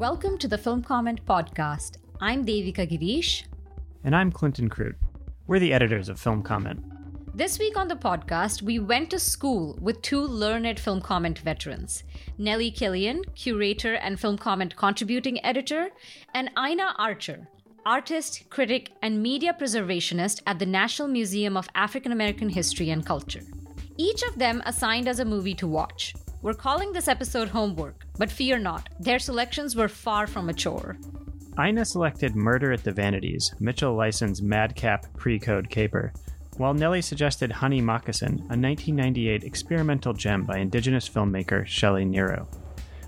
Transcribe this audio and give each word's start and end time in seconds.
Welcome 0.00 0.38
to 0.38 0.46
the 0.46 0.56
Film 0.56 0.82
Comment 0.84 1.24
Podcast. 1.26 1.96
I'm 2.20 2.44
Devika 2.46 2.86
Girish. 2.88 3.44
And 4.04 4.14
I'm 4.14 4.30
Clinton 4.30 4.70
Krute. 4.70 4.94
We're 5.48 5.58
the 5.58 5.72
editors 5.72 6.08
of 6.08 6.20
Film 6.20 6.42
Comment. 6.42 6.80
This 7.34 7.58
week 7.58 7.76
on 7.76 7.88
the 7.88 7.96
podcast, 7.96 8.62
we 8.62 8.78
went 8.78 9.10
to 9.10 9.18
school 9.18 9.76
with 9.80 10.00
two 10.02 10.20
learned 10.20 10.78
film 10.78 11.00
comment 11.00 11.40
veterans 11.40 12.04
Nellie 12.38 12.70
Killian, 12.70 13.24
curator 13.34 13.94
and 13.94 14.20
film 14.20 14.38
comment 14.38 14.76
contributing 14.76 15.44
editor, 15.44 15.90
and 16.34 16.50
Ina 16.56 16.94
Archer, 16.98 17.48
artist, 17.84 18.48
critic, 18.50 18.90
and 19.02 19.22
media 19.22 19.54
preservationist 19.58 20.42
at 20.46 20.58
the 20.58 20.66
National 20.66 21.08
Museum 21.08 21.56
of 21.56 21.68
African 21.74 22.12
American 22.12 22.48
History 22.48 22.90
and 22.90 23.04
Culture. 23.04 23.42
Each 23.96 24.22
of 24.22 24.38
them 24.38 24.62
assigned 24.66 25.08
us 25.08 25.18
a 25.18 25.24
movie 25.24 25.54
to 25.54 25.66
watch. 25.66 26.14
We're 26.42 26.54
calling 26.54 26.92
this 26.92 27.08
episode 27.08 27.48
homework, 27.48 28.06
but 28.18 28.30
fear 28.30 28.58
not, 28.58 28.88
their 28.98 29.18
selections 29.18 29.76
were 29.76 29.88
far 29.88 30.26
from 30.26 30.48
a 30.48 30.54
chore. 30.54 30.96
Ina 31.58 31.84
selected 31.84 32.34
Murder 32.34 32.72
at 32.72 32.84
the 32.84 32.92
Vanities, 32.92 33.54
Mitchell 33.60 33.94
Leisen's 33.94 34.40
madcap 34.40 35.12
pre 35.16 35.38
code 35.38 35.68
caper, 35.68 36.12
while 36.56 36.74
Nellie 36.74 37.02
suggested 37.02 37.50
Honey 37.50 37.80
Moccasin, 37.80 38.38
a 38.48 38.56
1998 38.56 39.44
experimental 39.44 40.12
gem 40.12 40.44
by 40.44 40.58
indigenous 40.58 41.08
filmmaker 41.08 41.66
Shelley 41.66 42.04
Niro. 42.04 42.46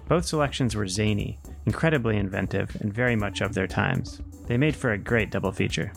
Both 0.08 0.26
selections 0.26 0.74
were 0.74 0.88
zany, 0.88 1.38
incredibly 1.66 2.16
inventive, 2.16 2.76
and 2.80 2.92
very 2.92 3.16
much 3.16 3.40
of 3.40 3.54
their 3.54 3.66
times. 3.66 4.20
They 4.46 4.56
made 4.56 4.76
for 4.76 4.92
a 4.92 4.98
great 4.98 5.30
double 5.30 5.52
feature. 5.52 5.92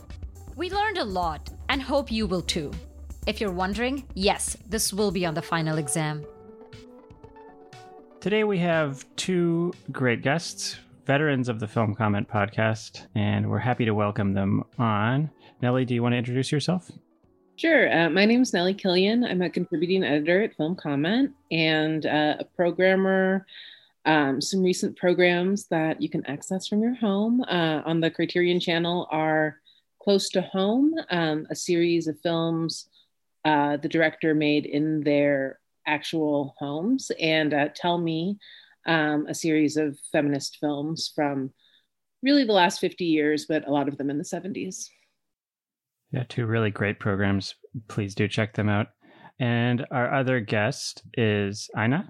We 0.56 0.70
learned 0.70 0.98
a 0.98 1.04
lot, 1.04 1.50
and 1.70 1.82
hope 1.82 2.12
you 2.12 2.28
will 2.28 2.42
too. 2.42 2.72
If 3.28 3.42
you're 3.42 3.52
wondering, 3.52 4.08
yes, 4.14 4.56
this 4.70 4.94
will 4.94 5.12
be 5.12 5.26
on 5.26 5.34
the 5.34 5.42
final 5.42 5.78
exam. 5.78 6.26
Today 8.20 8.44
we 8.44 8.58
have 8.60 9.06
two 9.16 9.74
great 9.92 10.22
guests, 10.22 10.78
veterans 11.06 11.50
of 11.50 11.60
the 11.60 11.68
Film 11.68 11.94
Comment 11.94 12.28
podcast, 12.28 13.08
and 13.16 13.50
we're 13.50 13.60
happy 13.60 13.86
to 13.86 13.94
welcome 13.94 14.34
them 14.34 14.64
on. 14.80 15.30
Nellie, 15.62 15.86
do 15.86 15.94
you 15.94 16.02
want 16.02 16.14
to 16.14 16.18
introduce 16.18 16.52
yourself? 16.52 16.92
Sure. 17.58 17.92
Uh, 17.92 18.10
my 18.10 18.26
name 18.26 18.42
is 18.42 18.54
Nellie 18.54 18.74
Killian. 18.74 19.24
I'm 19.24 19.42
a 19.42 19.50
contributing 19.50 20.04
editor 20.04 20.44
at 20.44 20.56
Film 20.56 20.76
Comment 20.76 21.32
and 21.52 22.06
uh, 22.06 22.36
a 22.40 22.44
programmer. 22.56 23.46
Um, 24.06 24.40
some 24.40 24.62
recent 24.62 24.96
programs 24.98 25.68
that 25.68 26.02
you 26.02 26.10
can 26.10 26.26
access 26.28 26.68
from 26.68 26.82
your 26.82 26.94
home 26.96 27.42
uh, 27.42 27.82
on 27.86 28.00
the 28.00 28.12
Criterion 28.12 28.60
channel 28.60 29.08
are 29.12 29.60
Close 30.02 30.30
to 30.30 30.42
Home, 30.42 30.94
um, 31.10 31.48
a 31.50 31.56
series 31.56 32.08
of 32.08 32.20
films 32.22 32.88
uh, 33.46 33.78
the 33.78 33.88
director 33.88 34.34
made 34.34 34.66
in 34.66 35.02
their 35.02 35.60
actual 35.86 36.56
homes, 36.58 37.12
and 37.22 37.54
uh, 37.54 37.70
Tell 37.76 37.98
Me, 38.00 38.40
um, 38.88 39.28
a 39.28 39.36
series 39.36 39.78
of 39.78 39.98
feminist 40.12 40.58
films 40.60 41.12
from 41.16 41.54
really 42.24 42.44
the 42.44 42.54
last 42.54 42.80
50 42.80 43.06
years, 43.06 43.46
but 43.48 43.68
a 43.68 43.72
lot 43.72 43.88
of 43.88 43.98
them 43.98 44.10
in 44.10 44.18
the 44.18 44.24
70s. 44.24 44.90
Yeah, 46.12 46.24
two 46.28 46.48
really 46.48 46.72
great 46.72 47.00
programs. 47.00 47.54
Please 47.88 48.16
do 48.16 48.28
check 48.28 48.56
them 48.56 48.68
out. 48.68 48.88
And 49.40 49.86
our 49.92 50.12
other 50.12 50.40
guest 50.40 51.04
is 51.14 51.70
Ina. 51.78 52.10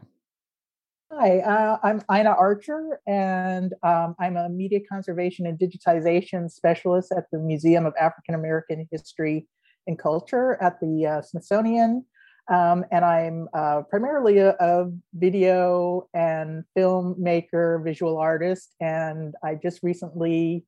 Hi, 1.18 1.40
uh, 1.40 1.78
I'm 1.82 2.02
Ina 2.12 2.32
Archer, 2.32 3.00
and 3.08 3.74
um, 3.84 4.18
I'm 4.20 4.36
a 4.36 4.50
media 4.50 4.82
conservation 4.82 5.46
and 5.46 5.58
digitization 5.58 6.52
specialist 6.52 7.14
at 7.16 7.32
the 7.32 7.40
Museum 7.40 7.86
of 7.86 7.94
African 7.98 8.36
American 8.36 8.86
History 8.92 9.48
and 9.88 9.98
Culture 9.98 10.62
at 10.62 10.82
the 10.82 11.06
uh, 11.06 11.22
Smithsonian. 11.22 12.04
Um, 12.52 12.84
and 12.92 13.06
I'm 13.06 13.48
uh, 13.54 13.84
primarily 13.90 14.40
a, 14.40 14.58
a, 14.60 14.92
video 15.14 16.10
and 16.14 16.66
filmmaker, 16.78 17.82
visual 17.82 18.18
artist. 18.18 18.76
And 18.82 19.36
I 19.42 19.56
just 19.56 19.84
recently 19.84 20.66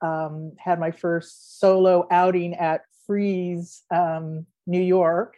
um, 0.00 0.52
had 0.58 0.80
my 0.80 0.90
first 0.90 1.60
solo 1.60 2.06
outing 2.10 2.54
at 2.54 2.80
Frieze 3.06 3.82
um, 3.90 4.46
New 4.66 4.80
York. 4.80 5.36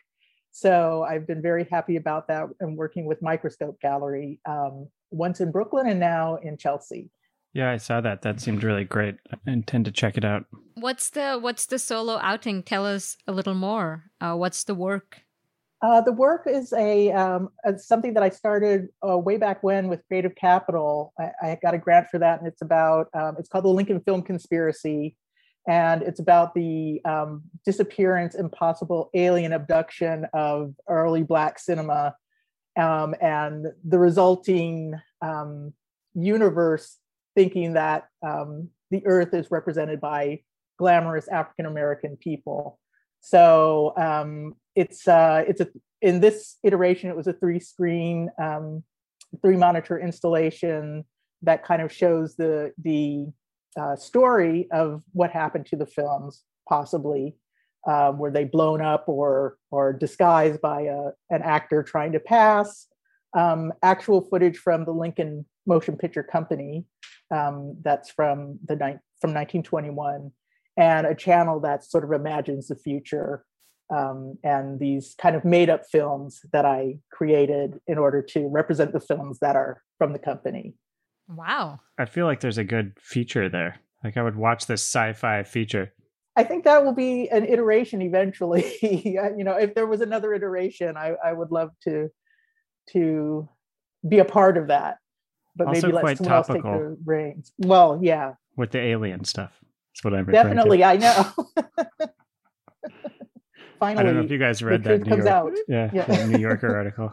So 0.54 1.02
I've 1.02 1.26
been 1.26 1.42
very 1.42 1.66
happy 1.68 1.96
about 1.96 2.28
that 2.28 2.46
and 2.60 2.76
working 2.76 3.06
with 3.06 3.20
Microscope 3.20 3.80
Gallery, 3.80 4.38
um, 4.48 4.86
once 5.10 5.40
in 5.40 5.50
Brooklyn 5.50 5.88
and 5.88 5.98
now 5.98 6.36
in 6.36 6.56
Chelsea. 6.56 7.10
Yeah, 7.54 7.72
I 7.72 7.76
saw 7.76 8.00
that. 8.02 8.22
That 8.22 8.40
seemed 8.40 8.62
really 8.62 8.84
great. 8.84 9.16
I 9.32 9.50
intend 9.50 9.84
to 9.86 9.90
check 9.90 10.16
it 10.16 10.24
out. 10.24 10.44
What's 10.74 11.10
the 11.10 11.38
What's 11.40 11.66
the 11.66 11.80
solo 11.80 12.20
outing? 12.22 12.62
Tell 12.62 12.86
us 12.86 13.16
a 13.26 13.32
little 13.32 13.54
more. 13.54 14.04
Uh, 14.20 14.36
what's 14.36 14.62
the 14.62 14.76
work? 14.76 15.22
Uh, 15.82 16.00
the 16.00 16.12
work 16.12 16.44
is 16.46 16.72
a, 16.72 17.10
um, 17.10 17.48
something 17.76 18.14
that 18.14 18.22
I 18.22 18.28
started 18.28 18.90
uh, 19.06 19.18
way 19.18 19.36
back 19.36 19.64
when 19.64 19.88
with 19.88 20.06
Creative 20.06 20.34
Capital. 20.36 21.12
I, 21.18 21.32
I, 21.42 21.58
got 21.60 21.74
a 21.74 21.78
grant 21.78 22.06
for 22.10 22.18
that, 22.20 22.38
and 22.38 22.46
it's 22.48 22.62
about 22.62 23.08
um, 23.12 23.34
it's 23.40 23.48
called 23.48 23.64
the 23.64 23.68
Lincoln 23.68 24.00
Film 24.00 24.22
Conspiracy, 24.22 25.16
and 25.66 26.02
it's 26.02 26.20
about 26.20 26.54
the 26.54 27.00
um, 27.04 27.42
disappearance 27.64 28.34
and 28.34 28.50
possible 28.52 29.10
alien 29.14 29.52
abduction 29.52 30.26
of 30.32 30.74
early 30.88 31.22
Black 31.22 31.58
cinema, 31.58 32.14
um, 32.76 33.14
and 33.20 33.66
the 33.86 33.98
resulting 33.98 34.94
um, 35.22 35.72
universe 36.14 36.98
thinking 37.34 37.74
that 37.74 38.08
um, 38.26 38.68
the 38.90 39.04
Earth 39.06 39.32
is 39.34 39.50
represented 39.50 40.00
by 40.00 40.40
glamorous 40.78 41.28
African 41.28 41.66
American 41.66 42.16
people. 42.16 42.78
So 43.20 43.94
it's 44.74 45.06
uh, 45.08 45.44
it's 45.46 45.60
a 45.60 45.68
in 46.02 46.20
this 46.20 46.58
iteration 46.62 47.08
it 47.08 47.16
was 47.16 47.26
a 47.26 47.32
three 47.32 47.60
screen 47.60 48.30
um, 48.40 48.82
three 49.40 49.56
monitor 49.56 49.98
installation 49.98 51.04
that 51.42 51.64
kind 51.64 51.82
of 51.82 51.92
shows 51.92 52.36
the 52.36 52.72
the 52.82 53.26
uh, 53.80 53.96
story 53.96 54.68
of 54.72 55.02
what 55.12 55.30
happened 55.30 55.66
to 55.66 55.76
the 55.76 55.86
films 55.86 56.42
possibly 56.68 57.36
um, 57.86 58.18
were 58.18 58.30
they 58.30 58.44
blown 58.44 58.80
up 58.80 59.08
or 59.08 59.58
or 59.70 59.92
disguised 59.92 60.60
by 60.60 60.82
a, 60.82 61.10
an 61.30 61.42
actor 61.42 61.82
trying 61.82 62.12
to 62.12 62.20
pass 62.20 62.86
um, 63.36 63.72
actual 63.82 64.20
footage 64.20 64.56
from 64.56 64.84
the 64.84 64.92
lincoln 64.92 65.44
motion 65.66 65.96
picture 65.96 66.22
company 66.22 66.84
um, 67.30 67.76
that's 67.82 68.10
from 68.10 68.58
the 68.64 68.74
ni- 68.74 69.00
from 69.20 69.32
1921 69.32 70.30
and 70.76 71.06
a 71.06 71.14
channel 71.14 71.60
that 71.60 71.84
sort 71.84 72.04
of 72.04 72.12
imagines 72.12 72.68
the 72.68 72.76
future 72.76 73.44
um, 73.94 74.38
and 74.42 74.80
these 74.80 75.14
kind 75.20 75.36
of 75.36 75.44
made 75.44 75.68
up 75.68 75.82
films 75.90 76.40
that 76.52 76.64
I 76.64 76.98
created 77.12 77.80
in 77.86 77.98
order 77.98 78.22
to 78.22 78.48
represent 78.48 78.92
the 78.92 79.00
films 79.00 79.38
that 79.40 79.56
are 79.56 79.82
from 79.98 80.12
the 80.12 80.18
company. 80.18 80.74
Wow. 81.28 81.80
I 81.98 82.04
feel 82.04 82.26
like 82.26 82.40
there's 82.40 82.58
a 82.58 82.64
good 82.64 82.94
feature 83.00 83.48
there. 83.48 83.80
Like 84.02 84.16
I 84.16 84.22
would 84.22 84.36
watch 84.36 84.66
this 84.66 84.82
sci-fi 84.82 85.42
feature. 85.44 85.92
I 86.36 86.44
think 86.44 86.64
that 86.64 86.84
will 86.84 86.94
be 86.94 87.28
an 87.30 87.46
iteration 87.46 88.02
eventually. 88.02 88.76
you 88.82 89.44
know, 89.44 89.56
if 89.56 89.74
there 89.74 89.86
was 89.86 90.00
another 90.00 90.34
iteration, 90.34 90.96
I, 90.96 91.14
I 91.24 91.32
would 91.32 91.50
love 91.50 91.70
to 91.84 92.08
to 92.90 93.48
be 94.06 94.18
a 94.18 94.24
part 94.24 94.58
of 94.58 94.68
that. 94.68 94.98
But 95.56 95.68
also 95.68 95.86
maybe 95.86 95.92
let 95.92 96.18
someone 96.18 96.42
topical. 96.42 96.70
else 96.70 96.80
take 96.80 96.82
the 96.82 96.96
reins. 97.04 97.52
Well, 97.58 98.00
yeah. 98.02 98.34
With 98.56 98.72
the 98.72 98.80
alien 98.80 99.24
stuff. 99.24 99.52
That's 99.94 100.04
what 100.04 100.14
I'm 100.14 100.26
Definitely, 100.26 100.78
to. 100.78 100.84
I 100.84 100.96
know. 100.96 101.32
finally, 103.78 104.00
I 104.00 104.02
don't 104.02 104.16
know 104.16 104.22
if 104.22 104.30
you 104.32 104.38
guys 104.38 104.60
read 104.62 104.82
that 104.82 105.02
New 105.06 105.16
York, 105.16 105.54
yeah, 105.68 105.90
yeah. 105.92 106.26
New 106.26 106.38
Yorker 106.38 106.76
article. 106.76 107.12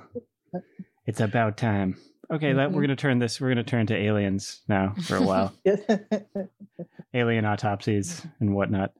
It's 1.08 1.20
about 1.20 1.58
time. 1.58 1.98
Okay, 2.32 2.50
mm-hmm. 2.50 2.58
let, 2.58 2.72
we're 2.72 2.82
going 2.82 2.90
to 2.90 2.96
turn 2.96 3.20
this. 3.20 3.42
We're 3.42 3.54
going 3.54 3.58
to 3.58 3.70
turn 3.70 3.88
to 3.88 3.96
aliens 3.96 4.62
now 4.68 4.96
for 5.04 5.18
a 5.18 5.22
while. 5.22 5.54
Alien 7.14 7.46
autopsies 7.46 8.26
and 8.40 8.56
whatnot. 8.56 8.94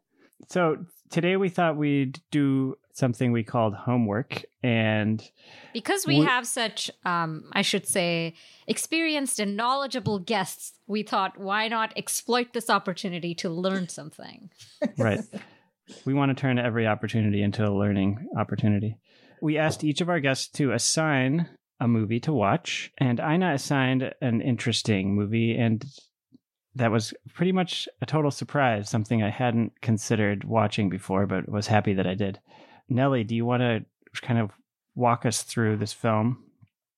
So 0.50 0.86
today 1.10 1.38
we 1.38 1.48
thought 1.48 1.78
we'd 1.78 2.20
do 2.30 2.76
something 2.94 3.32
we 3.32 3.44
called 3.44 3.74
homework, 3.74 4.44
and 4.62 5.24
because 5.74 6.06
we, 6.06 6.20
we 6.20 6.26
have 6.26 6.46
such, 6.46 6.92
um, 7.06 7.46
I 7.54 7.62
should 7.62 7.88
say, 7.88 8.34
experienced 8.68 9.40
and 9.40 9.56
knowledgeable 9.56 10.20
guests, 10.20 10.74
we 10.88 11.04
thought 11.04 11.40
why 11.40 11.70
not 11.70 11.94
exploit 11.96 12.52
this 12.52 12.70
opportunity 12.70 13.34
to 13.36 13.50
learn 13.50 13.88
something. 13.88 14.50
right 14.98 15.22
we 16.06 16.14
want 16.14 16.36
to 16.36 16.40
turn 16.40 16.60
every 16.60 16.88
opportunity 16.88 17.42
into 17.42 17.66
a 17.66 17.72
learning 17.72 18.28
opportunity. 18.38 18.98
We 19.42 19.58
asked 19.58 19.84
each 19.84 20.02
of 20.02 20.10
our 20.10 20.20
guests 20.20 20.48
to 20.54 20.72
assign 20.72 21.50
a 21.82 21.88
movie 21.88 22.20
to 22.22 22.32
watch, 22.32 22.94
and 23.00 23.20
Ina 23.20 23.54
assigned 23.54 24.14
an 24.22 24.40
interesting 24.40 25.16
movie, 25.16 25.58
and 25.58 25.84
that 26.76 26.92
was 26.92 27.14
pretty 27.34 27.52
much 27.52 27.90
a 28.02 28.06
total 28.06 28.32
surprise, 28.32 28.88
something 28.88 29.24
I 29.24 29.32
hadn't 29.32 29.82
considered 29.82 30.44
watching 30.44 30.90
before, 30.90 31.26
but 31.26 31.50
was 31.50 31.68
happy 31.68 31.96
that 31.96 32.08
I 32.08 32.14
did. 32.14 32.40
Nellie, 32.88 33.24
do 33.24 33.36
you 33.36 33.46
want 33.46 33.62
to 33.62 33.84
kind 34.22 34.40
of 34.40 34.52
walk 34.96 35.26
us 35.26 35.42
through 35.42 35.78
this 35.78 35.92
film? 35.92 36.44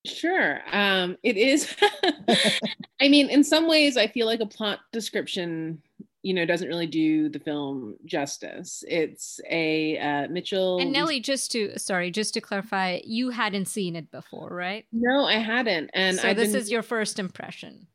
Sure. 0.05 0.59
Um, 0.73 1.17
it 1.23 1.37
is. 1.37 1.73
I 2.99 3.07
mean, 3.07 3.29
in 3.29 3.43
some 3.43 3.69
ways, 3.69 3.95
I 3.95 4.07
feel 4.07 4.27
like 4.27 4.41
a 4.41 4.45
plot 4.45 4.79
description 4.91 5.81
you 6.23 6.33
know 6.33 6.45
doesn't 6.45 6.67
really 6.67 6.87
do 6.87 7.29
the 7.29 7.39
film 7.39 7.95
justice. 8.05 8.83
It's 8.87 9.39
a 9.49 9.97
uh, 9.99 10.27
Mitchell 10.29 10.79
and 10.79 10.91
Nellie. 10.91 11.19
Just 11.19 11.51
to 11.51 11.77
sorry, 11.77 12.09
just 12.09 12.33
to 12.33 12.41
clarify, 12.41 13.01
you 13.03 13.29
hadn't 13.29 13.67
seen 13.67 13.95
it 13.95 14.09
before, 14.09 14.49
right? 14.49 14.85
No, 14.91 15.25
I 15.25 15.35
hadn't, 15.35 15.91
and 15.93 16.17
so 16.17 16.29
I've 16.29 16.37
this 16.37 16.53
been, 16.53 16.61
is 16.61 16.71
your 16.71 16.81
first 16.81 17.19
impression. 17.19 17.87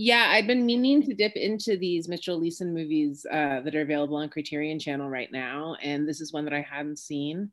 Yeah, 0.00 0.28
I've 0.30 0.46
been 0.46 0.64
meaning 0.64 1.02
to 1.02 1.14
dip 1.14 1.32
into 1.34 1.76
these 1.76 2.08
Mitchell 2.08 2.40
Leisen 2.40 2.72
movies 2.72 3.26
uh, 3.30 3.60
that 3.60 3.74
are 3.74 3.82
available 3.82 4.16
on 4.16 4.28
Criterion 4.28 4.78
Channel 4.78 5.08
right 5.08 5.30
now, 5.30 5.76
and 5.82 6.08
this 6.08 6.20
is 6.20 6.32
one 6.32 6.44
that 6.44 6.54
I 6.54 6.60
hadn't 6.60 6.98
seen. 6.98 7.50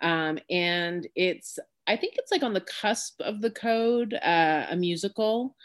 Um, 0.00 0.38
and 0.48 1.06
it's, 1.14 1.58
I 1.86 1.96
think 1.96 2.14
it's 2.16 2.30
like 2.30 2.42
on 2.42 2.54
the 2.54 2.60
cusp 2.62 3.20
of 3.20 3.40
the 3.40 3.50
code, 3.50 4.14
uh, 4.14 4.66
a 4.70 4.76
musical. 4.76 5.56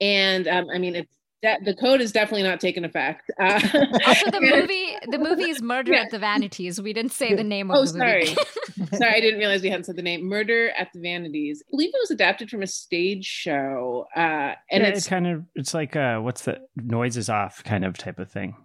And 0.00 0.46
um, 0.46 0.66
I 0.72 0.78
mean, 0.78 0.94
it's 0.94 1.16
that 1.46 1.64
the 1.64 1.74
code 1.74 2.00
is 2.00 2.10
definitely 2.10 2.42
not 2.42 2.58
taking 2.60 2.84
effect. 2.84 3.30
Uh, 3.46 3.60
also, 4.06 4.30
the 4.30 4.40
movie 4.56 4.96
the 5.08 5.18
movie 5.18 5.50
is 5.50 5.62
Murder 5.62 5.92
yeah. 5.92 6.02
at 6.02 6.10
the 6.10 6.18
Vanities. 6.18 6.80
We 6.80 6.92
didn't 6.92 7.12
say 7.12 7.34
the 7.34 7.44
name 7.44 7.70
of 7.70 7.76
oh, 7.76 7.84
the 7.84 7.98
movie. 7.98 8.26
sorry, 8.26 8.46
sorry, 8.94 9.12
I 9.14 9.20
didn't 9.20 9.38
realize 9.38 9.62
we 9.62 9.68
hadn't 9.68 9.84
said 9.84 9.96
the 9.96 10.02
name. 10.02 10.24
Murder 10.24 10.70
at 10.70 10.88
the 10.92 11.00
Vanities. 11.00 11.62
I 11.66 11.70
believe 11.70 11.90
it 11.90 12.00
was 12.00 12.10
adapted 12.10 12.48
from 12.50 12.62
a 12.62 12.66
stage 12.66 13.26
show, 13.26 14.06
uh, 14.16 14.54
and 14.70 14.82
yeah, 14.82 14.86
it's 14.86 15.06
it 15.06 15.10
kind 15.10 15.26
of 15.26 15.44
it's 15.54 15.74
like 15.74 15.94
uh, 15.94 16.18
what's 16.18 16.42
the 16.42 16.58
Noises 16.76 17.28
Off 17.28 17.62
kind 17.62 17.84
of 17.84 17.98
type 17.98 18.18
of 18.18 18.30
thing. 18.30 18.56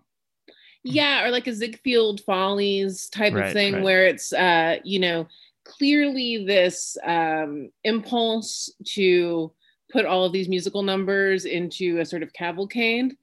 Yeah, 0.84 1.26
or 1.26 1.32
like 1.32 1.48
a 1.48 1.54
Ziegfeld 1.54 2.22
Follies 2.22 3.10
type 3.10 3.34
Right, 3.34 3.48
of 3.48 3.54
thing, 3.54 3.74
right. 3.76 3.84
where 3.84 4.06
it's 4.06 4.32
uh, 4.34 4.78
you 4.84 5.00
know 5.00 5.28
clearly 5.66 6.46
this 6.46 6.98
um, 7.06 7.70
impulse 7.84 8.74
to 8.94 9.52
put 9.92 10.06
all 10.06 10.26
of 10.26 10.34
these 10.34 10.50
musical 10.50 10.84
numbers 10.84 11.46
into 11.46 12.00
a 12.00 12.06
sort 12.06 12.24
of 12.24 12.34
cavalcade 12.34 13.16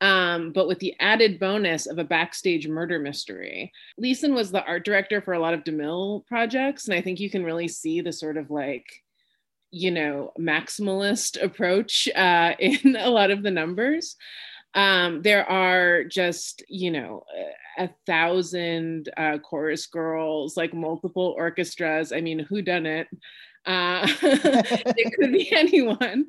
um, 0.00 0.52
but 0.52 0.66
with 0.66 0.78
the 0.78 0.94
added 0.98 1.38
bonus 1.38 1.86
of 1.86 1.98
a 1.98 2.04
backstage 2.04 2.66
murder 2.66 2.98
mystery. 2.98 3.72
Leisen 4.00 4.34
was 4.34 4.50
the 4.50 4.64
art 4.64 4.84
director 4.84 5.20
for 5.20 5.34
a 5.34 5.38
lot 5.38 5.54
of 5.54 5.64
DeMille 5.64 6.26
projects, 6.26 6.88
and 6.88 6.94
I 6.94 7.02
think 7.02 7.20
you 7.20 7.30
can 7.30 7.44
really 7.44 7.68
see 7.68 8.00
the 8.00 8.12
sort 8.12 8.36
of 8.36 8.50
like, 8.50 8.86
you 9.70 9.90
know, 9.90 10.32
maximalist 10.38 11.42
approach 11.42 12.08
uh, 12.16 12.54
in 12.58 12.96
a 12.96 13.10
lot 13.10 13.30
of 13.30 13.42
the 13.42 13.50
numbers. 13.50 14.16
Um, 14.72 15.20
there 15.22 15.48
are 15.50 16.04
just, 16.04 16.62
you 16.68 16.92
know, 16.92 17.24
a 17.76 17.90
thousand 18.06 19.10
uh, 19.16 19.38
chorus 19.38 19.86
girls, 19.86 20.56
like 20.56 20.72
multiple 20.72 21.34
orchestras. 21.36 22.12
I 22.12 22.20
mean, 22.20 22.38
who 22.38 22.62
done 22.62 22.86
it? 22.86 23.08
Uh, 23.66 24.06
it 24.22 25.12
could 25.14 25.32
be 25.32 25.52
anyone. 25.56 26.26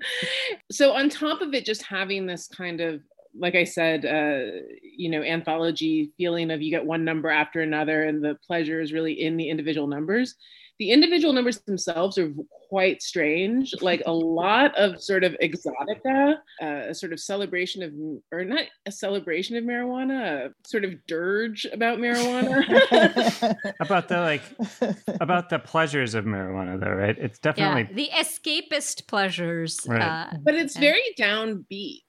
So 0.71 0.93
on 0.93 1.09
top 1.09 1.41
of 1.41 1.53
it, 1.53 1.65
just 1.65 1.83
having 1.83 2.25
this 2.25 2.47
kind 2.47 2.81
of 2.81 3.01
like 3.39 3.55
I 3.55 3.63
said, 3.63 4.05
uh, 4.05 4.59
you 4.83 5.09
know, 5.09 5.23
anthology 5.23 6.11
feeling 6.17 6.51
of 6.51 6.61
you 6.61 6.69
get 6.69 6.85
one 6.85 7.05
number 7.05 7.29
after 7.29 7.61
another, 7.61 8.03
and 8.03 8.21
the 8.21 8.37
pleasure 8.45 8.81
is 8.81 8.91
really 8.91 9.13
in 9.13 9.37
the 9.37 9.49
individual 9.49 9.87
numbers. 9.87 10.35
The 10.81 10.89
individual 10.89 11.31
numbers 11.31 11.59
themselves 11.59 12.17
are 12.17 12.33
quite 12.67 13.03
strange, 13.03 13.71
like 13.81 14.01
a 14.07 14.11
lot 14.11 14.75
of 14.79 14.99
sort 14.99 15.23
of 15.23 15.37
exotica, 15.39 16.37
uh, 16.59 16.65
a 16.89 16.95
sort 16.95 17.13
of 17.13 17.19
celebration 17.19 17.83
of, 17.83 17.93
or 18.31 18.43
not 18.43 18.63
a 18.87 18.91
celebration 18.91 19.55
of 19.57 19.63
marijuana, 19.63 20.47
a 20.47 20.53
sort 20.67 20.83
of 20.83 20.95
dirge 21.05 21.67
about 21.71 21.99
marijuana. 21.99 22.65
About 23.79 24.07
the 24.07 24.21
like 24.21 24.41
about 25.19 25.49
the 25.51 25.59
pleasures 25.59 26.15
of 26.15 26.25
marijuana 26.25 26.79
though, 26.79 26.89
right? 26.93 27.15
It's 27.15 27.37
definitely 27.37 27.87
Yeah, 27.89 27.95
the 27.95 28.09
escapist 28.15 29.05
pleasures. 29.07 29.81
Right. 29.87 30.01
Uh, 30.01 30.37
but 30.41 30.55
it's 30.55 30.73
Yeah. 30.73 30.81
very 30.81 31.03
downbeat. 31.19 31.99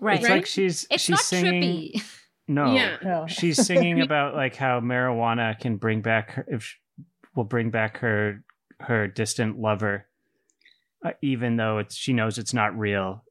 right. 0.00 0.20
it's 0.20 0.28
like 0.28 0.46
she's 0.46 0.86
It's 0.92 1.02
she's 1.02 1.10
not 1.10 1.20
singing 1.22 1.62
trippy. 1.92 2.02
no. 2.46 2.72
Yeah. 2.72 2.98
No. 3.02 3.26
She's 3.26 3.66
singing 3.66 4.00
about 4.08 4.36
like 4.36 4.54
how 4.54 4.78
marijuana 4.78 5.58
can 5.58 5.76
bring 5.76 6.02
back 6.02 6.30
her 6.34 6.44
if 6.48 6.76
will 7.34 7.44
bring 7.44 7.70
back 7.70 7.98
her 7.98 8.42
her 8.80 9.06
distant 9.06 9.58
lover 9.60 10.06
uh, 11.04 11.12
even 11.22 11.56
though 11.56 11.78
it's 11.78 11.94
she 11.96 12.12
knows 12.12 12.38
it's 12.38 12.54
not 12.54 12.78
real. 12.78 13.24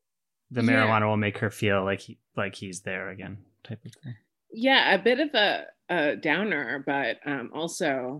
The 0.49 0.61
Yeah. 0.63 0.71
marijuana 0.71 1.07
will 1.07 1.17
make 1.17 1.37
her 1.39 1.49
feel 1.49 1.83
like 1.85 2.01
he 2.01 2.19
like 2.35 2.55
he's 2.55 2.81
there 2.81 3.09
again 3.09 3.37
type 3.63 3.79
of 3.85 3.91
thing. 4.03 4.15
Yeah, 4.51 4.93
a 4.93 4.99
bit 4.99 5.19
of 5.21 5.33
a, 5.33 5.65
a 5.89 6.15
downer, 6.17 6.83
but 6.85 7.19
um, 7.25 7.51
also, 7.53 8.19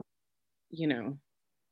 you 0.70 0.88
know, 0.88 1.18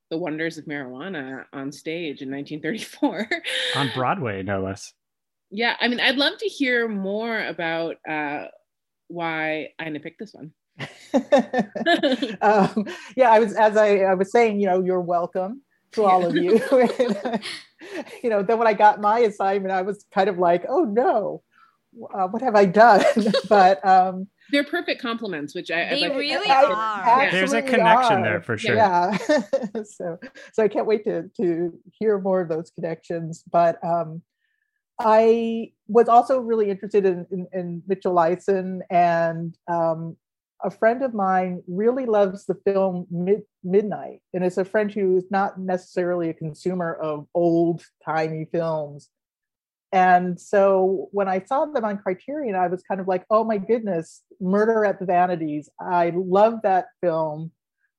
the 0.09 0.17
wonders 0.17 0.57
of 0.57 0.65
marijuana 0.65 1.45
on 1.53 1.71
stage 1.71 2.21
in 2.21 2.29
1934. 2.31 3.29
On 3.75 3.89
Broadway 3.95 4.43
no 4.43 4.61
less. 4.61 4.91
yeah, 5.49 5.77
I 5.79 5.87
mean, 5.87 5.99
I'd 6.01 6.17
love 6.17 6.37
to 6.39 6.47
hear 6.47 6.87
more 6.89 7.39
about 7.45 7.95
uh, 8.09 8.45
why 9.07 9.69
Ina 9.81 9.99
picked 10.01 10.19
this 10.19 10.33
one. 10.33 10.51
um, 12.41 12.85
yeah, 13.15 13.31
I 13.31 13.39
was 13.39 13.53
as 13.55 13.77
I, 13.77 13.99
I 13.99 14.13
was 14.13 14.31
saying, 14.31 14.59
you 14.59 14.67
know, 14.67 14.83
you're 14.83 15.01
welcome 15.01 15.61
to 15.93 16.03
all 16.03 16.25
of 16.25 16.35
you. 16.35 16.59
And, 16.99 17.41
you 18.21 18.29
know, 18.29 18.43
then 18.43 18.57
when 18.57 18.67
I 18.67 18.73
got 18.73 18.99
my 18.99 19.19
assignment, 19.19 19.71
I 19.71 19.83
was 19.83 20.05
kind 20.13 20.29
of 20.29 20.37
like, 20.37 20.65
oh 20.67 20.83
no, 20.83 21.41
uh, 22.13 22.27
what 22.27 22.41
have 22.41 22.55
I 22.55 22.65
done? 22.65 23.03
but 23.49 23.83
um, 23.87 24.27
They're 24.51 24.63
perfect 24.65 25.01
compliments, 25.01 25.55
which 25.55 25.71
I, 25.71 25.85
They 25.85 25.95
I'd 25.95 26.01
like 26.01 26.11
to- 26.11 26.17
really 26.17 26.49
I 26.49 26.63
are. 26.65 27.31
There's 27.31 27.53
a 27.53 27.61
connection 27.61 28.17
are. 28.17 28.23
there 28.23 28.41
for 28.41 28.57
sure. 28.57 28.75
Yeah. 28.75 29.17
so 29.83 30.19
so 30.53 30.63
I 30.63 30.67
can't 30.67 30.85
wait 30.85 31.05
to 31.05 31.29
to 31.37 31.79
hear 31.97 32.19
more 32.19 32.41
of 32.41 32.49
those 32.49 32.69
connections. 32.69 33.43
But 33.49 33.83
um, 33.83 34.21
I 34.99 35.71
was 35.87 36.09
also 36.09 36.39
really 36.39 36.69
interested 36.69 37.05
in, 37.05 37.25
in, 37.31 37.47
in 37.53 37.83
Mitchell 37.87 38.13
Leisen, 38.13 38.81
and 38.89 39.57
um, 39.67 40.17
a 40.61 40.69
friend 40.69 41.03
of 41.03 41.13
mine 41.13 41.63
really 41.67 42.05
loves 42.05 42.45
the 42.45 42.55
film 42.65 43.07
Mid- 43.09 43.43
Midnight, 43.63 44.21
and 44.33 44.43
it's 44.43 44.57
a 44.57 44.65
friend 44.65 44.91
who 44.91 45.17
is 45.17 45.25
not 45.31 45.59
necessarily 45.59 46.29
a 46.29 46.33
consumer 46.33 46.93
of 46.93 47.27
old 47.33 47.83
timey 48.03 48.45
films. 48.51 49.09
And 49.91 50.39
so 50.39 51.07
when 51.11 51.27
I 51.27 51.41
saw 51.41 51.65
them 51.65 51.83
on 51.85 51.97
Criterion, 51.97 52.55
I 52.55 52.67
was 52.67 52.83
kind 52.83 53.01
of 53.01 53.07
like, 53.07 53.25
oh 53.29 53.43
my 53.43 53.57
goodness, 53.57 54.21
Murder 54.39 54.85
at 54.85 54.99
the 54.99 55.05
Vanities. 55.05 55.69
I 55.79 56.11
love 56.15 56.61
that 56.63 56.87
film. 57.01 57.51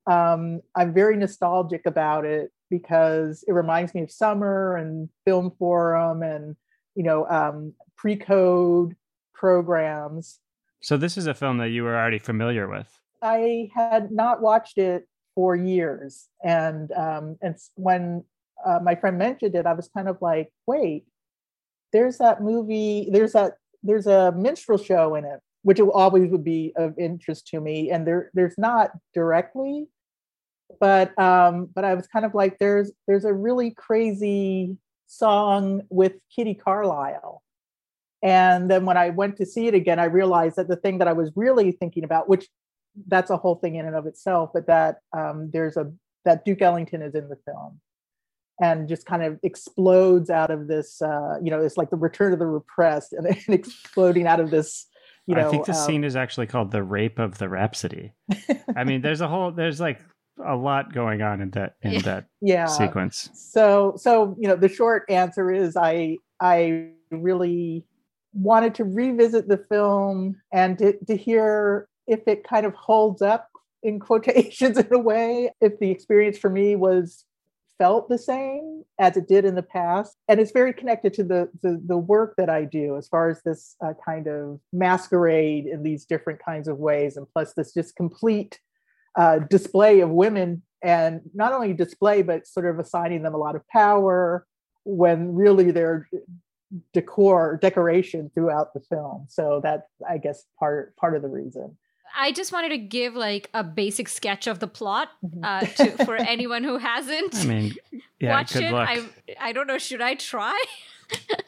Um, 0.06 0.60
I'm 0.76 0.94
very 0.94 1.16
nostalgic 1.16 1.86
about 1.86 2.24
it 2.24 2.52
because 2.70 3.44
it 3.48 3.52
reminds 3.52 3.94
me 3.94 4.02
of 4.02 4.10
summer 4.10 4.76
and 4.76 5.08
film 5.24 5.52
forum 5.58 6.22
and, 6.22 6.54
you 6.94 7.02
know, 7.02 7.26
um, 7.28 7.74
pre 7.96 8.16
code 8.16 8.94
programs. 9.34 10.38
So 10.80 10.96
this 10.96 11.18
is 11.18 11.26
a 11.26 11.34
film 11.34 11.58
that 11.58 11.68
you 11.68 11.84
were 11.84 11.96
already 11.96 12.18
familiar 12.18 12.68
with. 12.68 12.88
I 13.22 13.70
had 13.74 14.10
not 14.10 14.40
watched 14.40 14.78
it 14.78 15.06
for 15.34 15.54
years. 15.54 16.28
And, 16.42 16.90
um, 16.92 17.36
and 17.42 17.54
when 17.74 18.24
uh, 18.64 18.80
my 18.82 18.94
friend 18.94 19.18
mentioned 19.18 19.54
it, 19.54 19.66
I 19.66 19.74
was 19.74 19.88
kind 19.94 20.08
of 20.08 20.18
like, 20.20 20.50
wait, 20.66 21.04
there's 21.92 22.18
that 22.18 22.42
movie, 22.42 23.08
there's 23.12 23.32
that, 23.32 23.54
there's 23.82 24.06
a 24.06 24.32
minstrel 24.32 24.78
show 24.78 25.14
in 25.14 25.24
it, 25.24 25.40
which 25.62 25.78
will 25.80 25.92
always 25.92 26.30
would 26.30 26.44
be 26.44 26.72
of 26.76 26.98
interest 26.98 27.46
to 27.48 27.60
me. 27.60 27.90
And 27.90 28.06
there, 28.06 28.30
there's 28.32 28.56
not 28.56 28.90
directly, 29.12 29.86
but, 30.80 31.18
um, 31.18 31.68
but 31.74 31.84
I 31.84 31.94
was 31.94 32.06
kind 32.06 32.24
of 32.24 32.34
like, 32.34 32.58
there's, 32.58 32.90
there's 33.06 33.24
a 33.24 33.34
really 33.34 33.70
crazy 33.70 34.76
song 35.06 35.82
with 35.90 36.12
Kitty 36.34 36.54
Carlisle. 36.54 37.42
And 38.22 38.70
then 38.70 38.84
when 38.84 38.96
I 38.96 39.10
went 39.10 39.36
to 39.38 39.46
see 39.46 39.66
it 39.66 39.74
again, 39.74 39.98
I 39.98 40.04
realized 40.04 40.56
that 40.56 40.68
the 40.68 40.76
thing 40.76 40.98
that 40.98 41.08
I 41.08 41.12
was 41.12 41.30
really 41.34 41.72
thinking 41.72 42.04
about, 42.04 42.28
which 42.28 42.48
that's 43.06 43.30
a 43.30 43.36
whole 43.36 43.54
thing 43.54 43.76
in 43.76 43.86
and 43.86 43.96
of 43.96 44.06
itself, 44.06 44.50
but 44.52 44.66
that 44.66 44.98
um, 45.16 45.50
there's 45.52 45.76
a 45.76 45.90
that 46.24 46.44
Duke 46.44 46.60
Ellington 46.60 47.00
is 47.02 47.14
in 47.14 47.28
the 47.28 47.36
film 47.46 47.80
and 48.60 48.88
just 48.88 49.06
kind 49.06 49.22
of 49.22 49.38
explodes 49.42 50.28
out 50.28 50.50
of 50.50 50.68
this, 50.68 51.00
uh, 51.00 51.36
you 51.42 51.50
know, 51.50 51.60
it's 51.60 51.78
like 51.78 51.88
the 51.88 51.96
return 51.96 52.34
of 52.34 52.38
the 52.38 52.46
repressed 52.46 53.14
and, 53.14 53.26
and 53.26 53.38
exploding 53.48 54.26
out 54.26 54.38
of 54.38 54.50
this, 54.50 54.86
you 55.26 55.34
know. 55.34 55.46
I 55.46 55.50
think 55.50 55.64
the 55.64 55.72
um, 55.72 55.86
scene 55.86 56.04
is 56.04 56.14
actually 56.14 56.46
called 56.46 56.70
"The 56.70 56.82
Rape 56.82 57.18
of 57.18 57.38
the 57.38 57.48
Rhapsody." 57.48 58.12
I 58.76 58.84
mean, 58.84 59.00
there's 59.00 59.22
a 59.22 59.28
whole 59.28 59.50
there's 59.50 59.80
like 59.80 60.00
a 60.46 60.56
lot 60.56 60.92
going 60.92 61.22
on 61.22 61.40
in 61.40 61.50
that 61.50 61.74
in 61.82 61.92
Yeah. 61.92 62.00
that 62.02 62.26
yeah. 62.40 62.66
sequence. 62.66 63.30
so 63.34 63.94
so 63.96 64.36
you 64.38 64.48
know 64.48 64.56
the 64.56 64.68
short 64.70 65.04
answer 65.10 65.50
is 65.50 65.76
i 65.76 66.16
i 66.40 66.88
really 67.10 67.84
wanted 68.32 68.74
to 68.76 68.84
revisit 68.84 69.48
the 69.48 69.58
film 69.58 70.40
and 70.52 70.78
to, 70.78 70.96
to 71.06 71.16
hear 71.16 71.88
if 72.06 72.20
it 72.26 72.44
kind 72.44 72.66
of 72.66 72.74
holds 72.74 73.22
up 73.22 73.48
in 73.82 73.98
quotations 74.08 74.78
in 74.78 74.88
a 74.92 74.98
way 74.98 75.50
if 75.60 75.78
the 75.78 75.90
experience 75.90 76.38
for 76.38 76.50
me 76.50 76.76
was 76.76 77.24
felt 77.78 78.10
the 78.10 78.18
same 78.18 78.84
as 78.98 79.16
it 79.16 79.26
did 79.26 79.46
in 79.46 79.54
the 79.54 79.62
past. 79.62 80.14
And 80.28 80.38
it's 80.38 80.52
very 80.52 80.74
connected 80.74 81.14
to 81.14 81.24
the 81.24 81.48
the, 81.62 81.80
the 81.86 81.96
work 81.96 82.34
that 82.36 82.50
i 82.50 82.64
do 82.64 82.96
as 82.96 83.08
far 83.08 83.30
as 83.30 83.40
this 83.42 83.74
uh, 83.84 83.94
kind 84.04 84.26
of 84.26 84.60
masquerade 84.72 85.66
in 85.66 85.82
these 85.82 86.04
different 86.04 86.44
kinds 86.44 86.68
of 86.68 86.78
ways 86.78 87.16
and 87.16 87.26
plus 87.32 87.54
this 87.54 87.72
just 87.72 87.96
complete 87.96 88.60
uh, 89.16 89.38
display 89.38 90.00
of 90.00 90.10
women 90.10 90.62
and 90.82 91.22
not 91.34 91.52
only 91.52 91.72
display 91.72 92.20
but 92.22 92.46
sort 92.46 92.66
of 92.66 92.78
assigning 92.78 93.22
them 93.22 93.34
a 93.34 93.38
lot 93.38 93.56
of 93.56 93.66
power 93.68 94.46
when 94.84 95.34
really 95.34 95.70
they're 95.70 96.08
decor 96.92 97.58
decoration 97.60 98.30
throughout 98.34 98.74
the 98.74 98.80
film. 98.80 99.26
So 99.28 99.60
that 99.62 99.88
I 100.08 100.18
guess 100.18 100.44
part 100.58 100.96
part 100.96 101.16
of 101.16 101.22
the 101.22 101.28
reason. 101.28 101.76
I 102.16 102.32
just 102.32 102.52
wanted 102.52 102.70
to 102.70 102.78
give 102.78 103.14
like 103.14 103.48
a 103.54 103.62
basic 103.62 104.08
sketch 104.08 104.46
of 104.46 104.58
the 104.58 104.66
plot 104.66 105.08
mm-hmm. 105.24 105.44
uh, 105.44 105.60
to, 105.60 106.04
for 106.04 106.16
anyone 106.20 106.64
who 106.64 106.78
hasn't. 106.78 107.36
I 107.36 107.44
mean, 107.44 107.74
yeah, 108.18 108.30
watched 108.30 108.56
it. 108.56 108.72
Luck. 108.72 108.88
I 108.88 109.04
I 109.40 109.52
don't 109.52 109.66
know. 109.66 109.78
Should 109.78 110.02
I 110.02 110.14
try? 110.14 110.60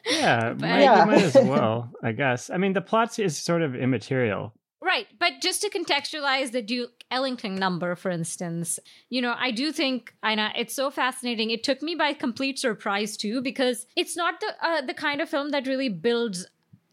yeah, 0.07 0.55
might, 0.59 0.81
yeah. 0.81 1.05
might 1.05 1.23
as 1.23 1.35
well. 1.35 1.91
I 2.03 2.13
guess. 2.13 2.51
I 2.51 2.59
mean, 2.59 2.73
the 2.73 2.81
plot 2.81 3.19
is 3.19 3.37
sort 3.37 3.63
of 3.63 3.75
immaterial. 3.75 4.55
Right, 4.85 5.07
but 5.21 5.35
just 5.41 5.63
to 5.63 5.71
contextualize 5.71 6.51
the 6.51 6.61
Duke 6.61 7.05
Ellington 7.09 7.55
number, 7.55 7.95
for 7.95 8.11
instance, 8.11 8.81
you 9.11 9.23
know, 9.23 9.37
I 9.39 9.53
do 9.53 9.71
think, 9.71 10.13
Ina, 10.27 10.55
it's 10.57 10.75
so 10.75 10.91
fascinating. 10.91 11.51
It 11.51 11.63
took 11.63 11.83
me 11.83 11.95
by 11.95 12.15
complete 12.15 12.59
surprise 12.59 13.17
too, 13.17 13.41
because 13.41 13.87
it's 13.95 14.17
not 14.17 14.41
the 14.41 14.53
uh, 14.61 14.81
the 14.81 14.95
kind 14.95 15.21
of 15.21 15.29
film 15.29 15.51
that 15.51 15.69
really 15.69 15.89
builds 15.89 16.47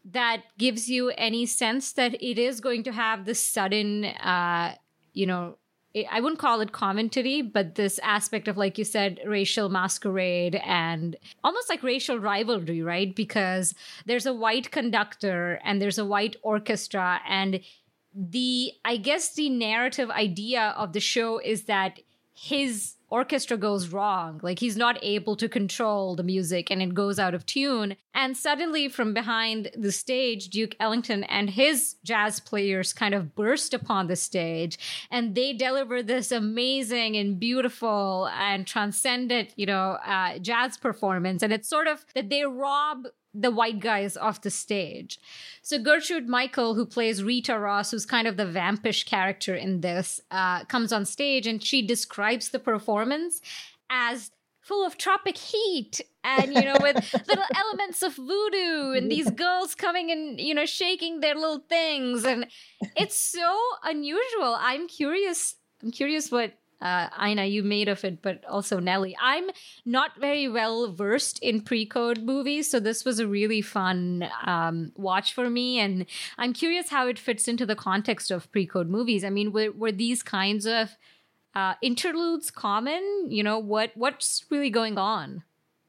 that 0.04 0.44
gives 0.56 0.88
you 0.88 1.08
any 1.10 1.46
sense 1.46 1.92
that 1.94 2.14
it 2.22 2.38
is 2.38 2.60
going 2.60 2.84
to 2.84 2.92
have 2.92 3.24
this 3.24 3.42
sudden, 3.44 4.04
uh, 4.04 4.76
you 5.12 5.26
know, 5.26 5.56
I 6.08 6.20
wouldn't 6.20 6.38
call 6.38 6.60
it 6.60 6.70
commentary, 6.70 7.42
but 7.42 7.74
this 7.74 7.98
aspect 8.04 8.46
of, 8.46 8.56
like 8.56 8.78
you 8.78 8.84
said, 8.84 9.18
racial 9.26 9.68
masquerade 9.68 10.54
and 10.64 11.16
almost 11.42 11.68
like 11.68 11.82
racial 11.82 12.20
rivalry, 12.20 12.80
right? 12.80 13.12
Because 13.14 13.74
there's 14.06 14.24
a 14.24 14.32
white 14.32 14.70
conductor 14.70 15.60
and 15.64 15.82
there's 15.82 15.98
a 15.98 16.04
white 16.04 16.36
orchestra. 16.42 17.20
And 17.28 17.58
the, 18.14 18.72
I 18.84 18.96
guess, 18.96 19.34
the 19.34 19.50
narrative 19.50 20.10
idea 20.10 20.74
of 20.76 20.92
the 20.92 21.00
show 21.00 21.38
is 21.38 21.64
that 21.64 22.00
his 22.34 22.94
orchestra 23.10 23.56
goes 23.56 23.88
wrong. 23.88 24.40
Like 24.42 24.60
he's 24.60 24.76
not 24.76 24.98
able 25.02 25.36
to 25.36 25.48
control 25.48 26.16
the 26.16 26.22
music 26.22 26.70
and 26.70 26.80
it 26.80 26.94
goes 26.94 27.18
out 27.18 27.34
of 27.34 27.44
tune. 27.44 27.96
And 28.14 28.36
suddenly, 28.36 28.88
from 28.88 29.12
behind 29.12 29.70
the 29.76 29.92
stage, 29.92 30.48
Duke 30.48 30.76
Ellington 30.80 31.24
and 31.24 31.50
his 31.50 31.96
jazz 32.04 32.40
players 32.40 32.92
kind 32.92 33.14
of 33.14 33.34
burst 33.34 33.74
upon 33.74 34.06
the 34.06 34.16
stage 34.16 34.78
and 35.10 35.34
they 35.34 35.52
deliver 35.52 36.02
this 36.02 36.32
amazing 36.32 37.16
and 37.16 37.38
beautiful 37.38 38.28
and 38.38 38.66
transcendent, 38.66 39.52
you 39.56 39.66
know, 39.66 39.98
uh, 40.06 40.38
jazz 40.38 40.78
performance. 40.78 41.42
And 41.42 41.52
it's 41.52 41.68
sort 41.68 41.88
of 41.88 42.04
that 42.14 42.30
they 42.30 42.44
rob 42.44 43.06
the 43.32 43.50
white 43.50 43.80
guys 43.80 44.16
off 44.16 44.42
the 44.42 44.50
stage. 44.50 45.20
So 45.62 45.78
Gertrude 45.78 46.28
Michael, 46.28 46.74
who 46.74 46.84
plays 46.84 47.22
Rita 47.22 47.58
Ross, 47.58 47.90
who's 47.90 48.06
kind 48.06 48.26
of 48.26 48.36
the 48.36 48.46
vampish 48.46 49.04
character 49.04 49.54
in 49.54 49.80
this, 49.80 50.20
uh, 50.30 50.64
comes 50.64 50.92
on 50.92 51.04
stage 51.04 51.46
and 51.46 51.62
she 51.62 51.86
describes 51.86 52.48
the 52.48 52.58
performance 52.58 53.40
as 53.88 54.30
full 54.60 54.86
of 54.86 54.96
tropic 54.96 55.36
heat 55.36 56.00
and 56.22 56.54
you 56.54 56.62
know 56.62 56.76
with 56.80 56.94
little 57.28 57.44
elements 57.56 58.02
of 58.02 58.14
voodoo 58.14 58.92
and 58.92 59.10
these 59.10 59.28
girls 59.30 59.74
coming 59.74 60.12
and 60.12 60.38
you 60.38 60.54
know 60.54 60.66
shaking 60.66 61.20
their 61.20 61.34
little 61.34 61.64
things. 61.68 62.24
And 62.24 62.46
it's 62.96 63.20
so 63.20 63.58
unusual. 63.84 64.56
I'm 64.58 64.88
curious 64.88 65.56
i'm 65.82 65.90
curious 65.90 66.30
what 66.30 66.52
uh, 66.80 67.08
Ina, 67.22 67.46
you 67.46 67.62
made 67.62 67.88
of 67.88 68.04
it, 68.04 68.22
but 68.22 68.44
also 68.46 68.78
Nellie. 68.78 69.16
I'm 69.20 69.50
not 69.84 70.18
very 70.18 70.48
well 70.48 70.92
versed 70.92 71.38
in 71.40 71.60
pre-code 71.60 72.22
movies, 72.22 72.70
so 72.70 72.80
this 72.80 73.04
was 73.04 73.18
a 73.18 73.26
really 73.26 73.62
fun 73.62 74.28
um, 74.44 74.92
watch 74.96 75.34
for 75.34 75.50
me, 75.50 75.78
and 75.78 76.06
I'm 76.38 76.52
curious 76.52 76.90
how 76.90 77.06
it 77.08 77.18
fits 77.18 77.48
into 77.48 77.66
the 77.66 77.76
context 77.76 78.30
of 78.30 78.50
pre-code 78.52 78.88
movies. 78.88 79.24
I 79.24 79.30
mean, 79.30 79.52
were, 79.52 79.72
were 79.72 79.92
these 79.92 80.22
kinds 80.22 80.66
of 80.66 80.96
uh, 81.54 81.74
interludes 81.82 82.50
common? 82.50 83.26
You 83.28 83.42
know, 83.42 83.58
what 83.58 83.90
what's 83.94 84.44
really 84.50 84.70
going 84.70 84.98
on? 84.98 85.42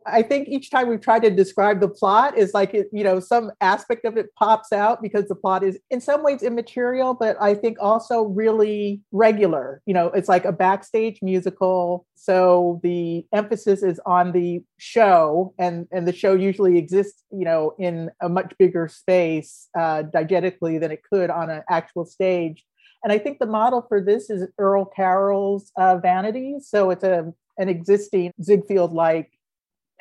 I 0.06 0.22
think 0.22 0.48
each 0.48 0.70
time 0.70 0.90
we've 0.90 1.02
tried 1.02 1.24
to 1.24 1.30
describe 1.30 1.80
the 1.80 1.88
plot 1.88 2.38
is 2.38 2.54
like 2.54 2.74
it, 2.74 2.88
you 2.92 3.04
know, 3.04 3.20
some 3.20 3.52
aspect 3.62 4.06
of 4.06 4.18
it 4.18 4.34
pops 4.36 4.72
out 4.72 5.02
because 5.02 5.28
the 5.28 5.36
plot 5.36 5.64
is 5.64 5.80
in 5.90 6.02
some 6.02 6.24
ways 6.24 6.44
immaterial, 6.44 7.14
but 7.14 7.38
I 7.42 7.54
think 7.54 7.78
also 7.80 8.24
really 8.24 9.02
regular. 9.12 9.82
You 9.86 9.94
know, 9.94 10.08
it's 10.08 10.30
like 10.30 10.46
a 10.46 10.52
backstage 10.52 11.20
musical. 11.22 12.06
So 12.16 12.80
the 12.84 13.26
emphasis 13.34 13.84
is 13.84 14.00
on 14.06 14.32
the 14.32 14.64
show 14.78 15.54
and 15.58 15.88
and 15.92 16.08
the 16.08 16.14
show 16.14 16.34
usually 16.34 16.78
exists, 16.78 17.24
you 17.32 17.46
know, 17.46 17.74
in 17.78 18.10
a 18.22 18.30
much 18.30 18.54
bigger 18.58 18.88
space 18.88 19.68
uh, 19.78 20.04
diegetically 20.04 20.80
than 20.80 20.92
it 20.92 21.02
could 21.12 21.30
on 21.30 21.50
an 21.50 21.64
actual 21.70 22.06
stage. 22.06 22.64
And 23.04 23.12
I 23.12 23.18
think 23.18 23.40
the 23.40 23.48
model 23.48 23.84
for 23.88 24.02
this 24.02 24.30
is 24.30 24.48
Earl 24.58 24.86
Carroll's 24.86 25.72
uh, 25.78 25.98
Vanities. 25.98 26.68
So 26.70 26.92
it's 26.92 27.04
a 27.04 27.34
an 27.58 27.70
existing 27.70 28.32
Ziegfeld 28.42 28.94
like 28.94 29.32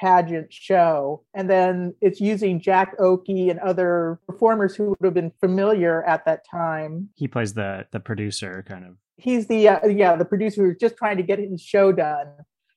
pageant 0.01 0.53
show. 0.53 1.23
And 1.35 1.51
then 1.51 1.95
it's 2.01 2.21
using 2.21 2.61
Jack 2.61 2.97
Oakie 2.99 3.51
and 3.51 3.59
other 3.61 4.19
performers 4.27 4.75
who 4.75 4.91
would 4.91 5.05
have 5.05 5.15
been 5.15 5.33
familiar 5.41 6.03
at 6.05 6.25
that 6.25 6.45
time. 6.51 7.11
He 7.17 7.29
plays 7.29 7.55
the 7.55 7.87
the 7.93 8.01
producer 8.01 8.65
kind 8.67 8.85
of. 8.85 8.97
He's 9.17 9.47
the 9.47 9.69
uh, 9.69 9.87
yeah, 9.87 10.17
the 10.17 10.25
producer 10.25 10.67
who's 10.67 10.79
just 10.79 10.97
trying 10.97 11.19
to 11.19 11.23
get 11.23 11.39
his 11.39 11.61
show 11.61 11.93
done. 11.93 12.29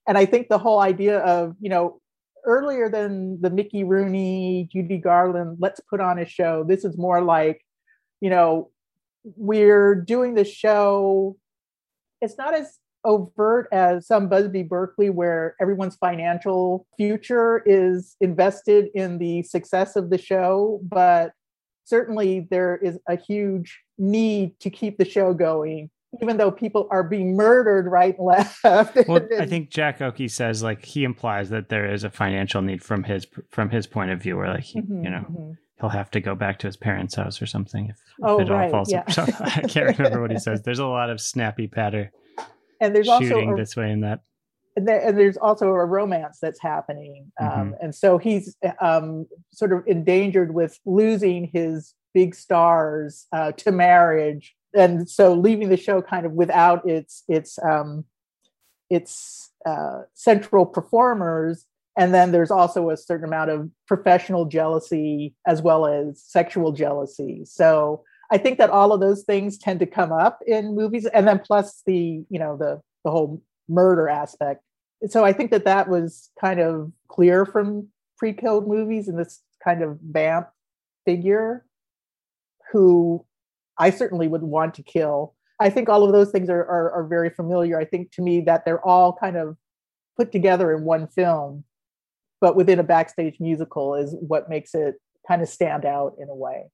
And 0.08 0.18
I 0.18 0.26
think 0.26 0.50
the 0.50 0.58
whole 0.58 0.82
idea 0.82 1.20
of, 1.20 1.56
you 1.62 1.70
know, 1.70 2.02
earlier 2.46 2.90
than 2.90 3.40
the 3.42 3.50
Mickey 3.50 3.86
Rooney, 3.86 4.68
Judy 4.72 4.98
Garland, 4.98 5.58
let's 5.60 5.80
put 5.90 6.02
on 6.02 6.20
a 6.20 6.26
show. 6.26 6.66
This 6.68 6.84
is 6.84 6.98
more 6.98 7.22
like, 7.22 7.62
you 8.20 8.30
know, 8.30 8.70
we're 9.24 9.96
doing 9.96 10.36
the 10.36 10.44
show. 10.44 11.38
It's 12.22 12.38
not 12.38 12.54
as 12.54 12.78
overt 13.06 13.68
as 13.72 14.08
some 14.08 14.30
Busby 14.30 14.64
Berkeley, 14.64 15.10
where 15.10 15.56
everyone's 15.62 15.96
financial 15.96 16.86
future 16.98 17.64
is 17.66 18.16
invested 18.22 18.90
in 18.94 19.18
the 19.18 19.44
success 19.44 19.96
of 19.96 20.10
the 20.10 20.18
show. 20.18 20.80
But 20.84 21.34
certainly 21.86 22.48
there 22.50 22.78
is 22.78 23.00
a 23.08 23.16
huge 23.16 23.82
need 23.98 24.60
to 24.60 24.70
keep 24.70 24.98
the 24.98 25.06
show 25.06 25.34
going. 25.34 25.90
Even 26.22 26.38
though 26.38 26.52
people 26.52 26.88
are 26.92 27.02
being 27.02 27.36
murdered 27.36 27.88
right 27.88 28.16
and 28.20 28.28
left. 28.28 28.64
well, 28.64 29.28
I 29.40 29.48
think 29.48 29.72
Jack 29.72 29.98
Oakie 29.98 30.30
says 30.30 30.62
like 30.62 30.86
he 30.86 31.04
implies 31.04 31.50
that 31.50 31.70
there 31.70 31.92
is 31.92 32.04
a 32.04 32.10
financial 32.12 32.62
need 32.62 32.84
from 32.84 33.04
his 33.04 33.26
from 33.50 33.72
his 33.72 33.88
point 33.88 34.12
of 34.12 34.22
view, 34.22 34.38
where 34.38 34.50
like 34.50 34.64
he, 34.64 34.80
mm-hmm, 34.80 35.04
you 35.04 35.10
know 35.10 35.26
mm-hmm. 35.28 35.52
he'll 35.80 35.90
have 35.90 36.12
to 36.12 36.20
go 36.20 36.36
back 36.36 36.60
to 36.60 36.68
his 36.68 36.78
parents' 36.78 37.16
house 37.16 37.42
or 37.42 37.48
something 37.48 37.86
if, 37.86 37.96
if 37.96 38.26
oh, 38.26 38.40
it 38.40 38.48
right, 38.48 38.66
all 38.66 38.70
falls. 38.70 38.92
Yeah. 38.92 39.04
I 39.08 39.62
can't 39.68 39.98
remember 39.98 40.22
what 40.22 40.30
he 40.30 40.38
says. 40.38 40.62
There's 40.62 40.78
a 40.78 40.86
lot 40.86 41.10
of 41.10 41.20
snappy 41.20 41.66
patter 41.66 42.12
and 42.84 42.96
there's 42.96 43.08
shooting 43.08 43.48
also 43.48 43.54
a, 43.54 43.58
this 43.58 43.76
way 43.76 43.92
and 43.92 44.04
that. 44.04 44.22
And 44.76 44.88
there's 44.88 45.38
also 45.38 45.68
a 45.68 45.86
romance 45.86 46.40
that's 46.42 46.60
happening, 46.60 47.32
um, 47.40 47.50
mm-hmm. 47.50 47.72
and 47.80 47.94
so 47.94 48.18
he's 48.18 48.56
um, 48.82 49.28
sort 49.52 49.72
of 49.72 49.84
endangered 49.86 50.52
with 50.52 50.80
losing 50.84 51.48
his 51.54 51.94
big 52.16 52.34
stars 52.34 53.28
uh, 53.32 53.52
to 53.52 53.72
marriage, 53.72 54.56
and 54.76 55.08
so 55.08 55.36
leaving 55.36 55.70
the 55.70 55.78
show 55.78 56.02
kind 56.02 56.26
of 56.26 56.32
without 56.32 56.90
its 56.90 57.24
its 57.28 57.60
um, 57.60 58.06
its 58.90 59.52
uh, 59.66 60.02
central 60.16 60.66
performers 60.66 61.66
and 61.96 62.14
then 62.14 62.32
there's 62.32 62.52
also 62.52 62.90
a 62.90 62.98
certain 62.98 63.26
amount 63.26 63.52
of 63.52 63.70
professional 63.88 64.46
jealousy 64.46 65.36
as 65.46 65.62
well 65.62 65.86
as 65.86 66.22
sexual 66.22 66.72
jealousy 66.72 67.44
so 67.46 68.04
I 68.34 68.40
think 68.40 68.58
that 68.58 68.72
all 68.72 68.92
of 68.92 69.00
those 69.00 69.22
things 69.22 69.60
tend 69.60 69.80
to 69.82 69.86
come 69.86 70.12
up 70.12 70.40
in 70.48 70.76
movies, 70.76 71.06
and 71.06 71.28
then 71.28 71.38
plus 71.38 71.84
the 71.86 72.26
you 72.30 72.40
know 72.40 72.58
the 72.58 72.82
the 73.06 73.12
whole 73.12 73.44
murder 73.70 74.10
aspect. 74.10 74.64
So 75.08 75.24
I 75.24 75.34
think 75.34 75.52
that 75.52 75.66
that 75.66 75.88
was 75.88 76.32
kind 76.42 76.60
of 76.60 76.92
clear 77.10 77.46
from 77.46 77.90
pre-code 78.18 78.68
movies 78.68 79.08
and 79.08 79.20
this 79.20 79.42
kind 79.64 79.84
of 79.84 80.00
vamp 80.02 80.48
figure 81.06 81.64
who 82.72 83.24
I 83.78 83.92
certainly 83.92 84.28
would 84.28 84.42
want 84.42 84.74
to 84.76 84.84
kill. 84.84 85.36
I 85.60 85.70
think 85.70 85.88
all 85.88 86.04
of 86.04 86.12
those 86.12 86.32
things 86.32 86.50
are, 86.50 86.66
are, 86.66 86.92
are 86.92 87.08
very 87.08 87.30
familiar. 87.30 87.78
I 87.78 87.86
think 87.86 88.12
to 88.14 88.24
me 88.24 88.42
that 88.42 88.66
they're 88.66 88.86
all 88.86 89.14
kind 89.14 89.38
of 89.38 89.58
put 90.18 90.32
together 90.32 90.72
in 90.76 90.86
one 90.86 91.08
film, 91.08 91.66
but 92.42 92.56
within 92.56 92.80
a 92.80 92.84
backstage 92.84 93.40
musical 93.40 93.94
is 93.94 94.16
what 94.20 94.50
makes 94.50 94.74
it 94.74 94.96
kind 95.28 95.44
of 95.44 95.50
stand 95.50 95.86
out 95.86 96.16
in 96.20 96.30
a 96.30 96.36
way. 96.36 96.72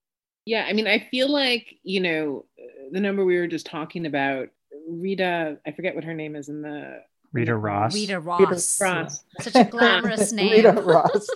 Yeah, 0.50 0.66
I 0.68 0.74
mean, 0.74 0.88
I 0.88 0.98
feel 1.12 1.32
like, 1.32 1.76
you 1.84 2.00
know, 2.00 2.46
the 2.92 3.00
number 3.00 3.24
we 3.24 3.38
were 3.38 3.46
just 3.46 3.68
talking 3.68 4.08
about, 4.08 4.48
Rita, 4.90 5.60
I 5.64 5.72
forget 5.74 5.94
what 5.94 6.04
her 6.04 6.16
name 6.16 6.36
is 6.36 6.50
in 6.50 6.64
the 6.64 7.04
Rita 7.32 7.56
Ross. 7.56 7.94
Rita 7.94 8.20
Ross. 8.20 8.40
Rita 8.40 8.84
Ross. 8.84 9.24
Such 9.42 9.56
a 9.56 9.64
glamorous 9.66 10.32
name. 10.34 10.52
Rita 10.52 10.72
Ross. 10.82 11.30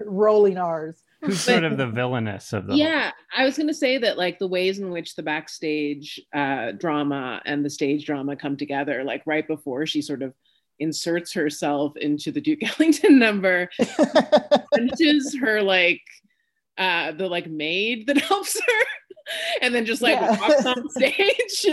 Rolling 0.00 0.56
R's. 0.56 1.02
Who's 1.20 1.38
sort 1.38 1.64
of 1.64 1.76
the 1.76 1.86
villainess 1.88 2.54
of 2.54 2.66
the 2.66 2.76
Yeah, 2.76 3.02
whole... 3.02 3.12
I 3.36 3.44
was 3.44 3.58
going 3.58 3.66
to 3.68 3.74
say 3.74 3.98
that 3.98 4.16
like 4.16 4.38
the 4.38 4.48
ways 4.48 4.78
in 4.78 4.88
which 4.88 5.16
the 5.16 5.22
backstage 5.22 6.18
uh, 6.34 6.72
drama 6.72 7.42
and 7.44 7.62
the 7.62 7.68
stage 7.68 8.06
drama 8.06 8.36
come 8.36 8.56
together, 8.56 9.04
like 9.04 9.22
right 9.26 9.46
before 9.46 9.84
she 9.84 10.00
sort 10.00 10.22
of 10.22 10.32
inserts 10.78 11.34
herself 11.34 11.94
into 11.98 12.32
the 12.32 12.40
Duke 12.40 12.60
Ellington 12.80 13.18
number, 13.18 13.68
punches 14.72 15.36
her 15.38 15.60
like 15.60 16.00
uh, 16.78 17.12
the 17.12 17.28
like 17.28 17.48
maid 17.48 18.06
that 18.06 18.18
helps 18.22 18.58
her 18.58 18.84
and 19.60 19.74
then 19.74 19.84
just 19.84 20.02
like 20.02 20.20
yeah. 20.20 20.38
walks 20.40 20.66
on 20.66 20.88
stage. 20.90 21.14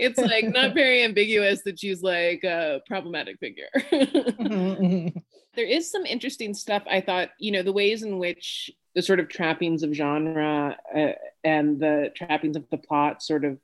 it's 0.00 0.18
like 0.18 0.48
not 0.48 0.74
very 0.74 1.02
ambiguous 1.02 1.62
that 1.62 1.78
she's 1.78 2.02
like 2.02 2.42
a 2.44 2.80
problematic 2.86 3.38
figure. 3.38 3.68
mm-hmm, 3.74 4.84
mm-hmm. 4.84 5.18
There 5.54 5.66
is 5.66 5.90
some 5.90 6.04
interesting 6.04 6.52
stuff. 6.52 6.82
I 6.90 7.00
thought, 7.00 7.30
you 7.38 7.52
know, 7.52 7.62
the 7.62 7.72
ways 7.72 8.02
in 8.02 8.18
which 8.18 8.70
the 8.94 9.02
sort 9.02 9.20
of 9.20 9.28
trappings 9.28 9.82
of 9.82 9.92
genre 9.92 10.76
uh, 10.94 11.12
and 11.44 11.78
the 11.78 12.10
trappings 12.16 12.56
of 12.56 12.64
the 12.70 12.78
plot 12.78 13.22
sort 13.22 13.44
of 13.44 13.58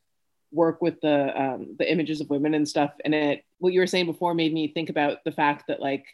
work 0.52 0.82
with 0.82 1.00
the 1.00 1.40
um, 1.40 1.76
the 1.78 1.90
images 1.90 2.20
of 2.20 2.30
women 2.30 2.54
and 2.54 2.68
stuff. 2.68 2.92
And 3.04 3.14
it, 3.14 3.44
what 3.58 3.72
you 3.72 3.80
were 3.80 3.86
saying 3.88 4.06
before, 4.06 4.34
made 4.34 4.52
me 4.52 4.68
think 4.68 4.88
about 4.88 5.24
the 5.24 5.32
fact 5.32 5.64
that 5.68 5.80
like 5.80 6.04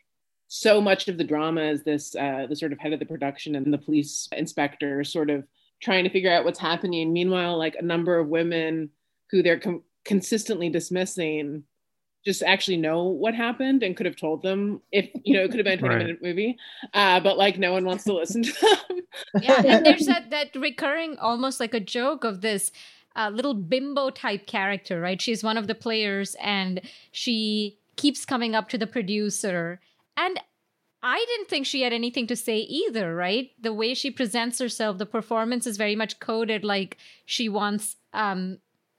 so 0.49 0.81
much 0.81 1.09
of 1.09 1.19
the 1.19 1.25
drama 1.25 1.63
is 1.63 1.83
this 1.83 2.15
uh, 2.15 2.47
the 2.49 2.57
sort 2.57 2.73
of 2.73 2.79
head 2.79 2.93
of 2.93 3.01
the 3.01 3.07
production 3.07 3.55
and 3.57 3.73
the 3.73 3.79
police 3.79 4.29
inspector 4.33 5.03
sort 5.05 5.31
of 5.31 5.45
trying 5.81 6.05
to 6.05 6.11
figure 6.11 6.33
out 6.33 6.45
what's 6.45 6.59
happening. 6.59 7.13
Meanwhile, 7.13 7.59
like 7.59 7.77
a 7.79 7.85
number 7.85 8.19
of 8.19 8.29
women 8.29 8.91
who 9.31 9.43
they're 9.43 9.59
com- 9.59 9.83
consistently 10.05 10.69
dismissing 10.69 11.65
just 12.25 12.43
actually 12.43 12.77
know 12.77 13.05
what 13.05 13.35
happened 13.35 13.85
and 13.85 13.97
could 13.97 14.05
have 14.05 14.17
told 14.17 14.43
them 14.43 14.81
if 14.91 15.09
you 15.25 15.35
know 15.37 15.45
it 15.45 15.49
could 15.49 15.59
have 15.59 15.65
been 15.65 15.79
a 15.79 15.81
20 15.81 15.95
right. 15.95 16.03
minute 16.05 16.23
movie 16.23 16.57
uh, 16.93 17.21
but 17.21 17.39
like 17.39 17.57
no 17.57 17.73
one 17.73 17.85
wants 17.85 18.03
to 18.03 18.13
listen 18.13 18.43
to 18.43 18.53
them 18.53 19.43
yeah 19.43 19.63
and 19.65 19.87
there's 19.87 20.07
that 20.07 20.29
that 20.31 20.49
recurring 20.57 21.17
almost 21.19 21.61
like 21.61 21.73
a 21.73 21.81
joke 21.81 22.25
of 22.25 22.41
this 22.41 22.73
uh, 23.15 23.31
little 23.33 23.55
bimbo 23.55 24.11
type 24.11 24.47
character 24.47 25.01
right 25.01 25.23
she's 25.23 25.45
one 25.45 25.57
of 25.57 25.69
the 25.69 25.75
players 25.75 26.35
and 26.43 26.81
she 27.13 27.79
keeps 27.95 28.25
coming 28.25 28.57
up 28.57 28.69
to 28.69 28.77
the 28.77 28.89
producer 28.89 29.81
and 30.17 30.41
I 31.03 31.25
didn't 31.29 31.49
think 31.49 31.67
she 31.67 31.83
had 31.83 31.93
anything 31.93 32.27
to 32.29 32.37
say 32.37 32.59
either, 32.59 33.15
right? 33.15 33.51
The 33.61 33.73
way 33.73 33.95
she 33.95 34.11
presents 34.11 34.59
herself, 34.59 34.99
the 34.99 35.07
performance 35.07 35.67
is 35.67 35.77
very 35.77 35.95
much 35.95 36.19
coded 36.19 36.65
like 36.65 36.97
she 37.25 37.49
wants 37.49 37.97
um 38.13 38.59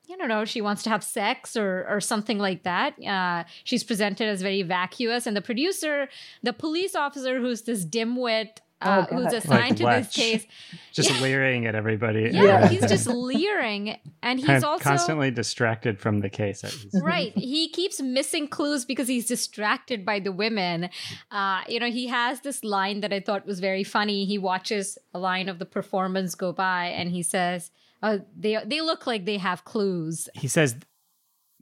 I 0.10 0.16
don't 0.16 0.30
know, 0.30 0.46
she 0.46 0.62
wants 0.62 0.84
to 0.84 0.90
have 0.90 1.04
sex 1.04 1.58
or 1.58 1.86
or 1.90 2.00
something 2.00 2.40
like 2.40 2.64
that. 2.64 2.94
Uh, 3.04 3.44
she's 3.66 3.84
presented 3.84 4.30
as 4.30 4.42
very 4.42 4.62
vacuous, 4.62 5.28
and 5.28 5.36
the 5.36 5.42
producer, 5.42 6.08
the 6.44 6.54
police 6.54 6.96
officer, 6.96 7.40
who's 7.40 7.64
this 7.64 7.86
dimwit 7.86 8.60
uh, 8.82 9.06
oh, 9.10 9.16
who's 9.16 9.34
assigned 9.34 9.80
like 9.80 10.04
to 10.04 10.06
this 10.06 10.16
case. 10.16 10.46
Just 10.94 11.12
yeah. 11.12 11.22
leering 11.22 11.66
at 11.66 11.76
everybody. 11.76 12.30
Yeah, 12.32 12.68
he's 12.68 12.82
just 12.82 13.06
leering. 13.06 13.98
And 14.24 14.40
he's 14.40 14.64
also 14.64 14.84
constantly 14.84 15.30
distracted 15.30 16.00
from 16.00 16.22
the 16.22 16.30
case. 16.30 16.64
right. 17.04 17.32
He 17.38 17.70
keeps 17.70 18.02
missing 18.02 18.48
clues 18.48 18.84
because 18.84 19.08
he's 19.08 19.28
distracted 19.28 20.04
by 20.04 20.20
the 20.20 20.32
women. 20.32 20.90
Uh, 21.30 21.62
you 21.68 21.80
know, 21.80 21.92
he 21.92 22.08
has 22.08 22.42
this 22.42 22.64
line 22.64 23.02
that 23.02 23.14
I 23.14 23.20
thought 23.20 23.46
was 23.46 23.60
very 23.60 23.84
funny. 23.84 24.26
He 24.26 24.40
watches 24.40 24.98
a 25.14 25.20
line 25.20 25.50
of 25.50 25.60
the 25.60 25.66
performance 25.66 26.34
go 26.34 26.52
by 26.52 26.86
and 26.88 27.12
he 27.12 27.22
says, 27.22 27.70
uh, 28.02 28.20
they 28.36 28.58
they 28.66 28.82
look 28.82 29.08
like 29.08 29.26
they 29.26 29.38
have 29.38 29.66
clues. 29.66 30.30
He 30.34 30.48
says 30.48 30.76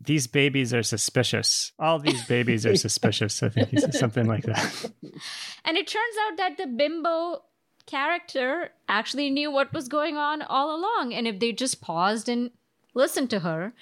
these 0.02 0.28
babies 0.28 0.74
are 0.74 0.84
suspicious. 0.84 1.72
All 1.80 2.00
these 2.00 2.26
babies 2.26 2.66
are 2.66 2.76
suspicious. 2.76 3.42
I 3.42 3.50
think 3.50 3.70
he 3.70 3.78
says 3.78 3.98
something 3.98 4.26
like 4.26 4.44
that. 4.44 4.92
And 5.66 5.78
it 5.78 5.88
turns 5.88 6.16
out 6.28 6.38
that 6.38 6.58
the 6.58 6.68
bimbo 6.68 7.44
character 7.86 8.70
actually 8.88 9.30
knew 9.30 9.50
what 9.50 9.74
was 9.74 9.88
going 9.88 10.18
on 10.18 10.42
all 10.42 10.76
along. 10.76 11.14
And 11.14 11.28
if 11.28 11.40
they 11.40 11.52
just 11.52 11.82
paused 11.82 12.30
and 12.30 12.52
listened 12.94 13.30
to 13.32 13.40
her, 13.40 13.74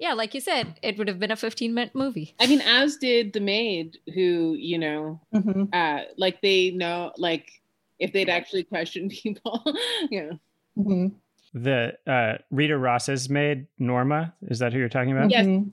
yeah, 0.00 0.14
like 0.14 0.34
you 0.34 0.40
said, 0.40 0.78
it 0.82 0.98
would 0.98 1.08
have 1.08 1.20
been 1.20 1.30
a 1.30 1.36
15 1.36 1.72
minute 1.74 1.94
movie. 1.94 2.34
I 2.40 2.46
mean, 2.46 2.60
as 2.60 2.96
did 2.96 3.32
the 3.32 3.40
maid, 3.40 3.98
who, 4.14 4.56
you 4.58 4.78
know, 4.78 5.20
mm-hmm. 5.34 5.64
uh, 5.72 6.02
like 6.16 6.40
they 6.40 6.70
know, 6.70 7.12
like 7.16 7.50
if 7.98 8.12
they'd 8.12 8.28
actually 8.30 8.64
questioned 8.64 9.10
people, 9.22 9.62
you 10.10 10.22
know. 10.22 10.38
Mm-hmm 10.78 11.08
the 11.54 11.92
uh, 12.06 12.38
Rita 12.50 12.76
Ross's 12.76 13.28
maid, 13.28 13.66
Norma. 13.78 14.34
Is 14.42 14.58
that 14.58 14.72
who 14.72 14.78
you're 14.78 14.88
talking 14.88 15.12
about? 15.12 15.30
Yes. 15.30 15.46
Mm-hmm. 15.46 15.70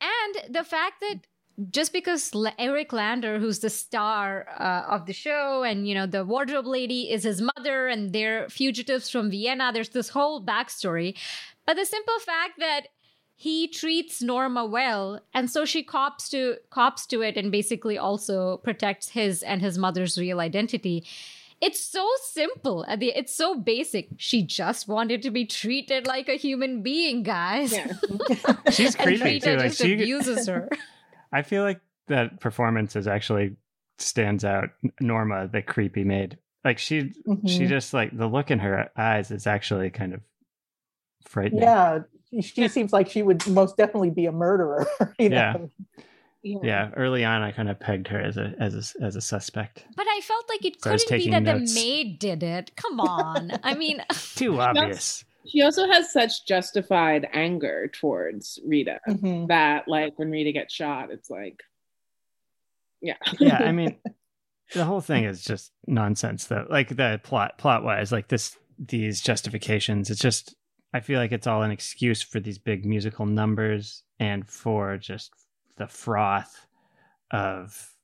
And 0.00 0.54
the 0.54 0.64
fact 0.64 1.00
that 1.00 1.26
just 1.70 1.92
because 1.92 2.32
Eric 2.58 2.92
Lander, 2.92 3.38
who's 3.38 3.58
the 3.58 3.70
star 3.70 4.46
uh, 4.58 4.94
of 4.94 5.06
the 5.06 5.12
show, 5.12 5.64
and 5.64 5.88
you 5.88 5.94
know 5.94 6.06
the 6.06 6.24
wardrobe 6.24 6.66
lady 6.66 7.10
is 7.10 7.24
his 7.24 7.40
mother, 7.40 7.88
and 7.88 8.12
they're 8.12 8.48
fugitives 8.48 9.10
from 9.10 9.30
Vienna. 9.30 9.72
There's 9.72 9.88
this 9.88 10.10
whole 10.10 10.44
backstory, 10.44 11.16
but 11.66 11.76
the 11.76 11.84
simple 11.84 12.18
fact 12.20 12.58
that 12.58 12.88
he 13.34 13.68
treats 13.68 14.22
Norma 14.22 14.66
well, 14.66 15.20
and 15.34 15.50
so 15.50 15.64
she 15.64 15.82
cops 15.82 16.28
to 16.30 16.56
cops 16.70 17.06
to 17.06 17.22
it, 17.22 17.36
and 17.36 17.50
basically 17.50 17.98
also 17.98 18.58
protects 18.58 19.08
his 19.10 19.42
and 19.42 19.60
his 19.60 19.78
mother's 19.78 20.16
real 20.16 20.40
identity. 20.40 21.04
It's 21.60 21.84
so 21.84 22.08
simple. 22.22 22.84
It's 22.88 23.34
so 23.34 23.56
basic. 23.56 24.08
She 24.16 24.42
just 24.42 24.86
wanted 24.86 25.22
to 25.22 25.30
be 25.30 25.44
treated 25.44 26.06
like 26.06 26.28
a 26.28 26.36
human 26.36 26.82
being, 26.82 27.24
guys. 27.24 27.72
Yeah. 27.72 27.92
She's 28.70 28.94
creepy 28.94 29.40
too. 29.40 29.56
Like 29.56 29.72
she 29.72 29.94
abuses 29.94 30.46
her. 30.46 30.68
I 31.32 31.42
feel 31.42 31.62
like 31.62 31.80
that 32.06 32.40
performance 32.40 32.94
is 32.94 33.08
actually 33.08 33.56
stands 33.98 34.44
out. 34.44 34.70
Norma, 35.00 35.48
the 35.48 35.60
creepy 35.62 36.04
maid, 36.04 36.38
like 36.64 36.78
she, 36.78 37.12
mm-hmm. 37.26 37.46
she 37.46 37.66
just 37.66 37.92
like 37.92 38.16
the 38.16 38.26
look 38.26 38.50
in 38.50 38.60
her 38.60 38.90
eyes 38.96 39.30
is 39.30 39.46
actually 39.46 39.90
kind 39.90 40.14
of 40.14 40.20
frightening. 41.26 41.62
Yeah, 41.62 42.00
she 42.40 42.68
seems 42.68 42.92
like 42.92 43.10
she 43.10 43.22
would 43.22 43.46
most 43.48 43.76
definitely 43.76 44.10
be 44.10 44.26
a 44.26 44.32
murderer. 44.32 44.86
You 45.18 45.30
know? 45.30 45.36
Yeah. 45.36 46.02
Yeah. 46.42 46.58
yeah. 46.62 46.90
early 46.96 47.24
on, 47.24 47.42
I 47.42 47.50
kind 47.50 47.68
of 47.68 47.80
pegged 47.80 48.08
her 48.08 48.20
as 48.20 48.36
a 48.36 48.54
as 48.60 48.74
a 48.74 49.04
as 49.04 49.16
a 49.16 49.20
suspect. 49.20 49.84
But 49.96 50.06
I 50.08 50.20
felt 50.22 50.48
like 50.48 50.64
it 50.64 50.82
so 50.82 50.90
couldn't 50.90 51.18
be 51.18 51.30
that 51.30 51.42
notes. 51.42 51.74
the 51.74 51.80
maid 51.80 52.18
did 52.18 52.42
it. 52.42 52.76
Come 52.76 53.00
on, 53.00 53.52
I 53.62 53.74
mean, 53.74 54.02
too 54.36 54.60
obvious. 54.60 55.24
She 55.46 55.62
also 55.62 55.86
has 55.86 56.12
such 56.12 56.46
justified 56.46 57.26
anger 57.32 57.90
towards 57.92 58.58
Rita 58.66 59.00
mm-hmm. 59.08 59.46
that, 59.46 59.88
like, 59.88 60.18
when 60.18 60.30
Rita 60.30 60.52
gets 60.52 60.74
shot, 60.74 61.10
it's 61.10 61.30
like, 61.30 61.62
yeah, 63.00 63.16
yeah. 63.38 63.56
I 63.56 63.72
mean, 63.72 63.96
the 64.74 64.84
whole 64.84 65.00
thing 65.00 65.24
is 65.24 65.42
just 65.42 65.72
nonsense, 65.86 66.46
though. 66.46 66.66
Like 66.68 66.94
the 66.94 67.20
plot 67.22 67.58
plot 67.58 67.82
wise, 67.82 68.12
like 68.12 68.28
this 68.28 68.56
these 68.78 69.20
justifications. 69.20 70.10
It's 70.10 70.20
just 70.20 70.54
I 70.92 71.00
feel 71.00 71.18
like 71.18 71.32
it's 71.32 71.46
all 71.46 71.62
an 71.62 71.70
excuse 71.70 72.22
for 72.22 72.40
these 72.40 72.58
big 72.58 72.84
musical 72.84 73.26
numbers 73.26 74.02
and 74.18 74.48
for 74.48 74.96
just 74.96 75.32
the 75.78 75.86
froth 75.86 76.66
of 77.30 77.94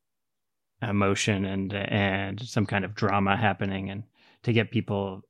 emotion 0.83 1.45
and 1.45 1.73
and 1.73 2.41
some 2.41 2.67
kind 2.67 2.85
of 2.85 2.95
drama 2.95 3.37
happening 3.37 3.91
and 3.91 4.05
to 4.43 4.53
get 4.53 4.71
people 4.71 5.23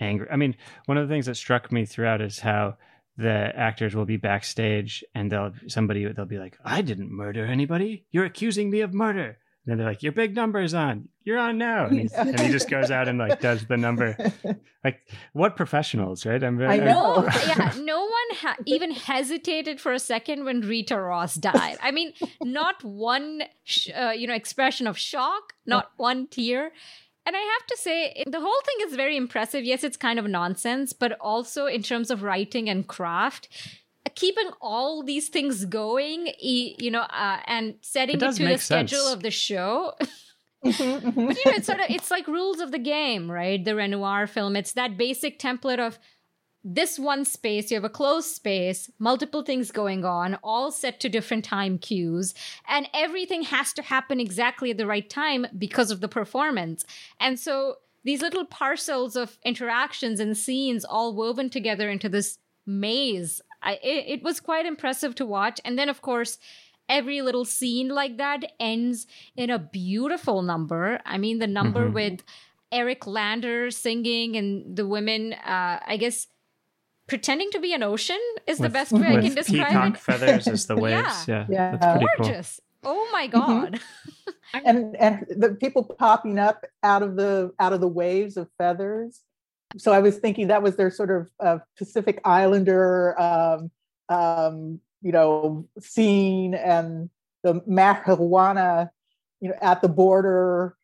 angry. 0.00 0.26
I 0.30 0.36
mean, 0.36 0.56
one 0.86 0.98
of 0.98 1.08
the 1.08 1.12
things 1.12 1.26
that 1.26 1.36
struck 1.36 1.72
me 1.72 1.84
throughout 1.84 2.20
is 2.20 2.38
how 2.40 2.76
the 3.16 3.52
actors 3.56 3.94
will 3.94 4.04
be 4.04 4.16
backstage 4.16 5.04
and 5.14 5.30
they'll 5.30 5.52
somebody 5.68 6.10
they'll 6.12 6.24
be 6.24 6.38
like, 6.38 6.58
"I 6.64 6.82
didn't 6.82 7.10
murder 7.10 7.44
anybody. 7.44 8.06
You're 8.10 8.24
accusing 8.24 8.70
me 8.70 8.80
of 8.80 8.92
murder." 8.92 9.38
And 9.64 9.72
then 9.72 9.78
they're 9.78 9.86
like, 9.86 10.02
"Your 10.02 10.12
big 10.12 10.34
number's 10.34 10.74
on. 10.74 11.08
You're 11.24 11.38
on 11.38 11.58
now." 11.58 11.86
And, 11.86 12.10
and, 12.12 12.40
he 12.40 12.50
just 12.50 12.68
goes 12.68 12.90
out 12.90 13.08
and 13.08 13.18
like 13.18 13.40
does 13.40 13.66
the 13.66 13.76
number. 13.76 14.16
Like, 14.84 15.00
what 15.32 15.56
professionals, 15.56 16.26
right? 16.26 16.44
I'm, 16.44 16.60
I 16.60 16.76
know. 16.76 17.26
I'm, 17.26 17.48
yeah, 17.48 17.72
no 17.80 18.02
one 18.02 18.10
ha- 18.32 18.56
even 18.66 18.90
hesitated 18.90 19.80
for 19.80 19.94
a 19.94 19.98
second 19.98 20.44
when 20.44 20.60
Rita 20.60 21.00
Ross 21.00 21.36
died. 21.36 21.78
I 21.82 21.90
mean, 21.90 22.12
not 22.42 22.84
one, 22.84 23.44
sh- 23.64 23.88
uh, 23.96 24.10
you 24.10 24.26
know, 24.26 24.34
expression 24.34 24.86
of 24.86 24.98
shock, 24.98 25.54
not 25.64 25.92
one 25.96 26.26
tear. 26.26 26.70
And 27.24 27.34
I 27.34 27.38
have 27.38 27.66
to 27.68 27.76
say, 27.78 28.24
the 28.26 28.40
whole 28.40 28.60
thing 28.66 28.86
is 28.86 28.94
very 28.94 29.16
impressive. 29.16 29.64
Yes, 29.64 29.82
it's 29.82 29.96
kind 29.96 30.18
of 30.18 30.26
nonsense, 30.26 30.92
but 30.92 31.12
also 31.18 31.64
in 31.64 31.82
terms 31.82 32.10
of 32.10 32.22
writing 32.22 32.68
and 32.68 32.86
craft, 32.86 33.48
keeping 34.14 34.50
all 34.60 35.02
these 35.02 35.28
things 35.28 35.64
going, 35.64 36.32
you 36.38 36.90
know, 36.90 37.02
uh, 37.02 37.40
and 37.46 37.74
setting 37.80 38.16
it, 38.16 38.22
it 38.22 38.36
to 38.36 38.44
the 38.44 38.58
schedule 38.58 39.06
of 39.08 39.22
the 39.22 39.30
show. 39.30 39.94
Mm-hmm, 40.64 41.08
mm-hmm. 41.08 41.26
But 41.26 41.36
you 41.36 41.50
know, 41.50 41.56
it's 41.56 41.66
sort 41.66 41.80
of 41.80 41.86
it's 41.90 42.10
like 42.10 42.26
rules 42.26 42.60
of 42.60 42.72
the 42.72 42.78
game, 42.78 43.30
right? 43.30 43.62
The 43.62 43.74
Renoir 43.74 44.26
film. 44.26 44.56
It's 44.56 44.72
that 44.72 44.96
basic 44.96 45.38
template 45.38 45.78
of 45.78 45.98
this 46.64 46.98
one 46.98 47.26
space, 47.26 47.70
you 47.70 47.76
have 47.76 47.84
a 47.84 47.90
closed 47.90 48.34
space, 48.34 48.90
multiple 48.98 49.42
things 49.42 49.70
going 49.70 50.06
on, 50.06 50.38
all 50.42 50.70
set 50.70 50.98
to 51.00 51.10
different 51.10 51.44
time 51.44 51.76
cues, 51.76 52.32
and 52.66 52.88
everything 52.94 53.42
has 53.42 53.74
to 53.74 53.82
happen 53.82 54.18
exactly 54.18 54.70
at 54.70 54.78
the 54.78 54.86
right 54.86 55.10
time 55.10 55.46
because 55.58 55.90
of 55.90 56.00
the 56.00 56.08
performance. 56.08 56.86
And 57.20 57.38
so 57.38 57.76
these 58.02 58.22
little 58.22 58.46
parcels 58.46 59.14
of 59.14 59.38
interactions 59.44 60.20
and 60.20 60.36
scenes 60.36 60.86
all 60.86 61.14
woven 61.14 61.50
together 61.50 61.90
into 61.90 62.08
this 62.08 62.38
maze 62.66 63.42
I, 63.64 63.80
it, 63.82 64.04
it 64.06 64.22
was 64.22 64.38
quite 64.38 64.66
impressive 64.66 65.14
to 65.16 65.26
watch. 65.26 65.60
And 65.64 65.78
then, 65.78 65.88
of 65.88 66.02
course, 66.02 66.38
every 66.88 67.22
little 67.22 67.44
scene 67.44 67.88
like 67.88 68.18
that 68.18 68.44
ends 68.60 69.06
in 69.36 69.50
a 69.50 69.58
beautiful 69.58 70.42
number. 70.42 71.00
I 71.04 71.18
mean, 71.18 71.38
the 71.38 71.46
number 71.46 71.86
mm-hmm. 71.86 71.94
with 71.94 72.22
Eric 72.70 73.06
Lander 73.06 73.70
singing 73.70 74.36
and 74.36 74.76
the 74.76 74.86
women, 74.86 75.32
uh, 75.32 75.80
I 75.86 75.96
guess, 75.96 76.28
pretending 77.06 77.50
to 77.50 77.60
be 77.60 77.72
an 77.72 77.82
ocean 77.82 78.20
is 78.46 78.58
with, 78.58 78.70
the 78.70 78.72
best 78.72 78.92
way 78.92 79.06
I 79.06 79.20
can 79.20 79.34
describe 79.34 79.68
peacock 79.68 79.94
it. 79.94 80.00
feathers 80.00 80.46
as 80.48 80.66
the 80.66 80.76
waves. 80.80 81.28
yeah, 81.28 81.46
yeah, 81.48 81.78
yeah. 81.80 82.00
gorgeous. 82.16 82.60
Cool. 82.82 82.92
Oh 82.92 83.08
my 83.12 83.28
mm-hmm. 83.28 83.38
god! 83.38 83.80
Mm-hmm. 84.54 84.58
and 84.66 84.96
and 84.96 85.26
the 85.30 85.54
people 85.54 85.84
popping 85.84 86.38
up 86.38 86.64
out 86.82 87.02
of 87.02 87.16
the 87.16 87.52
out 87.58 87.72
of 87.72 87.80
the 87.80 87.88
waves 87.88 88.36
of 88.36 88.48
feathers 88.58 89.20
so 89.76 89.92
I 89.92 90.00
was 90.00 90.18
thinking 90.18 90.48
that 90.48 90.62
was 90.62 90.76
their 90.76 90.90
sort 90.90 91.10
of 91.10 91.30
uh, 91.40 91.58
Pacific 91.76 92.20
Islander, 92.24 93.20
um, 93.20 93.70
um, 94.08 94.80
you 95.02 95.12
know, 95.12 95.66
scene 95.80 96.54
and 96.54 97.10
the 97.42 97.60
marijuana, 97.62 98.90
you 99.44 99.50
know 99.50 99.56
at 99.60 99.82
the 99.82 99.88
border 99.88 100.74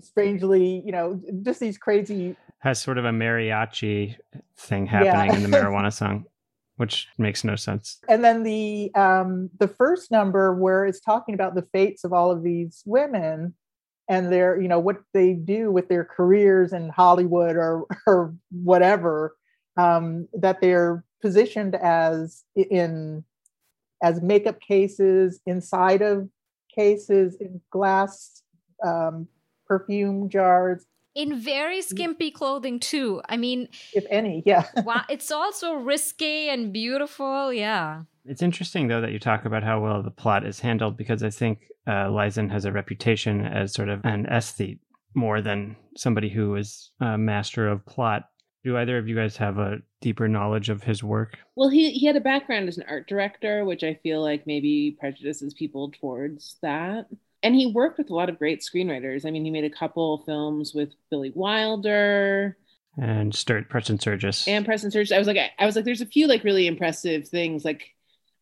strangely 0.00 0.82
you 0.86 0.90
know 0.90 1.20
just 1.42 1.60
these 1.60 1.76
crazy 1.76 2.34
has 2.60 2.80
sort 2.80 2.96
of 2.96 3.04
a 3.04 3.10
mariachi 3.10 4.16
thing 4.56 4.86
happening 4.86 5.30
yeah. 5.30 5.36
in 5.36 5.42
the 5.42 5.48
marijuana 5.56 5.92
song 5.92 6.24
which 6.76 7.08
makes 7.18 7.44
no 7.44 7.54
sense 7.54 7.98
and 8.08 8.24
then 8.24 8.42
the 8.42 8.90
um 8.94 9.50
the 9.58 9.68
first 9.68 10.10
number 10.10 10.54
where 10.54 10.86
it's 10.86 10.98
talking 10.98 11.34
about 11.34 11.54
the 11.54 11.66
fates 11.74 12.04
of 12.04 12.12
all 12.14 12.30
of 12.30 12.42
these 12.42 12.82
women 12.86 13.54
and 14.08 14.32
their 14.32 14.60
you 14.60 14.68
know 14.68 14.78
what 14.78 14.98
they 15.12 15.32
do 15.32 15.70
with 15.70 15.88
their 15.88 16.04
careers 16.04 16.72
in 16.72 16.88
hollywood 16.88 17.56
or 17.56 17.86
or 18.06 18.34
whatever 18.50 19.36
um 19.76 20.28
that 20.32 20.60
they're 20.60 21.04
positioned 21.20 21.74
as 21.74 22.44
in 22.54 23.24
as 24.02 24.22
makeup 24.22 24.60
cases 24.60 25.40
inside 25.46 26.02
of 26.02 26.28
cases 26.76 27.36
in 27.40 27.60
glass 27.70 28.42
um, 28.84 29.26
perfume 29.66 30.28
jars. 30.28 30.84
In 31.14 31.40
very 31.40 31.80
skimpy 31.80 32.30
clothing 32.30 32.78
too. 32.78 33.22
I 33.28 33.38
mean 33.38 33.68
if 33.94 34.04
any 34.10 34.42
yeah. 34.44 34.66
wow 34.84 35.02
it's 35.08 35.30
also 35.30 35.72
risque 35.72 36.48
and 36.50 36.72
beautiful 36.72 37.52
yeah 37.52 38.02
it's 38.28 38.42
interesting 38.42 38.88
though 38.88 39.00
that 39.00 39.12
you 39.12 39.18
talk 39.18 39.44
about 39.44 39.62
how 39.62 39.80
well 39.80 40.02
the 40.02 40.10
plot 40.10 40.46
is 40.46 40.60
handled 40.60 40.96
because 40.96 41.22
i 41.22 41.30
think 41.30 41.60
uh, 41.86 42.08
Leisen 42.08 42.50
has 42.50 42.64
a 42.64 42.72
reputation 42.72 43.44
as 43.44 43.72
sort 43.72 43.88
of 43.88 44.00
an 44.04 44.26
aesthete 44.26 44.80
more 45.14 45.40
than 45.40 45.76
somebody 45.96 46.28
who 46.28 46.56
is 46.56 46.90
a 47.00 47.16
master 47.16 47.68
of 47.68 47.86
plot 47.86 48.24
do 48.66 48.76
either 48.76 48.98
of 48.98 49.06
you 49.06 49.14
guys 49.14 49.36
have 49.36 49.58
a 49.58 49.78
deeper 50.00 50.26
knowledge 50.26 50.70
of 50.70 50.82
his 50.82 51.00
work? 51.00 51.38
Well, 51.54 51.68
he 51.68 51.92
he 51.92 52.04
had 52.04 52.16
a 52.16 52.20
background 52.20 52.68
as 52.68 52.78
an 52.78 52.84
art 52.88 53.06
director, 53.06 53.64
which 53.64 53.84
I 53.84 53.94
feel 54.02 54.20
like 54.20 54.44
maybe 54.44 54.96
prejudices 54.98 55.54
people 55.54 55.92
towards 55.92 56.56
that. 56.62 57.06
And 57.44 57.54
he 57.54 57.70
worked 57.72 57.96
with 57.96 58.10
a 58.10 58.14
lot 58.14 58.28
of 58.28 58.40
great 58.40 58.62
screenwriters. 58.62 59.24
I 59.24 59.30
mean, 59.30 59.44
he 59.44 59.52
made 59.52 59.62
a 59.62 59.70
couple 59.70 60.24
films 60.26 60.74
with 60.74 60.94
Billy 61.10 61.30
Wilder 61.32 62.56
and 62.98 63.32
Sturt 63.32 63.68
Preston 63.68 64.00
Sturges. 64.00 64.44
And 64.48 64.64
Preston 64.64 64.90
Sturges. 64.90 65.12
I 65.12 65.18
was 65.18 65.28
like, 65.28 65.36
I, 65.36 65.52
I 65.60 65.66
was 65.66 65.76
like, 65.76 65.84
there's 65.84 66.00
a 66.00 66.06
few 66.06 66.26
like 66.26 66.42
really 66.42 66.66
impressive 66.66 67.28
things. 67.28 67.64
Like, 67.64 67.94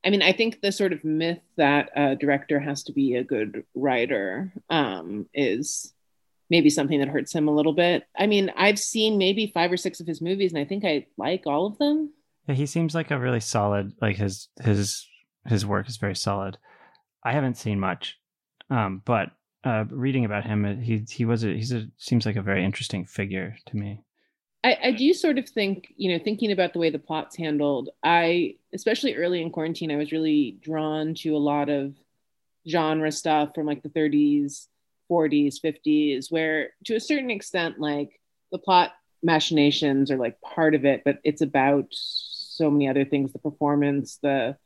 I 0.04 0.10
mean, 0.10 0.22
I 0.22 0.32
think 0.32 0.60
the 0.60 0.70
sort 0.70 0.92
of 0.92 1.02
myth 1.02 1.40
that 1.56 1.90
a 1.96 2.14
director 2.14 2.60
has 2.60 2.82
to 2.84 2.92
be 2.92 3.14
a 3.14 3.24
good 3.24 3.64
writer 3.74 4.52
um, 4.68 5.26
is 5.32 5.94
maybe 6.50 6.68
something 6.68 7.00
that 7.00 7.08
hurts 7.08 7.34
him 7.34 7.48
a 7.48 7.54
little 7.54 7.72
bit. 7.72 8.04
I 8.16 8.26
mean, 8.26 8.52
I've 8.56 8.78
seen 8.78 9.16
maybe 9.16 9.50
five 9.54 9.72
or 9.72 9.76
six 9.76 10.00
of 10.00 10.06
his 10.06 10.20
movies, 10.20 10.52
and 10.52 10.60
I 10.60 10.66
think 10.66 10.84
I 10.84 11.06
like 11.16 11.46
all 11.46 11.66
of 11.66 11.78
them. 11.78 12.12
Yeah, 12.46 12.54
he 12.54 12.66
seems 12.66 12.94
like 12.94 13.10
a 13.10 13.18
really 13.18 13.40
solid. 13.40 13.92
Like 14.00 14.16
his 14.16 14.48
his 14.62 15.08
his 15.46 15.64
work 15.64 15.88
is 15.88 15.96
very 15.96 16.16
solid. 16.16 16.58
I 17.24 17.32
haven't 17.32 17.56
seen 17.56 17.80
much, 17.80 18.18
um, 18.68 19.00
but 19.04 19.30
uh, 19.64 19.84
reading 19.88 20.26
about 20.26 20.44
him, 20.44 20.82
he 20.82 21.04
he 21.08 21.24
was 21.24 21.44
a 21.44 21.54
he's 21.54 21.72
a 21.72 21.86
seems 21.96 22.26
like 22.26 22.36
a 22.36 22.42
very 22.42 22.64
interesting 22.64 23.06
figure 23.06 23.56
to 23.66 23.76
me. 23.76 24.02
I, 24.64 24.78
I 24.82 24.90
do 24.92 25.12
sort 25.12 25.38
of 25.38 25.48
think, 25.48 25.92
you 25.96 26.10
know, 26.10 26.22
thinking 26.22 26.50
about 26.50 26.72
the 26.72 26.78
way 26.78 26.90
the 26.90 26.98
plot's 26.98 27.36
handled, 27.36 27.90
I, 28.02 28.56
especially 28.72 29.14
early 29.14 29.42
in 29.42 29.50
quarantine, 29.50 29.92
I 29.92 29.96
was 29.96 30.10
really 30.10 30.56
drawn 30.62 31.14
to 31.16 31.36
a 31.36 31.38
lot 31.38 31.68
of 31.68 31.94
genre 32.66 33.12
stuff 33.12 33.54
from 33.54 33.66
like 33.66 33.82
the 33.82 33.90
30s 33.90 34.68
40s 35.12 35.56
50s 35.62 36.32
where 36.32 36.70
to 36.86 36.94
a 36.94 37.00
certain 37.00 37.30
extent 37.30 37.78
like 37.78 38.18
the 38.50 38.58
plot 38.58 38.92
machinations 39.22 40.10
are 40.10 40.16
like 40.16 40.40
part 40.40 40.74
of 40.74 40.86
it 40.86 41.02
but 41.04 41.18
it's 41.24 41.42
about 41.42 41.84
so 41.90 42.70
many 42.70 42.88
other 42.88 43.04
things 43.04 43.30
the 43.30 43.38
performance 43.38 44.18
the 44.22 44.56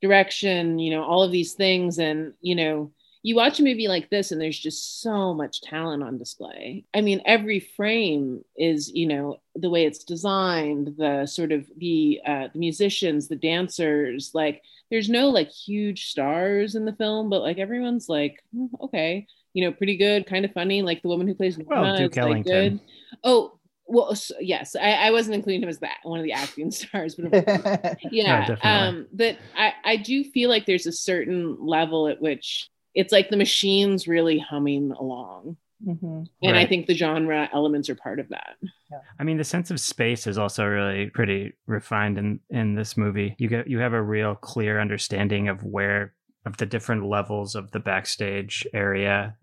direction 0.00 0.78
you 0.78 0.90
know 0.90 1.02
all 1.02 1.22
of 1.22 1.32
these 1.32 1.54
things. 1.54 1.98
And 1.98 2.34
you 2.40 2.54
know 2.54 2.92
you 3.22 3.36
watch 3.36 3.60
a 3.60 3.62
movie 3.62 3.88
like 3.88 4.08
this 4.10 4.32
and 4.32 4.40
there's 4.40 4.58
just 4.58 5.02
so 5.02 5.34
much 5.34 5.60
talent 5.60 6.02
on 6.02 6.18
display 6.18 6.84
i 6.94 7.00
mean 7.00 7.20
every 7.24 7.60
frame 7.60 8.42
is 8.56 8.90
you 8.90 9.06
know 9.06 9.38
the 9.56 9.70
way 9.70 9.84
it's 9.84 10.04
designed 10.04 10.94
the 10.96 11.26
sort 11.26 11.52
of 11.52 11.66
the 11.76 12.20
uh, 12.26 12.48
the 12.52 12.58
musicians 12.58 13.28
the 13.28 13.36
dancers 13.36 14.30
like 14.34 14.62
there's 14.90 15.08
no 15.08 15.28
like 15.28 15.50
huge 15.50 16.06
stars 16.06 16.74
in 16.74 16.84
the 16.84 16.92
film 16.94 17.28
but 17.30 17.42
like 17.42 17.58
everyone's 17.58 18.08
like 18.08 18.42
hmm, 18.54 18.66
okay 18.80 19.26
you 19.52 19.64
know, 19.64 19.72
pretty 19.72 19.96
good, 19.96 20.26
kind 20.26 20.44
of 20.44 20.52
funny. 20.52 20.82
Like 20.82 21.02
the 21.02 21.08
woman 21.08 21.26
who 21.26 21.34
plays 21.34 21.58
well, 21.58 21.96
Duke 21.96 22.16
Ellington. 22.16 22.32
Like 22.32 22.44
good. 22.44 22.80
Oh, 23.24 23.58
well, 23.86 24.14
so, 24.14 24.34
yes, 24.40 24.76
I, 24.76 24.92
I, 24.92 25.10
wasn't 25.10 25.34
including 25.34 25.64
him 25.64 25.68
as 25.68 25.80
that 25.80 25.98
one 26.04 26.20
of 26.20 26.24
the 26.24 26.32
acting 26.32 26.70
stars, 26.70 27.16
but 27.16 27.98
yeah, 28.12 28.46
no, 28.48 28.56
um, 28.62 29.08
but 29.12 29.36
I, 29.56 29.72
I 29.84 29.96
do 29.96 30.22
feel 30.22 30.48
like 30.48 30.64
there's 30.64 30.86
a 30.86 30.92
certain 30.92 31.56
level 31.58 32.06
at 32.06 32.22
which 32.22 32.70
it's 32.94 33.12
like 33.12 33.30
the 33.30 33.36
machines 33.36 34.08
really 34.08 34.38
humming 34.38 34.92
along. 34.92 35.56
Mm-hmm. 35.86 36.22
And 36.42 36.52
right. 36.52 36.56
I 36.56 36.66
think 36.66 36.86
the 36.86 36.94
genre 36.94 37.48
elements 37.52 37.88
are 37.88 37.94
part 37.94 38.20
of 38.20 38.28
that. 38.28 38.56
Yeah. 38.62 38.98
I 39.18 39.24
mean, 39.24 39.38
the 39.38 39.44
sense 39.44 39.70
of 39.70 39.80
space 39.80 40.26
is 40.26 40.36
also 40.36 40.66
really 40.66 41.08
pretty 41.08 41.54
refined 41.66 42.18
in 42.18 42.40
in 42.50 42.74
this 42.74 42.96
movie. 42.96 43.34
You 43.38 43.48
get 43.48 43.66
you 43.66 43.78
have 43.78 43.94
a 43.94 44.02
real 44.02 44.34
clear 44.34 44.80
understanding 44.80 45.48
of 45.48 45.64
where 45.64 46.14
of 46.44 46.56
the 46.56 46.66
different 46.66 47.06
levels 47.06 47.54
of 47.54 47.70
the 47.70 47.80
backstage 47.80 48.66
area. 48.74 49.36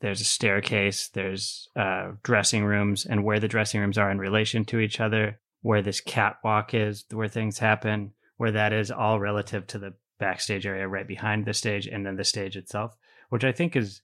There's 0.00 0.20
a 0.20 0.24
staircase, 0.24 1.08
there's 1.08 1.68
uh, 1.76 2.12
dressing 2.22 2.64
rooms, 2.64 3.04
and 3.04 3.22
where 3.22 3.38
the 3.38 3.48
dressing 3.48 3.80
rooms 3.80 3.98
are 3.98 4.10
in 4.10 4.18
relation 4.18 4.64
to 4.66 4.78
each 4.78 4.98
other, 4.98 5.38
where 5.60 5.82
this 5.82 6.00
catwalk 6.00 6.72
is, 6.72 7.04
where 7.10 7.28
things 7.28 7.58
happen, 7.58 8.12
where 8.38 8.52
that 8.52 8.72
is 8.72 8.90
all 8.90 9.20
relative 9.20 9.66
to 9.66 9.78
the 9.78 9.92
backstage 10.20 10.66
area 10.66 10.86
right 10.86 11.08
behind 11.08 11.44
the 11.44 11.54
stage 11.54 11.86
and 11.86 12.06
then 12.06 12.16
the 12.16 12.24
stage 12.24 12.56
itself, 12.56 12.96
which 13.30 13.44
I 13.44 13.52
think 13.52 13.74
is 13.74 14.02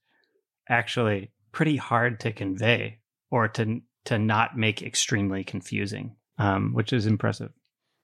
actually 0.68 1.30
pretty 1.52 1.76
hard 1.76 2.18
to 2.20 2.32
convey 2.32 2.98
or 3.30 3.48
to 3.48 3.80
to 4.06 4.18
not 4.18 4.56
make 4.56 4.82
extremely 4.82 5.44
confusing, 5.44 6.16
um, 6.38 6.72
which 6.72 6.92
is 6.92 7.06
impressive. 7.06 7.52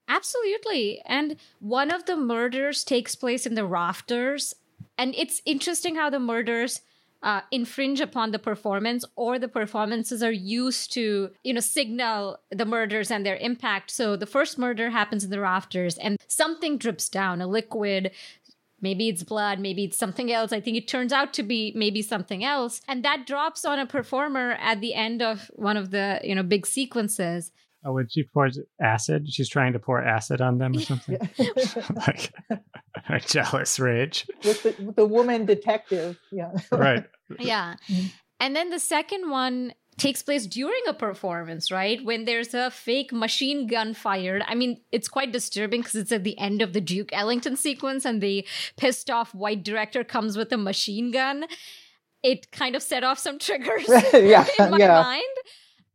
Absolutely. 0.09 1.01
And 1.07 1.37
one 1.61 1.91
of 1.93 2.07
the 2.07 2.17
murders 2.17 2.85
takes 2.85 3.15
place 3.15 3.47
in 3.47 3.55
the 3.55 3.65
rafters. 3.65 4.55
And 4.99 5.15
it's 5.17 5.41
interesting 5.47 5.95
how 5.95 6.11
the 6.11 6.19
murders 6.19 6.83
uh, 7.23 7.43
infringe 7.51 8.01
upon 8.01 8.33
the 8.33 8.39
performance 8.39 9.05
or 9.17 9.39
the 9.39 9.49
performances 9.49 10.23
are 10.23 10.33
used 10.33 10.93
to 10.93 11.31
you 11.45 11.55
know 11.55 11.61
signal 11.61 12.39
the 12.51 12.65
murders 12.65 13.11
and 13.11 13.25
their 13.25 13.37
impact. 13.37 13.91
So 13.91 14.17
the 14.17 14.27
first 14.27 14.59
murder 14.59 14.91
happens 14.91 15.25
in 15.25 15.31
the 15.31 15.41
rafters 15.41 15.97
and 15.99 16.19
something 16.27 16.79
drips 16.79 17.09
down 17.09 17.41
a 17.41 17.47
liquid 17.47 18.11
maybe 18.81 19.09
it's 19.09 19.23
blood 19.23 19.61
maybe 19.61 19.85
it's 19.85 19.97
something 19.97 20.33
else. 20.33 20.53
I 20.53 20.61
think 20.61 20.77
it 20.77 20.89
turns 20.89 21.13
out 21.13 21.33
to 21.35 21.43
be 21.43 21.73
maybe 21.77 22.03
something 22.03 22.45
else. 22.45 22.81
And 22.89 23.05
that 23.05 23.27
drops 23.27 23.65
on 23.65 23.79
a 23.79 23.87
performer 23.87 24.53
at 24.61 24.81
the 24.81 24.95
end 24.95 25.23
of 25.23 25.51
one 25.55 25.77
of 25.77 25.91
the 25.91 26.21
you 26.25 26.35
know 26.35 26.43
big 26.43 26.67
sequences 26.67 27.53
Oh, 27.85 27.93
when 27.93 28.09
she 28.09 28.23
pours 28.23 28.59
acid, 28.81 29.29
she's 29.29 29.49
trying 29.49 29.73
to 29.73 29.79
pour 29.79 30.03
acid 30.03 30.41
on 30.41 30.59
them 30.59 30.77
or 30.77 30.81
something. 30.83 31.19
like 31.97 32.33
a 33.09 33.21
jealous 33.21 33.79
rage. 33.81 34.27
With 34.45 34.63
the, 34.63 34.77
with 34.83 34.97
the 34.97 35.07
woman 35.07 35.47
detective. 35.47 36.19
Yeah. 36.31 36.53
right. 36.71 37.05
Yeah. 37.39 37.75
Mm-hmm. 37.89 38.07
And 38.41 38.57
then 38.57 38.71
the 38.71 38.79
second 38.79 39.31
one 39.31 39.73
takes 39.99 40.23
place 40.23 40.47
during 40.47 40.81
a 40.89 40.95
performance, 40.95 41.71
right? 41.71 42.03
When 42.05 42.25
there's 42.25 42.55
a 42.55 42.71
fake 42.71 43.13
machine 43.13 43.67
gun 43.67 43.95
fired. 43.95 44.43
I 44.47 44.55
mean, 44.55 44.81
it's 44.91 45.09
quite 45.09 45.33
disturbing 45.33 45.81
because 45.81 45.95
it's 45.95 46.13
at 46.13 46.25
the 46.25 46.39
end 46.39 46.63
of 46.63 46.73
the 46.73 46.81
Duke 46.81 47.11
Ellington 47.13 47.57
sequence 47.57 48.05
and 48.05 48.21
the 48.21 48.47
pissed 48.77 49.11
off 49.11 49.35
white 49.35 49.63
director 49.63 50.03
comes 50.03 50.37
with 50.37 50.53
a 50.53 50.57
machine 50.57 51.11
gun. 51.11 51.45
It 52.23 52.51
kind 52.53 52.75
of 52.75 52.83
set 52.83 53.05
off 53.05 53.19
some 53.19 53.39
triggers 53.39 53.89
yeah, 54.13 54.47
in 54.59 54.71
my 54.71 54.79
yeah. 54.79 55.03
mind. 55.03 55.23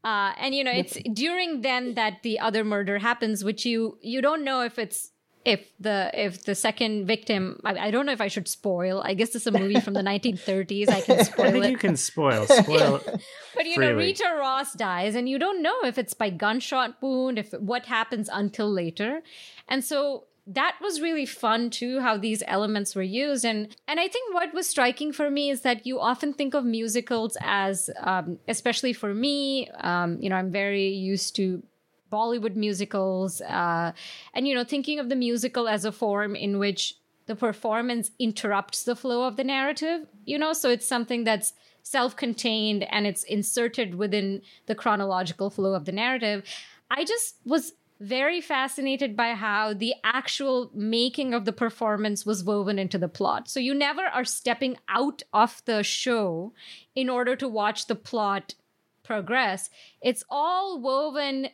Uh, 0.04 0.34
and 0.38 0.56
you 0.56 0.64
know, 0.64 0.72
it's 0.72 0.98
during 1.14 1.62
then 1.62 1.96
that 1.96 2.24
the 2.24 2.40
other 2.40 2.64
murder 2.64 3.00
happens, 3.00 3.44
which 3.44 3.66
you 3.66 3.98
you 4.02 4.22
don't 4.22 4.44
know 4.44 4.62
if 4.62 4.80
it's 4.80 5.12
if 5.48 5.72
the 5.80 6.12
if 6.14 6.44
the 6.44 6.56
second 6.56 7.08
victim 7.08 7.62
I, 7.64 7.88
I, 7.88 7.92
don't 7.92 8.06
know 8.06 8.12
if 8.12 8.20
I 8.20 8.28
should 8.28 8.50
spoil. 8.50 9.02
I 9.04 9.14
guess 9.14 9.34
it's 9.34 9.48
a 9.48 9.52
movie 9.52 9.80
from 9.80 9.94
the 9.94 10.02
1930s. 10.14 10.90
I 10.90 11.02
can 11.02 11.24
spoil 11.24 11.46
I 11.48 11.52
think 11.52 11.66
it. 11.66 11.72
You 11.72 11.78
can 11.78 11.96
spoil 11.96 12.46
spoil. 12.48 13.02
but 13.56 13.66
you 13.66 13.76
freely. 13.76 13.94
know, 13.94 13.98
Rita 13.98 14.36
Ross 14.38 14.74
dies, 14.74 15.16
and 15.16 15.30
you 15.30 15.40
don't 15.40 15.64
know 15.64 15.84
if 15.84 15.98
it's 15.98 16.14
by 16.14 16.30
gunshot 16.30 17.02
wound, 17.02 17.40
if 17.40 17.54
what 17.54 17.86
happens 17.86 18.30
until 18.32 18.70
later, 18.72 19.22
and 19.70 19.84
so 19.84 20.26
that 20.48 20.78
was 20.82 21.02
really 21.02 21.26
fun 21.26 21.70
too 21.70 22.00
how 22.00 22.18
these 22.18 22.42
elements 22.48 22.96
were 22.96 23.02
used. 23.02 23.46
And 23.46 23.76
and 23.88 24.00
i 24.00 24.08
think 24.08 24.34
what 24.34 24.54
was 24.54 24.68
striking 24.68 25.12
for 25.12 25.30
me 25.30 25.50
is 25.50 25.62
that 25.62 25.86
you 25.86 26.00
often 26.00 26.34
think 26.34 26.54
of 26.54 26.66
musicals 26.66 27.38
as 27.42 27.90
um, 28.02 28.40
especially 28.48 28.94
for 28.94 29.14
me 29.14 29.70
um, 29.80 30.18
you 30.22 30.30
know 30.30 30.36
i'm 30.36 30.52
very 30.52 30.88
used 30.88 31.36
to 31.36 31.64
bollywood 32.12 32.56
musicals 32.56 33.42
uh, 33.42 33.92
and 34.34 34.48
you 34.48 34.56
know 34.56 34.64
thinking 34.64 35.00
of 35.00 35.10
the 35.10 35.16
musical 35.16 35.68
as 35.68 35.84
a 35.86 35.92
form 35.92 36.36
in 36.36 36.58
which 36.58 36.96
the 37.26 37.36
performance 37.36 38.12
interrupts 38.20 38.84
the 38.84 38.96
flow 38.96 39.28
of 39.28 39.36
the 39.36 39.44
narrative 39.44 40.08
you 40.28 40.38
know? 40.38 40.54
So 40.54 40.70
it's 40.70 40.86
something 40.86 41.24
that's 41.24 41.54
self-contained 41.82 42.84
and 42.92 43.08
it's 43.08 43.24
inserted 43.24 43.96
within 43.96 44.42
the 44.68 44.76
chronological 44.76 45.50
flow 45.50 45.74
of 45.74 45.86
the 45.86 45.94
narrative. 45.94 46.44
I 46.92 47.06
just 47.06 47.38
was 47.46 47.74
very 48.00 48.42
fascinated 48.42 49.16
by 49.16 49.34
how 49.34 49.74
the 49.74 49.94
actual 50.04 50.72
making 50.74 51.34
of 51.34 51.46
the 51.46 51.54
performance 51.54 52.26
was 52.26 52.44
woven 52.44 52.78
into 52.78 52.98
the 52.98 53.08
plot. 53.08 53.50
So 53.50 53.60
you 53.60 53.74
never 53.74 54.04
are 54.04 54.26
stepping 54.26 54.78
out 54.88 55.24
of 55.34 55.62
the 55.66 55.84
show 55.84 56.54
in 56.96 57.10
order 57.10 57.36
to 57.36 57.48
watch 57.48 57.88
the 57.88 57.96
plot 57.96 58.56
progress. 59.04 59.70
It's 60.02 60.24
all 60.30 60.80
woven 60.80 61.50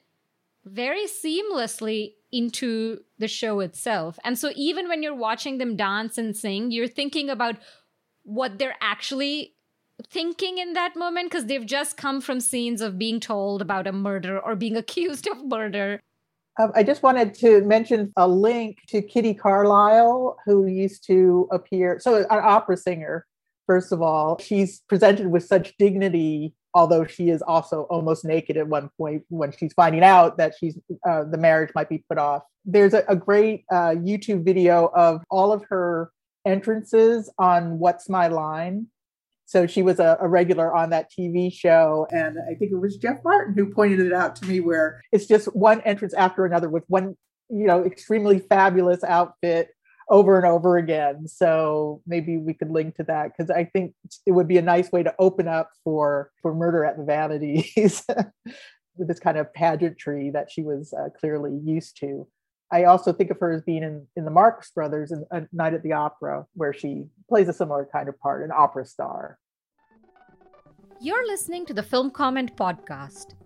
very 0.66 1.06
seamlessly 1.06 2.14
into 2.32 3.02
the 3.20 3.28
show 3.28 3.60
itself. 3.60 4.18
And 4.24 4.38
so 4.38 4.52
even 4.56 4.88
when 4.90 5.04
you're 5.04 5.16
watching 5.16 5.60
them 5.60 5.76
dance 5.76 6.18
and 6.18 6.36
sing, 6.36 6.72
you're 6.72 6.88
thinking 6.88 7.30
about 7.30 7.58
what 8.24 8.58
they're 8.58 8.78
actually 8.82 9.54
thinking 10.10 10.58
in 10.58 10.74
that 10.74 10.96
moment 10.96 11.30
because 11.30 11.46
they've 11.46 11.66
just 11.66 11.98
come 11.98 12.20
from 12.22 12.40
scenes 12.40 12.82
of 12.82 12.98
being 12.98 13.20
told 13.20 13.62
about 13.62 13.88
a 13.88 13.92
murder 13.92 14.40
or 14.40 14.56
being 14.56 14.76
accused 14.84 15.28
of 15.28 15.46
murder. 15.46 16.02
Um, 16.60 16.72
I 16.76 16.84
just 16.84 17.02
wanted 17.02 17.34
to 17.36 17.62
mention 17.62 18.14
a 18.16 18.28
link 18.28 18.78
to 18.90 19.02
Kitty 19.02 19.34
Carlisle, 19.34 20.38
who 20.46 20.68
used 20.68 21.06
to 21.08 21.48
appear. 21.52 22.00
So, 22.00 22.18
an 22.18 22.26
opera 22.30 22.78
singer, 22.78 23.26
first 23.66 23.92
of 23.92 24.02
all, 24.02 24.38
she's 24.38 24.82
presented 24.88 25.28
with 25.28 25.46
such 25.46 25.76
dignity, 25.78 26.54
although 26.76 27.06
she 27.06 27.30
is 27.30 27.42
also 27.42 27.84
almost 27.84 28.24
naked 28.24 28.58
at 28.58 28.68
one 28.68 28.90
point 28.98 29.24
when 29.30 29.52
she's 29.52 29.74
finding 29.74 30.04
out 30.04 30.38
that 30.38 30.54
she's 30.60 30.78
uh, 31.08 31.24
the 31.24 31.38
marriage 31.38 31.72
might 31.74 31.90
be 31.90 32.04
put 32.08 32.20
off. 32.20 32.44
There's 32.66 32.94
a, 32.94 33.04
a 33.08 33.16
great 33.16 33.66
uh, 33.72 33.96
YouTube 33.96 34.46
video 34.46 34.92
of 34.96 35.24
all 35.32 35.52
of 35.52 35.64
her 35.70 36.12
entrances 36.46 37.32
on 37.40 37.80
What's 37.80 38.10
My 38.10 38.28
Line 38.28 38.88
so 39.46 39.68
she 39.68 39.82
was 39.82 40.00
a, 40.00 40.18
a, 40.20 40.28
regular 40.28 40.76
on 40.76 40.90
that 40.92 41.12
TV 41.12 41.52
show. 41.54 42.08
And 42.12 42.38
I 42.50 42.56
think 42.56 42.72
it 42.72 42.80
was 42.80 42.98
Jeff 42.98 43.18
Martin 43.24 43.54
who 43.56 43.72
pointed 43.74 44.00
it 44.00 44.14
out 44.14 44.36
to 44.38 44.46
me 44.46 44.60
where 44.60 45.02
it's 45.12 45.26
just 45.26 45.46
one 45.56 45.82
entrance 45.82 46.14
after 46.14 46.46
another 46.46 46.70
with 46.70 46.84
one, 46.88 47.16
you 47.50 47.68
know, 47.68 47.84
extremely 47.84 48.40
fabulous 48.40 49.04
outfit 49.04 49.70
over 50.10 50.38
and 50.38 50.46
over 50.46 50.78
again. 50.78 51.28
So 51.28 52.02
maybe 52.06 52.38
we 52.38 52.54
could 52.54 52.72
link 52.72 52.96
to 52.96 53.04
that 53.04 53.32
because 53.32 53.50
I 53.50 53.66
think 53.66 53.94
it 54.26 54.32
would 54.32 54.48
be 54.48 54.58
a 54.58 54.62
nice 54.62 54.92
way 54.92 55.04
to 55.04 55.14
open 55.20 55.48
up 55.48 55.72
for 55.84 56.32
for 56.42 56.54
murder 56.54 56.86
at 56.86 56.98
the 56.98 57.04
vanities 57.04 58.06
with 58.96 59.08
this 59.08 59.20
kind 59.20 59.38
of 59.38 59.54
pageantry 59.54 60.30
that 60.32 60.52
she 60.52 60.62
was 60.62 60.94
uh, 60.94 61.10
clearly 61.20 61.60
used 61.64 61.98
to. 62.00 62.28
I 62.74 62.86
also 62.86 63.14
think 63.14 63.30
of 63.30 63.40
her 63.40 63.52
as 63.52 63.62
being 63.62 63.84
in, 63.84 64.08
in 64.16 64.26
the 64.26 64.32
Marx 64.32 64.72
Brothers 64.72 65.12
in 65.12 65.24
A 65.30 65.44
Night 65.54 65.76
at 65.76 65.84
the 65.84 65.94
Opera, 65.94 66.48
where 66.56 66.74
she 66.74 67.06
plays 67.30 67.48
a 67.48 67.54
similar 67.54 67.88
kind 67.92 68.10
of 68.10 68.20
part, 68.20 68.44
an 68.44 68.50
opera 68.52 68.84
star. 68.84 69.38
You're 71.00 71.28
listening 71.28 71.68
to 71.68 71.76
the 71.76 71.84
Film 71.84 72.10
Comment 72.10 72.56
Podcast. 72.58 73.36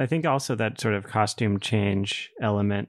I 0.00 0.06
think 0.06 0.26
also 0.26 0.54
that 0.54 0.80
sort 0.80 0.94
of 0.94 1.04
costume 1.04 1.60
change 1.60 2.30
element 2.40 2.88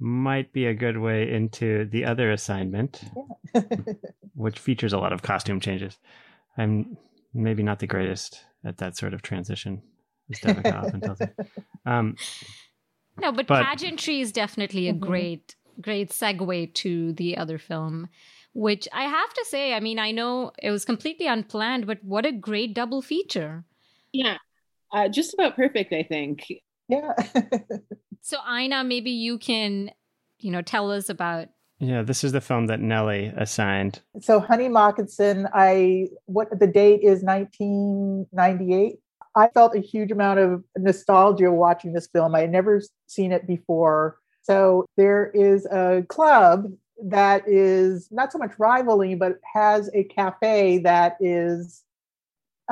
might 0.00 0.52
be 0.52 0.66
a 0.66 0.74
good 0.74 0.98
way 0.98 1.32
into 1.32 1.84
the 1.84 2.04
other 2.04 2.32
assignment, 2.32 3.00
yeah. 3.54 3.62
which 4.34 4.58
features 4.58 4.92
a 4.92 4.98
lot 4.98 5.12
of 5.12 5.22
costume 5.22 5.60
changes. 5.60 5.96
I'm 6.58 6.96
maybe 7.32 7.62
not 7.62 7.78
the 7.78 7.86
greatest 7.86 8.40
at 8.64 8.78
that 8.78 8.96
sort 8.96 9.14
of 9.14 9.22
transition, 9.22 9.82
as 10.32 10.40
Devika 10.40 10.74
often 10.74 11.00
tells 11.00 11.20
me. 11.20 11.28
Um, 11.84 12.14
no, 13.20 13.32
but, 13.32 13.48
but, 13.48 13.64
pageantry 13.64 14.20
is 14.20 14.30
definitely 14.30 14.88
a 14.88 14.92
mm-hmm. 14.92 15.04
great, 15.04 15.56
great 15.80 16.10
segue 16.10 16.72
to 16.74 17.12
the 17.14 17.36
other 17.36 17.58
film, 17.58 18.08
which 18.52 18.86
I 18.92 19.02
have 19.02 19.34
to 19.34 19.44
say, 19.48 19.74
I 19.74 19.80
mean, 19.80 19.98
I 19.98 20.12
know 20.12 20.52
it 20.62 20.70
was 20.70 20.84
completely 20.84 21.26
unplanned, 21.26 21.88
but 21.88 21.98
what 22.04 22.24
a 22.24 22.30
great 22.30 22.72
double 22.72 23.02
feature. 23.02 23.64
Yeah, 24.12 24.38
uh, 24.92 25.08
just 25.08 25.34
about 25.34 25.56
perfect, 25.56 25.92
I 25.92 26.02
think. 26.02 26.46
Yeah. 26.88 27.12
so, 28.20 28.38
Ina, 28.50 28.84
maybe 28.84 29.10
you 29.10 29.38
can, 29.38 29.90
you 30.38 30.50
know, 30.50 30.62
tell 30.62 30.90
us 30.90 31.08
about 31.08 31.48
yeah, 31.82 32.02
this 32.02 32.22
is 32.22 32.30
the 32.30 32.40
film 32.40 32.66
that 32.66 32.78
Nellie 32.78 33.32
assigned. 33.36 34.02
So 34.20 34.38
Honey 34.38 34.68
Moccasin, 34.68 35.48
I 35.52 36.10
what 36.26 36.46
the 36.56 36.68
date 36.68 37.00
is 37.02 37.24
1998. 37.24 38.98
I 39.34 39.48
felt 39.48 39.74
a 39.74 39.80
huge 39.80 40.12
amount 40.12 40.38
of 40.38 40.62
nostalgia 40.78 41.50
watching 41.50 41.92
this 41.92 42.06
film. 42.06 42.36
I 42.36 42.42
had 42.42 42.52
never 42.52 42.80
seen 43.08 43.32
it 43.32 43.48
before. 43.48 44.18
So 44.42 44.86
there 44.96 45.32
is 45.34 45.66
a 45.66 46.04
club 46.08 46.66
that 47.04 47.42
is 47.48 48.06
not 48.12 48.30
so 48.30 48.38
much 48.38 48.52
rivaling, 48.58 49.18
but 49.18 49.40
has 49.52 49.90
a 49.92 50.04
cafe 50.04 50.78
that 50.78 51.16
is 51.18 51.82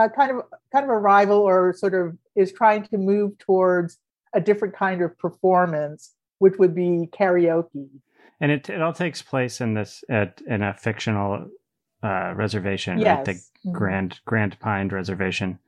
a 0.01 0.09
kind 0.09 0.31
of 0.33 0.43
kind 0.73 0.85
of 0.85 0.91
a 0.91 0.99
rival 0.99 1.39
or 1.39 1.73
sort 1.73 1.95
of 1.95 2.17
is 2.35 2.53
trying 2.53 2.85
to 2.85 2.99
move 2.99 3.39
towards 3.39 3.99
a 4.33 4.41
different 4.41 4.75
kind 4.75 5.03
of 5.03 5.19
performance, 5.19 6.15
which 6.39 6.55
would 6.59 6.75
be 6.75 7.09
karaoke 7.13 7.89
and 8.41 8.51
it 8.51 8.69
it 8.69 8.81
all 8.81 8.93
takes 8.93 9.23
place 9.23 9.61
in 9.61 9.75
this 9.75 10.03
at 10.09 10.41
in 10.47 10.63
a 10.63 10.75
fictional 10.75 11.49
uh, 12.03 12.33
reservation, 12.35 12.99
yes. 12.99 13.17
right? 13.17 13.25
The 13.27 13.33
mm-hmm. 13.35 13.73
Grand 13.73 14.21
Grand 14.25 14.59
Pine 14.59 14.89
Reservation, 14.89 15.59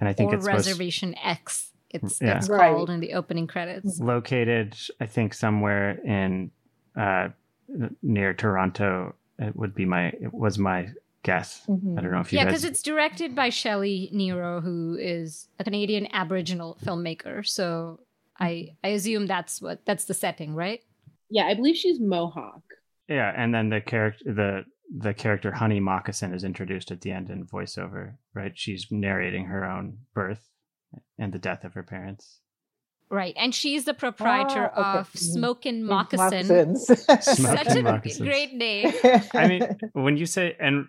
and 0.00 0.08
I 0.08 0.12
think 0.12 0.32
or 0.32 0.36
it's 0.36 0.46
Reservation 0.46 1.10
supposed... 1.10 1.26
X. 1.26 1.68
It's, 1.90 2.22
yeah. 2.22 2.38
it's 2.38 2.48
right. 2.48 2.72
called 2.72 2.88
in 2.88 3.00
the 3.00 3.12
opening 3.12 3.46
credits. 3.46 4.00
Located, 4.00 4.74
I 4.98 5.04
think, 5.04 5.34
somewhere 5.34 5.90
in 6.02 6.50
uh, 6.98 7.28
near 8.02 8.32
Toronto. 8.32 9.14
It 9.38 9.54
would 9.54 9.74
be 9.74 9.84
my 9.84 10.06
it 10.06 10.32
was 10.32 10.58
my 10.58 10.88
guess. 11.22 11.62
Mm-hmm. 11.68 11.98
I 11.98 12.02
don't 12.02 12.12
know 12.12 12.20
if 12.20 12.32
you 12.32 12.38
yeah, 12.38 12.44
because 12.44 12.64
it's 12.64 12.82
directed 12.82 13.34
by 13.34 13.48
Shelley 13.48 14.10
Niro, 14.14 14.62
who 14.62 14.96
is 15.00 15.48
a 15.58 15.64
Canadian 15.64 16.08
Aboriginal 16.12 16.78
filmmaker. 16.84 17.46
So 17.46 18.00
I 18.38 18.76
I 18.82 18.88
assume 18.88 19.26
that's 19.26 19.60
what 19.62 19.84
that's 19.84 20.04
the 20.04 20.14
setting, 20.14 20.54
right? 20.54 20.80
Yeah, 21.30 21.46
I 21.46 21.54
believe 21.54 21.76
she's 21.76 22.00
Mohawk. 22.00 22.62
Yeah, 23.08 23.32
and 23.36 23.54
then 23.54 23.68
the 23.68 23.80
character 23.80 24.24
the 24.26 24.64
the 24.94 25.14
character 25.14 25.52
Honey 25.52 25.80
Moccasin 25.80 26.34
is 26.34 26.44
introduced 26.44 26.90
at 26.90 27.00
the 27.00 27.12
end 27.12 27.30
in 27.30 27.46
voiceover, 27.46 28.14
right? 28.34 28.52
She's 28.54 28.88
narrating 28.90 29.46
her 29.46 29.64
own 29.64 29.98
birth 30.14 30.50
and 31.18 31.32
the 31.32 31.38
death 31.38 31.64
of 31.64 31.74
her 31.74 31.82
parents. 31.82 32.40
Right, 33.12 33.34
and 33.36 33.54
she's 33.54 33.84
the 33.84 33.92
proprietor 33.92 34.72
oh, 34.74 34.80
okay. 34.80 34.98
of 35.00 35.10
Smokin' 35.14 35.84
Moccasin. 35.84 36.76
Such 36.76 37.38
a 37.76 37.82
moccasins. 37.82 38.26
great 38.26 38.54
name. 38.54 38.90
I 39.34 39.48
mean, 39.48 39.76
when 39.92 40.16
you 40.16 40.24
say, 40.24 40.56
and 40.58 40.86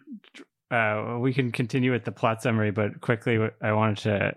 uh, 0.72 1.18
we 1.20 1.34
can 1.34 1.52
continue 1.52 1.92
with 1.92 2.06
the 2.06 2.14
plot 2.14 2.42
summary, 2.42 2.72
but 2.72 3.02
quickly, 3.02 3.38
I 3.62 3.74
wanted 3.74 3.98
to 4.04 4.34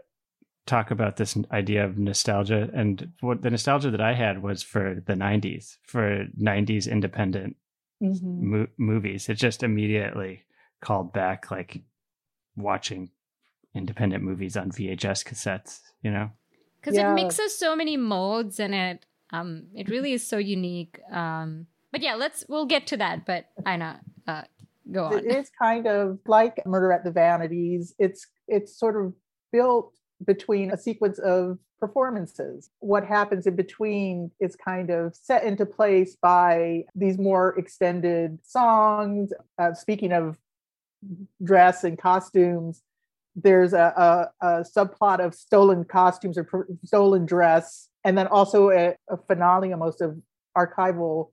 talk 0.66 0.90
about 0.90 1.16
this 1.16 1.38
idea 1.52 1.84
of 1.84 1.96
nostalgia 1.96 2.68
and 2.74 3.12
what 3.20 3.42
the 3.42 3.50
nostalgia 3.50 3.92
that 3.92 4.00
I 4.00 4.14
had 4.14 4.42
was 4.42 4.64
for 4.64 5.00
the 5.06 5.14
90s, 5.14 5.76
for 5.84 6.26
90s 6.42 6.90
independent 6.90 7.54
mm-hmm. 8.02 8.50
mo- 8.50 8.66
movies. 8.76 9.28
It 9.28 9.34
just 9.34 9.62
immediately 9.62 10.42
called 10.80 11.12
back 11.12 11.52
like 11.52 11.82
watching 12.56 13.10
independent 13.76 14.24
movies 14.24 14.56
on 14.56 14.72
VHS 14.72 15.24
cassettes, 15.24 15.82
you 16.02 16.10
know? 16.10 16.30
Cuz 16.86 16.94
yeah. 16.94 17.10
it 17.10 17.14
mixes 17.14 17.58
so 17.58 17.74
many 17.74 17.96
modes 17.96 18.60
and 18.60 18.74
it 18.74 19.06
um 19.30 19.66
it 19.74 19.88
really 19.88 20.12
is 20.12 20.26
so 20.26 20.38
unique. 20.38 21.00
Um 21.10 21.66
but 21.90 22.00
yeah, 22.00 22.14
let's 22.14 22.44
we'll 22.48 22.66
get 22.66 22.86
to 22.88 22.96
that, 22.98 23.26
but 23.26 23.46
I 23.64 23.76
know 23.76 23.96
uh 24.28 24.42
go 24.92 25.06
on. 25.06 25.22
It's 25.24 25.50
kind 25.50 25.86
of 25.86 26.18
like 26.26 26.64
Murder 26.64 26.92
at 26.92 27.04
the 27.04 27.10
Vanities. 27.10 27.94
It's 27.98 28.26
it's 28.46 28.78
sort 28.78 28.96
of 28.96 29.12
built 29.52 29.92
between 30.24 30.70
a 30.70 30.78
sequence 30.78 31.18
of 31.18 31.58
performances. 31.78 32.70
What 32.80 33.04
happens 33.04 33.46
in 33.46 33.56
between 33.56 34.30
is 34.40 34.56
kind 34.56 34.90
of 34.90 35.14
set 35.14 35.44
into 35.44 35.66
place 35.66 36.16
by 36.16 36.84
these 36.94 37.18
more 37.18 37.58
extended 37.58 38.38
songs. 38.44 39.32
Uh, 39.58 39.74
speaking 39.74 40.12
of 40.12 40.38
dress 41.42 41.84
and 41.84 41.98
costumes, 41.98 42.82
there's 43.36 43.72
a, 43.72 44.30
a, 44.40 44.46
a, 44.46 44.64
subplot 44.64 45.24
of 45.24 45.34
stolen 45.34 45.84
costumes 45.84 46.38
or 46.38 46.44
pr- 46.44 46.62
stolen 46.84 47.26
dress, 47.26 47.88
and 48.04 48.16
then 48.16 48.26
also 48.26 48.70
a, 48.70 48.96
a 49.08 49.16
finale 49.28 49.72
almost 49.72 50.00
of 50.00 50.16
archival 50.56 51.30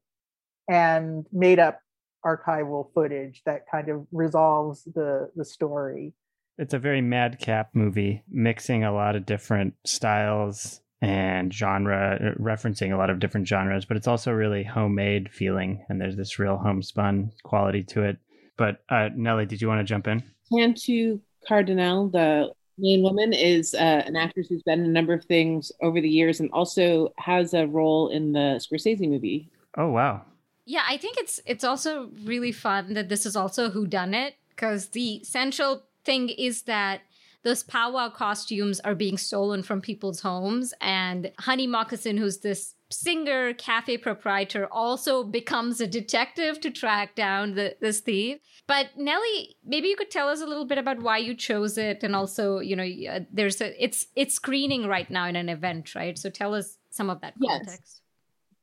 and 0.70 1.26
made 1.32 1.60
up 1.60 1.80
archival 2.26 2.94
footage 2.94 3.42
that 3.46 3.62
kind 3.70 3.90
of 3.90 4.06
resolves 4.12 4.84
the 4.96 5.30
the 5.36 5.44
story 5.44 6.14
it's 6.58 6.74
a 6.74 6.80
very 6.80 7.02
madcap 7.02 7.70
movie, 7.74 8.24
mixing 8.30 8.84
a 8.84 8.94
lot 8.94 9.16
of 9.16 9.26
different 9.26 9.74
styles 9.86 10.82
and 11.02 11.54
genre, 11.54 12.18
uh, 12.22 12.42
referencing 12.42 12.94
a 12.94 12.98
lot 12.98 13.10
of 13.10 13.20
different 13.20 13.48
genres, 13.48 13.86
but 13.86 13.98
it's 13.98 14.08
also 14.08 14.32
really 14.32 14.64
homemade 14.64 15.32
feeling, 15.32 15.84
and 15.90 16.00
there's 16.00 16.16
this 16.16 16.40
real 16.40 16.58
homespun 16.58 17.32
quality 17.44 17.84
to 17.84 18.04
it. 18.04 18.18
But 18.56 18.84
uh, 18.90 19.10
Nellie, 19.16 19.46
did 19.46 19.62
you 19.62 19.68
want 19.68 19.80
to 19.80 19.84
jump 19.84 20.08
in? 20.08 20.24
Tantoo 20.52 21.20
Cardinal, 21.48 22.10
the 22.10 22.52
main 22.78 23.04
woman, 23.04 23.34
is 23.34 23.74
uh, 23.74 24.04
an 24.06 24.16
actress 24.16 24.48
who's 24.48 24.64
been 24.64 24.80
in 24.80 24.86
a 24.86 24.90
number 24.90 25.14
of 25.14 25.24
things 25.26 25.72
over 25.82 26.02
the 26.02 26.10
years, 26.10 26.40
and 26.40 26.50
also 26.52 27.14
has 27.18 27.54
a 27.54 27.68
role 27.68 28.10
in 28.10 28.34
the 28.34 28.60
Scorsese 28.60 29.08
movie. 29.08 29.50
Oh 29.78 29.90
wow! 29.90 30.22
Yeah, 30.66 30.84
I 30.88 30.98
think 30.98 31.18
it's 31.18 31.40
it's 31.46 31.64
also 31.64 32.10
really 32.24 32.52
fun 32.52 32.94
that 32.94 33.10
this 33.10 33.26
is 33.26 33.36
also 33.36 33.70
who 33.70 33.88
done 33.88 34.14
it 34.14 34.36
because 34.50 34.90
the 34.90 35.24
central 35.24 35.84
thing 36.06 36.30
is 36.30 36.64
that 36.64 37.02
those 37.44 37.64
powwow 37.64 38.10
costumes 38.10 38.80
are 38.82 38.96
being 38.96 39.18
stolen 39.18 39.64
from 39.64 39.82
people's 39.82 40.22
homes 40.22 40.74
and 40.80 41.32
honey 41.40 41.68
moccasin 41.68 42.18
who's 42.18 42.40
this 42.40 42.76
singer 42.94 43.54
cafe 43.54 43.98
proprietor 43.98 44.68
also 44.72 45.24
becomes 45.24 45.82
a 45.82 45.88
detective 45.88 46.60
to 46.60 46.70
track 46.70 47.16
down 47.16 47.56
the, 47.56 47.76
this 47.82 48.00
thief 48.00 48.40
but 48.68 48.88
nellie 48.98 49.56
maybe 49.66 49.88
you 49.88 49.96
could 49.96 50.12
tell 50.12 50.30
us 50.30 50.42
a 50.42 50.46
little 50.46 50.66
bit 50.66 50.78
about 50.78 51.02
why 51.02 51.18
you 51.18 51.36
chose 51.36 51.78
it 51.78 52.04
and 52.04 52.16
also 52.16 52.60
you 52.60 52.76
know 52.76 53.12
uh, 53.12 53.20
there's 53.32 53.60
a 53.62 53.84
it's 53.84 54.08
it's 54.16 54.36
screening 54.36 54.88
right 54.88 55.10
now 55.10 55.26
in 55.28 55.36
an 55.36 55.50
event 55.50 55.96
right 55.96 56.18
so 56.18 56.30
tell 56.30 56.54
us 56.54 56.78
some 56.90 57.10
of 57.10 57.20
that 57.22 57.34
context 57.42 57.82
yes. 57.82 58.00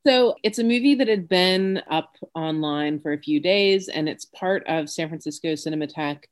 So 0.07 0.35
it's 0.43 0.59
a 0.59 0.65
movie 0.65 0.95
that 0.95 1.09
had 1.09 1.29
been 1.29 1.83
up 1.91 2.17
online 2.35 3.01
for 3.01 3.13
a 3.13 3.19
few 3.19 3.39
days, 3.39 3.89
and 3.89 4.09
it's 4.09 4.25
part 4.25 4.67
of 4.67 4.89
San 4.89 5.09
Francisco 5.09 5.53
Cinematheque 5.53 6.25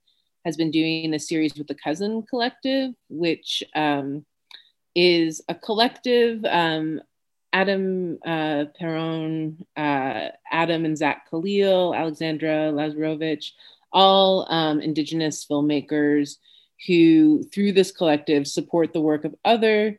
has 0.46 0.56
been 0.56 0.70
doing 0.70 1.12
a 1.12 1.18
series 1.18 1.54
with 1.54 1.66
the 1.66 1.74
Cousin 1.74 2.22
Collective, 2.22 2.92
which 3.10 3.62
um, 3.74 4.24
is 4.94 5.42
a 5.48 5.54
collective. 5.54 6.44
Um, 6.46 7.02
Adam 7.52 8.18
uh, 8.26 8.66
Piron, 8.78 9.64
uh, 9.76 10.28
Adam 10.50 10.84
and 10.84 10.96
Zack 10.98 11.30
Khalil, 11.30 11.94
Alexandra 11.94 12.70
Lazarowich, 12.72 13.52
all 13.92 14.46
um, 14.52 14.80
Indigenous 14.80 15.46
filmmakers 15.46 16.36
who, 16.86 17.42
through 17.52 17.72
this 17.72 17.90
collective, 17.90 18.46
support 18.46 18.92
the 18.92 19.00
work 19.00 19.24
of 19.24 19.34
other 19.44 19.98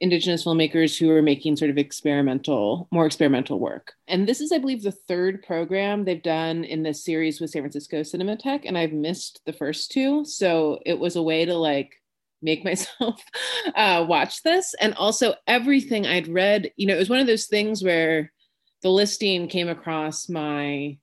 indigenous 0.00 0.44
filmmakers 0.44 0.98
who 0.98 1.10
are 1.10 1.22
making 1.22 1.56
sort 1.56 1.70
of 1.70 1.76
experimental 1.76 2.88
more 2.90 3.06
experimental 3.06 3.60
work. 3.60 3.92
And 4.08 4.26
this 4.26 4.40
is 4.40 4.50
i 4.50 4.58
believe 4.58 4.82
the 4.82 4.92
third 4.92 5.42
program 5.42 6.04
they've 6.04 6.22
done 6.22 6.64
in 6.64 6.82
this 6.82 7.04
series 7.04 7.40
with 7.40 7.50
san 7.50 7.62
francisco 7.62 8.00
cinematheque 8.00 8.62
and 8.64 8.78
i've 8.78 8.92
missed 8.92 9.42
the 9.44 9.52
first 9.52 9.92
two. 9.92 10.24
So 10.24 10.80
it 10.86 10.98
was 10.98 11.16
a 11.16 11.22
way 11.22 11.44
to 11.44 11.54
like 11.54 11.99
make 12.42 12.64
myself 12.64 13.22
uh, 13.74 14.04
watch 14.08 14.42
this. 14.42 14.74
And 14.80 14.94
also 14.94 15.34
everything 15.46 16.06
i'd 16.06 16.28
read 16.28 16.70
you 16.76 16.86
know 16.86 16.94
it 16.94 16.98
was 16.98 17.10
one 17.10 17.20
of 17.20 17.26
those 17.26 17.46
things 17.46 17.82
where 17.82 18.32
the 18.82 18.90
listing 18.90 19.48
came 19.48 19.68
across 19.68 20.28
my 20.28 20.96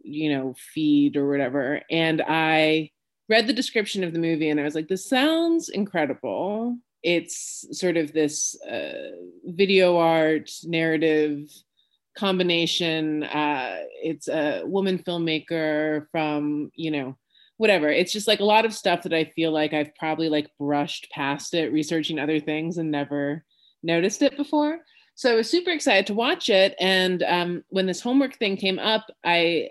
you 0.00 0.32
know 0.32 0.54
feed 0.74 1.16
or 1.16 1.28
whatever. 1.28 1.80
And 1.90 2.22
i 2.26 2.90
read 3.28 3.46
the 3.46 3.52
description 3.52 4.04
of 4.04 4.12
the 4.12 4.18
movie 4.18 4.50
and 4.50 4.60
i 4.60 4.64
was 4.64 4.74
like 4.74 4.88
this 4.88 5.08
sounds 5.08 5.68
incredible. 5.68 6.78
It's 7.02 7.66
sort 7.78 7.98
of 7.98 8.12
this 8.14 8.58
uh, 8.62 9.10
video 9.44 9.98
art 9.98 10.50
narrative 10.64 11.50
combination. 12.16 13.24
Uh, 13.24 13.78
it's 14.02 14.28
a 14.28 14.62
woman 14.64 14.98
filmmaker 14.98 16.06
from, 16.10 16.70
you 16.74 16.90
know, 16.90 17.16
whatever. 17.56 17.88
It's 17.90 18.12
just 18.12 18.28
like 18.28 18.40
a 18.40 18.44
lot 18.44 18.64
of 18.64 18.74
stuff 18.74 19.02
that 19.02 19.12
I 19.12 19.24
feel 19.24 19.52
like 19.52 19.72
I've 19.72 19.94
probably 19.94 20.28
like 20.28 20.50
brushed 20.58 21.08
past 21.10 21.54
it, 21.54 21.72
researching 21.72 22.18
other 22.18 22.40
things 22.40 22.78
and 22.78 22.90
never 22.90 23.44
noticed 23.82 24.22
it 24.22 24.36
before. 24.36 24.80
So 25.14 25.32
I 25.32 25.36
was 25.36 25.48
super 25.48 25.70
excited 25.70 26.06
to 26.08 26.14
watch 26.14 26.50
it. 26.50 26.74
And 26.80 27.22
um, 27.22 27.64
when 27.68 27.86
this 27.86 28.00
homework 28.00 28.36
thing 28.36 28.56
came 28.56 28.78
up, 28.78 29.06
I 29.24 29.70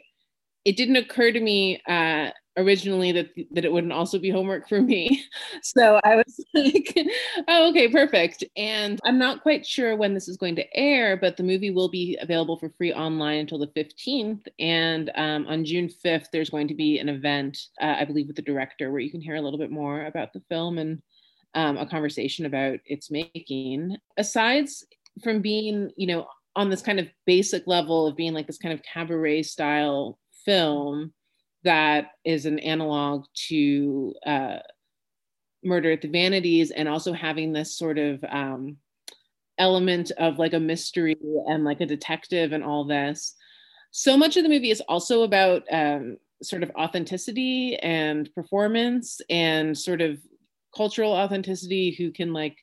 it 0.64 0.78
didn't 0.78 0.96
occur 0.96 1.32
to 1.32 1.40
me 1.40 1.82
uh, 1.88 2.30
originally 2.58 3.12
that 3.12 3.30
that 3.52 3.66
it 3.66 3.72
wouldn't 3.72 3.94
also 3.94 4.20
be 4.20 4.30
homework 4.30 4.68
for 4.68 4.82
me. 4.82 5.24
So 5.62 6.00
I 6.04 6.16
was 6.16 6.44
like, 6.54 7.08
oh, 7.48 7.70
okay, 7.70 7.88
perfect. 7.88 8.44
And 8.58 9.00
I'm 9.04 9.18
not 9.18 9.42
quite 9.44 9.66
sure 9.66 9.96
when 9.96 10.14
this 10.14 10.28
is 10.28 10.38
going 10.38 10.56
to 10.58 10.78
air, 10.78 11.16
but 11.16 11.38
the 11.38 11.44
movie 11.44 11.72
will 11.72 11.90
be 11.90 12.18
available 12.22 12.58
for 12.58 12.70
free 12.70 12.94
online 12.94 13.40
until 13.40 13.60
the 13.60 13.68
15th. 13.68 14.46
And 14.60 15.12
um, 15.16 15.46
on 15.48 15.64
June 15.64 15.90
5th, 16.04 16.28
there's 16.32 16.50
going 16.50 16.68
to 16.68 16.76
be 16.76 17.00
an 17.00 17.08
event, 17.08 17.58
uh, 17.82 17.96
I 18.00 18.06
believe, 18.06 18.28
with 18.28 18.36
the 18.36 18.42
director 18.42 18.92
where 18.92 19.00
you 19.00 19.12
can 19.12 19.22
hear 19.22 19.36
a 19.36 19.42
little 19.42 19.60
bit 19.60 19.72
more 19.72 20.06
about 20.06 20.34
the 20.34 20.44
film 20.50 20.78
and 20.78 21.02
um, 21.56 21.78
a 21.78 21.86
conversation 21.86 22.46
about 22.46 22.80
its 22.86 23.10
making. 23.10 23.96
Aside 24.18 24.68
from 25.24 25.42
being, 25.42 25.92
you 25.96 26.08
know, 26.08 26.28
on 26.56 26.70
this 26.70 26.82
kind 26.82 27.00
of 27.00 27.08
basic 27.26 27.68
level 27.68 28.08
of 28.08 28.16
being 28.16 28.34
like 28.34 28.48
this 28.48 28.58
kind 28.58 28.74
of 28.74 28.84
cabaret 28.84 29.44
style 29.44 30.20
film 30.46 31.14
that 31.64 32.12
is 32.26 32.46
an 32.46 32.60
analog 32.60 33.26
to 33.48 34.14
uh, 34.26 34.58
Murder 35.64 35.92
at 35.92 36.02
the 36.02 36.10
Vanities, 36.10 36.72
and 36.72 36.90
also 36.90 37.14
having 37.14 37.54
this 37.54 37.78
sort 37.78 37.98
of 37.98 38.24
um, 38.30 38.78
element 39.58 40.12
of 40.18 40.40
like 40.40 40.54
a 40.54 40.60
mystery 40.60 41.16
and 41.48 41.64
like 41.64 41.82
a 41.82 41.86
detective 41.86 42.52
and 42.52 42.64
all 42.64 42.84
this. 42.84 43.36
So 43.92 44.18
much 44.18 44.38
of 44.38 44.44
the 44.44 44.50
movie 44.50 44.72
is 44.72 44.82
also 44.82 45.24
about 45.24 45.64
um, 45.72 46.18
sort 46.42 46.64
of 46.64 46.72
authenticity 46.78 47.78
and 47.78 48.34
performance 48.34 49.22
and 49.30 49.78
sort 49.78 50.02
of 50.02 50.20
cultural 50.76 51.14
authenticity 51.14 51.92
who 51.92 52.12
can 52.12 52.34
like 52.34 52.58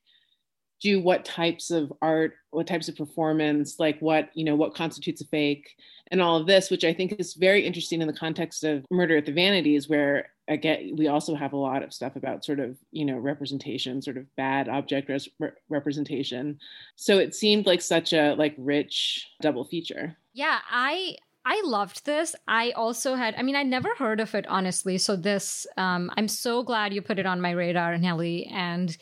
do 0.80 1.00
what 1.00 1.24
types 1.24 1.70
of 1.70 1.92
art 2.02 2.34
what 2.50 2.66
types 2.66 2.88
of 2.88 2.96
performance 2.96 3.78
like 3.78 3.98
what 4.00 4.30
you 4.34 4.44
know 4.44 4.56
what 4.56 4.74
constitutes 4.74 5.20
a 5.20 5.26
fake 5.26 5.76
and 6.10 6.20
all 6.20 6.36
of 6.36 6.46
this 6.46 6.70
which 6.70 6.84
i 6.84 6.92
think 6.92 7.14
is 7.18 7.34
very 7.34 7.64
interesting 7.64 8.00
in 8.00 8.06
the 8.06 8.12
context 8.12 8.64
of 8.64 8.84
murder 8.90 9.16
at 9.18 9.26
the 9.26 9.32
vanities 9.32 9.88
where 9.88 10.30
again 10.48 10.94
we 10.96 11.08
also 11.08 11.34
have 11.34 11.52
a 11.52 11.56
lot 11.56 11.82
of 11.82 11.92
stuff 11.92 12.16
about 12.16 12.44
sort 12.44 12.60
of 12.60 12.76
you 12.90 13.04
know 13.04 13.16
representation 13.16 14.02
sort 14.02 14.16
of 14.16 14.24
bad 14.36 14.68
object 14.68 15.08
res- 15.08 15.28
representation 15.68 16.58
so 16.96 17.18
it 17.18 17.34
seemed 17.34 17.66
like 17.66 17.80
such 17.80 18.12
a 18.12 18.34
like 18.34 18.54
rich 18.58 19.28
double 19.40 19.64
feature 19.64 20.16
yeah 20.32 20.58
i 20.70 21.16
I 21.42 21.62
loved 21.64 22.04
this. 22.04 22.36
I 22.46 22.72
also 22.72 23.14
had, 23.14 23.34
I 23.34 23.42
mean, 23.42 23.56
I 23.56 23.62
never 23.62 23.94
heard 23.96 24.20
of 24.20 24.34
it, 24.34 24.46
honestly. 24.46 24.98
So, 24.98 25.16
this, 25.16 25.66
um, 25.78 26.10
I'm 26.18 26.28
so 26.28 26.62
glad 26.62 26.92
you 26.92 27.00
put 27.00 27.18
it 27.18 27.24
on 27.24 27.40
my 27.40 27.52
radar, 27.52 27.96
Nellie. 27.96 28.44
And 28.52 28.94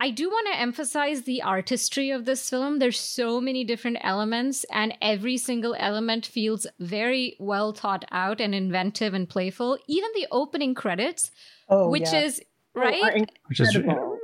I 0.00 0.10
do 0.10 0.28
want 0.28 0.46
to 0.52 0.60
emphasize 0.60 1.22
the 1.22 1.42
artistry 1.42 2.10
of 2.10 2.24
this 2.24 2.48
film. 2.48 2.78
There's 2.78 3.00
so 3.00 3.40
many 3.40 3.64
different 3.64 3.98
elements, 4.00 4.64
and 4.70 4.94
every 5.02 5.36
single 5.38 5.74
element 5.76 6.24
feels 6.24 6.66
very 6.78 7.36
well 7.40 7.72
thought 7.72 8.04
out 8.12 8.40
and 8.40 8.54
inventive 8.54 9.12
and 9.12 9.28
playful. 9.28 9.76
Even 9.88 10.10
the 10.14 10.28
opening 10.30 10.74
credits, 10.74 11.32
oh, 11.68 11.90
which 11.90 12.12
yeah. 12.12 12.20
is 12.20 12.40
Oh, 12.78 12.80
right? 12.80 13.30
Which 13.46 13.60
is 13.60 13.76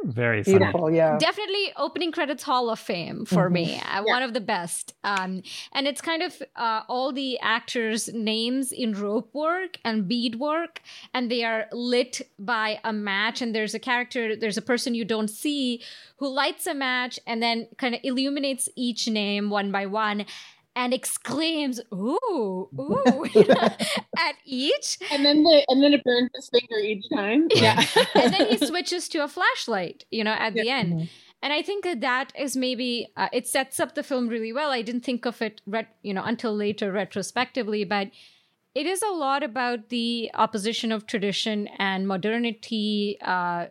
very 0.04 0.42
beautiful. 0.42 0.90
Yeah, 0.90 1.18
definitely 1.18 1.72
opening 1.76 2.12
credits 2.12 2.42
Hall 2.42 2.70
of 2.70 2.78
Fame 2.78 3.24
for 3.24 3.44
mm-hmm. 3.44 3.52
me. 3.52 3.74
Uh, 3.76 3.78
yeah. 3.84 4.00
One 4.02 4.22
of 4.22 4.34
the 4.34 4.40
best. 4.40 4.94
Um, 5.04 5.42
and 5.72 5.86
it's 5.86 6.00
kind 6.00 6.22
of 6.22 6.42
uh, 6.56 6.82
all 6.88 7.12
the 7.12 7.38
actors' 7.40 8.12
names 8.12 8.72
in 8.72 8.92
rope 8.92 9.30
work 9.34 9.78
and 9.84 10.06
bead 10.06 10.36
work, 10.36 10.80
and 11.12 11.30
they 11.30 11.44
are 11.44 11.66
lit 11.72 12.22
by 12.38 12.80
a 12.84 12.92
match. 12.92 13.42
And 13.42 13.54
there's 13.54 13.74
a 13.74 13.78
character, 13.78 14.36
there's 14.36 14.58
a 14.58 14.62
person 14.62 14.94
you 14.94 15.04
don't 15.04 15.28
see 15.28 15.82
who 16.16 16.28
lights 16.28 16.66
a 16.66 16.74
match 16.74 17.18
and 17.26 17.42
then 17.42 17.68
kind 17.76 17.94
of 17.94 18.00
illuminates 18.04 18.68
each 18.76 19.08
name 19.08 19.50
one 19.50 19.72
by 19.72 19.86
one 19.86 20.26
and 20.76 20.92
exclaims 20.92 21.80
"ooh, 21.92 22.68
ooh" 22.78 23.26
at 24.18 24.37
each, 24.44 24.98
and 25.10 25.24
then 25.24 25.42
the, 25.42 25.64
and 25.68 25.82
then 25.82 25.92
it 25.92 26.02
burns 26.04 26.30
his 26.34 26.48
finger 26.48 26.78
each 26.78 27.04
time. 27.12 27.48
Yeah, 27.50 27.84
and 28.14 28.32
then 28.32 28.46
he 28.48 28.64
switches 28.64 29.08
to 29.10 29.22
a 29.22 29.28
flashlight, 29.28 30.04
you 30.10 30.24
know, 30.24 30.32
at 30.32 30.54
yeah. 30.54 30.62
the 30.62 30.70
end. 30.70 30.92
Mm-hmm. 30.94 31.04
And 31.42 31.52
I 31.52 31.60
think 31.60 31.84
that 31.84 32.00
that 32.00 32.32
is 32.38 32.56
maybe 32.56 33.08
uh, 33.16 33.28
it 33.32 33.46
sets 33.46 33.78
up 33.78 33.94
the 33.94 34.02
film 34.02 34.28
really 34.28 34.52
well. 34.52 34.70
I 34.70 34.80
didn't 34.80 35.04
think 35.04 35.26
of 35.26 35.42
it, 35.42 35.60
ret- 35.66 35.94
you 36.02 36.14
know, 36.14 36.24
until 36.24 36.56
later 36.56 36.90
retrospectively, 36.90 37.84
but 37.84 38.08
it 38.74 38.87
is 38.87 39.02
a 39.02 39.12
lot 39.12 39.42
about 39.42 39.90
the 39.90 40.30
opposition 40.34 40.90
of 40.90 41.06
tradition 41.06 41.68
and 41.78 42.08
modernity, 42.08 43.18
uh, 43.22 43.66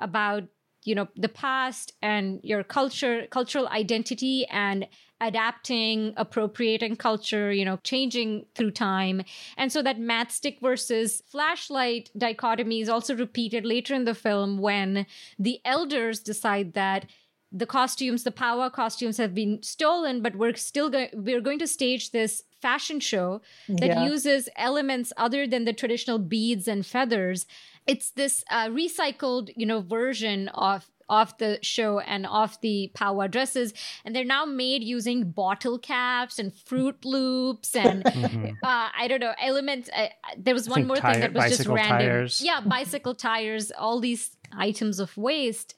about 0.00 0.44
you 0.84 0.96
know 0.96 1.08
the 1.16 1.28
past 1.28 1.92
and 2.02 2.40
your 2.42 2.64
culture, 2.64 3.26
cultural 3.30 3.68
identity, 3.68 4.46
and 4.50 4.86
adapting, 5.22 6.12
appropriating 6.16 6.96
culture, 6.96 7.52
you 7.52 7.64
know, 7.64 7.78
changing 7.84 8.44
through 8.54 8.72
time. 8.72 9.22
And 9.56 9.72
so 9.72 9.82
that 9.82 9.98
matchstick 9.98 10.60
versus 10.60 11.22
flashlight 11.26 12.10
dichotomy 12.16 12.80
is 12.80 12.88
also 12.88 13.14
repeated 13.14 13.64
later 13.64 13.94
in 13.94 14.04
the 14.04 14.14
film 14.14 14.58
when 14.58 15.06
the 15.38 15.60
elders 15.64 16.20
decide 16.20 16.74
that 16.74 17.06
the 17.52 17.66
costumes, 17.66 18.24
the 18.24 18.30
power 18.32 18.70
costumes 18.70 19.18
have 19.18 19.34
been 19.34 19.62
stolen, 19.62 20.22
but 20.22 20.36
we're 20.36 20.56
still 20.56 20.88
going 20.88 21.10
we're 21.12 21.40
going 21.40 21.58
to 21.58 21.66
stage 21.66 22.10
this 22.10 22.42
fashion 22.62 22.98
show 22.98 23.42
that 23.68 23.88
yeah. 23.88 24.04
uses 24.04 24.48
elements 24.56 25.12
other 25.16 25.46
than 25.46 25.64
the 25.64 25.72
traditional 25.72 26.18
beads 26.18 26.66
and 26.66 26.86
feathers. 26.86 27.44
It's 27.86 28.10
this 28.10 28.42
uh, 28.50 28.68
recycled, 28.68 29.50
you 29.54 29.66
know, 29.66 29.80
version 29.80 30.48
of 30.48 30.90
of 31.20 31.36
the 31.38 31.58
show 31.62 31.98
and 32.00 32.26
off 32.26 32.60
the 32.62 32.90
Pauwa 32.98 33.30
dresses, 33.30 33.74
and 34.04 34.14
they're 34.16 34.24
now 34.36 34.44
made 34.46 34.82
using 34.82 35.30
bottle 35.30 35.78
caps 35.78 36.38
and 36.38 36.52
Froot 36.52 37.04
Loops 37.04 37.76
and 37.76 38.02
Mhm. 38.22 38.52
uh, 38.62 38.88
I 39.02 39.06
don't 39.08 39.20
know 39.20 39.34
elements. 39.50 39.90
Uh, 39.94 40.08
there 40.38 40.54
was 40.54 40.68
one 40.68 40.86
more 40.86 40.96
tire- 40.96 41.12
thing 41.14 41.20
that 41.22 41.34
was 41.34 41.56
just 41.56 41.68
random. 41.68 41.98
tires. 41.98 42.40
Yeah, 42.40 42.60
bicycle 42.60 43.14
tires, 43.14 43.70
all 43.84 44.00
these 44.00 44.36
items 44.68 44.98
of 45.00 45.16
waste, 45.16 45.74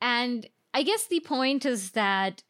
and 0.00 0.46
I 0.72 0.82
guess 0.82 1.06
the 1.06 1.20
point 1.20 1.64
is 1.66 1.90
that 1.92 2.42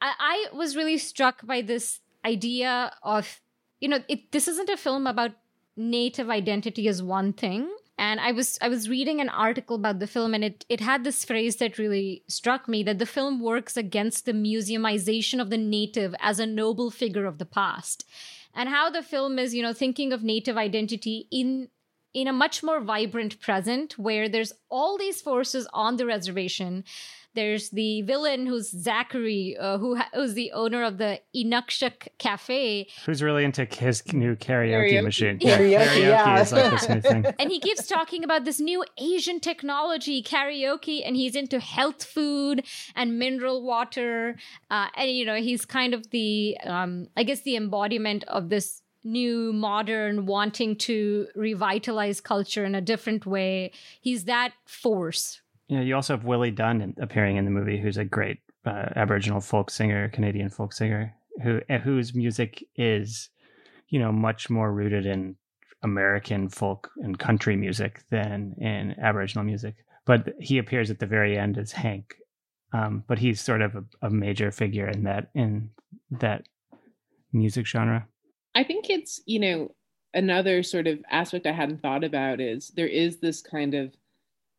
I, 0.00 0.12
I 0.52 0.56
was 0.56 0.76
really 0.76 0.98
struck 0.98 1.46
by 1.46 1.62
this 1.62 2.00
idea 2.24 2.92
of 3.02 3.40
you 3.80 3.88
know 3.88 4.00
it, 4.08 4.32
this 4.32 4.48
isn't 4.48 4.70
a 4.70 4.76
film 4.76 5.06
about 5.06 5.32
native 5.76 6.30
identity 6.30 6.88
as 6.88 7.02
one 7.02 7.32
thing 7.32 7.68
and 7.98 8.20
i 8.20 8.32
was 8.32 8.58
i 8.60 8.68
was 8.68 8.88
reading 8.88 9.20
an 9.20 9.28
article 9.28 9.76
about 9.76 9.98
the 9.98 10.06
film 10.06 10.34
and 10.34 10.44
it 10.44 10.64
it 10.68 10.80
had 10.80 11.04
this 11.04 11.24
phrase 11.24 11.56
that 11.56 11.78
really 11.78 12.22
struck 12.28 12.68
me 12.68 12.82
that 12.82 12.98
the 12.98 13.06
film 13.06 13.40
works 13.40 13.76
against 13.76 14.26
the 14.26 14.32
museumization 14.32 15.40
of 15.40 15.50
the 15.50 15.58
native 15.58 16.14
as 16.20 16.38
a 16.38 16.46
noble 16.46 16.90
figure 16.90 17.26
of 17.26 17.38
the 17.38 17.46
past. 17.46 18.04
And 18.56 18.68
how 18.68 18.88
the 18.88 19.02
film 19.02 19.38
is 19.38 19.54
you 19.54 19.62
know 19.62 19.72
thinking 19.72 20.12
of 20.12 20.22
native 20.22 20.56
identity 20.56 21.26
in 21.30 21.68
in 22.14 22.28
a 22.28 22.32
much 22.32 22.62
more 22.62 22.80
vibrant 22.80 23.40
present 23.40 23.98
where 23.98 24.28
there's 24.28 24.52
all 24.70 24.96
these 24.96 25.20
forces 25.20 25.68
on 25.72 25.96
the 25.96 26.06
reservation 26.06 26.84
there's 27.34 27.70
the 27.70 28.02
villain 28.02 28.46
who's 28.46 28.70
Zachary, 28.70 29.56
uh, 29.58 29.78
who 29.78 29.96
ha- 29.96 30.08
who's 30.14 30.34
the 30.34 30.52
owner 30.52 30.84
of 30.84 30.98
the 30.98 31.20
Inukshuk 31.34 32.08
Cafe, 32.18 32.86
Who's 33.06 33.22
really 33.22 33.44
into 33.44 33.64
his 33.64 34.02
new 34.12 34.36
karaoke, 34.36 34.92
Karaoke. 34.92 35.04
machine? 35.04 35.38
Karaoke, 35.38 36.00
yeah. 36.00 36.40
is 36.40 36.52
like 36.52 36.70
this 36.70 36.88
new 36.88 37.00
thing. 37.00 37.26
and 37.38 37.50
he 37.50 37.58
keeps 37.58 37.86
talking 37.86 38.24
about 38.24 38.44
this 38.44 38.60
new 38.60 38.84
Asian 38.98 39.40
technology, 39.40 40.22
karaoke, 40.22 41.02
and 41.04 41.16
he's 41.16 41.34
into 41.34 41.58
health 41.58 42.04
food 42.04 42.64
and 42.94 43.18
mineral 43.18 43.62
water. 43.62 44.36
Uh, 44.70 44.86
and 44.96 45.10
you 45.10 45.24
know, 45.24 45.34
he's 45.34 45.64
kind 45.64 45.92
of 45.92 46.10
the, 46.10 46.56
um, 46.64 47.08
I 47.16 47.24
guess, 47.24 47.40
the 47.40 47.56
embodiment 47.56 48.24
of 48.28 48.48
this 48.48 48.82
new 49.04 49.52
modern 49.52 50.26
wanting 50.26 50.76
to 50.76 51.26
revitalize 51.34 52.20
culture 52.20 52.64
in 52.64 52.74
a 52.74 52.80
different 52.80 53.26
way. 53.26 53.70
He's 54.00 54.24
that 54.24 54.54
force. 54.64 55.40
Yeah, 55.68 55.80
you 55.80 55.94
also 55.94 56.14
have 56.14 56.24
Willie 56.24 56.50
Dunn 56.50 56.94
appearing 57.00 57.36
in 57.36 57.44
the 57.44 57.50
movie, 57.50 57.78
who's 57.78 57.96
a 57.96 58.04
great 58.04 58.38
uh, 58.64 58.88
Aboriginal 58.96 59.40
folk 59.40 59.70
singer, 59.70 60.08
Canadian 60.08 60.50
folk 60.50 60.72
singer, 60.72 61.14
who 61.42 61.60
whose 61.82 62.14
music 62.14 62.64
is, 62.76 63.30
you 63.88 63.98
know, 63.98 64.12
much 64.12 64.50
more 64.50 64.72
rooted 64.72 65.06
in 65.06 65.36
American 65.82 66.48
folk 66.48 66.90
and 67.02 67.18
country 67.18 67.56
music 67.56 68.02
than 68.10 68.54
in 68.58 68.94
Aboriginal 69.00 69.44
music. 69.44 69.74
But 70.06 70.34
he 70.38 70.58
appears 70.58 70.90
at 70.90 70.98
the 70.98 71.06
very 71.06 71.38
end 71.38 71.56
as 71.56 71.72
Hank, 71.72 72.14
um, 72.72 73.04
but 73.06 73.18
he's 73.18 73.40
sort 73.40 73.62
of 73.62 73.74
a, 73.74 73.84
a 74.02 74.10
major 74.10 74.50
figure 74.50 74.88
in 74.88 75.04
that 75.04 75.28
in 75.34 75.70
that 76.10 76.46
music 77.32 77.66
genre. 77.66 78.06
I 78.54 78.64
think 78.64 78.90
it's, 78.90 79.20
you 79.26 79.40
know, 79.40 79.74
another 80.14 80.62
sort 80.62 80.86
of 80.86 81.00
aspect 81.10 81.46
I 81.46 81.52
hadn't 81.52 81.82
thought 81.82 82.04
about 82.04 82.40
is 82.40 82.72
there 82.76 82.86
is 82.86 83.18
this 83.18 83.42
kind 83.42 83.74
of 83.74 83.94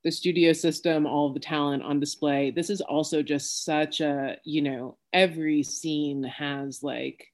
the 0.03 0.11
studio 0.11 0.53
system, 0.53 1.07
all 1.07 1.33
the 1.33 1.39
talent 1.39 1.81
on 1.81 1.99
display. 1.99 2.51
This 2.51 2.69
is 2.69 2.81
also 2.81 3.23
just 3.23 3.65
such 3.65 4.01
a, 4.01 4.37
you 4.43 4.61
know, 4.61 4.97
every 5.13 5.63
scene 5.63 6.23
has 6.23 6.83
like 6.83 7.25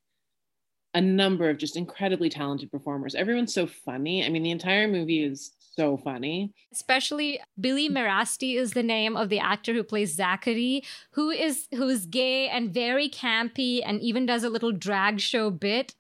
a 0.94 1.02
number 1.02 1.50
of 1.50 1.58
just 1.58 1.76
incredibly 1.76 2.30
talented 2.30 2.72
performers. 2.72 3.16
Everyone's 3.16 3.54
so 3.54 3.68
funny. 3.68 4.26
I 4.26 4.30
mean, 4.30 4.44
the 4.44 4.52
entire 4.52 4.88
movie 4.88 5.24
is 5.24 5.52
so 5.76 5.98
funny. 5.98 6.54
Especially 6.72 7.40
Billy 7.60 7.90
Merasty 7.90 8.56
is 8.56 8.72
the 8.72 8.84
name 8.84 9.16
of 9.16 9.30
the 9.30 9.40
actor 9.40 9.74
who 9.74 9.84
plays 9.84 10.14
Zachary, 10.14 10.84
who 11.12 11.30
is 11.30 11.68
who 11.74 11.88
is 11.88 12.06
gay 12.06 12.50
and 12.50 12.74
very 12.74 13.10
campy 13.10 13.82
and 13.86 14.02
even 14.02 14.26
does 14.26 14.44
a 14.44 14.50
little 14.50 14.72
drag 14.72 15.20
show 15.20 15.50
bit. 15.50 15.94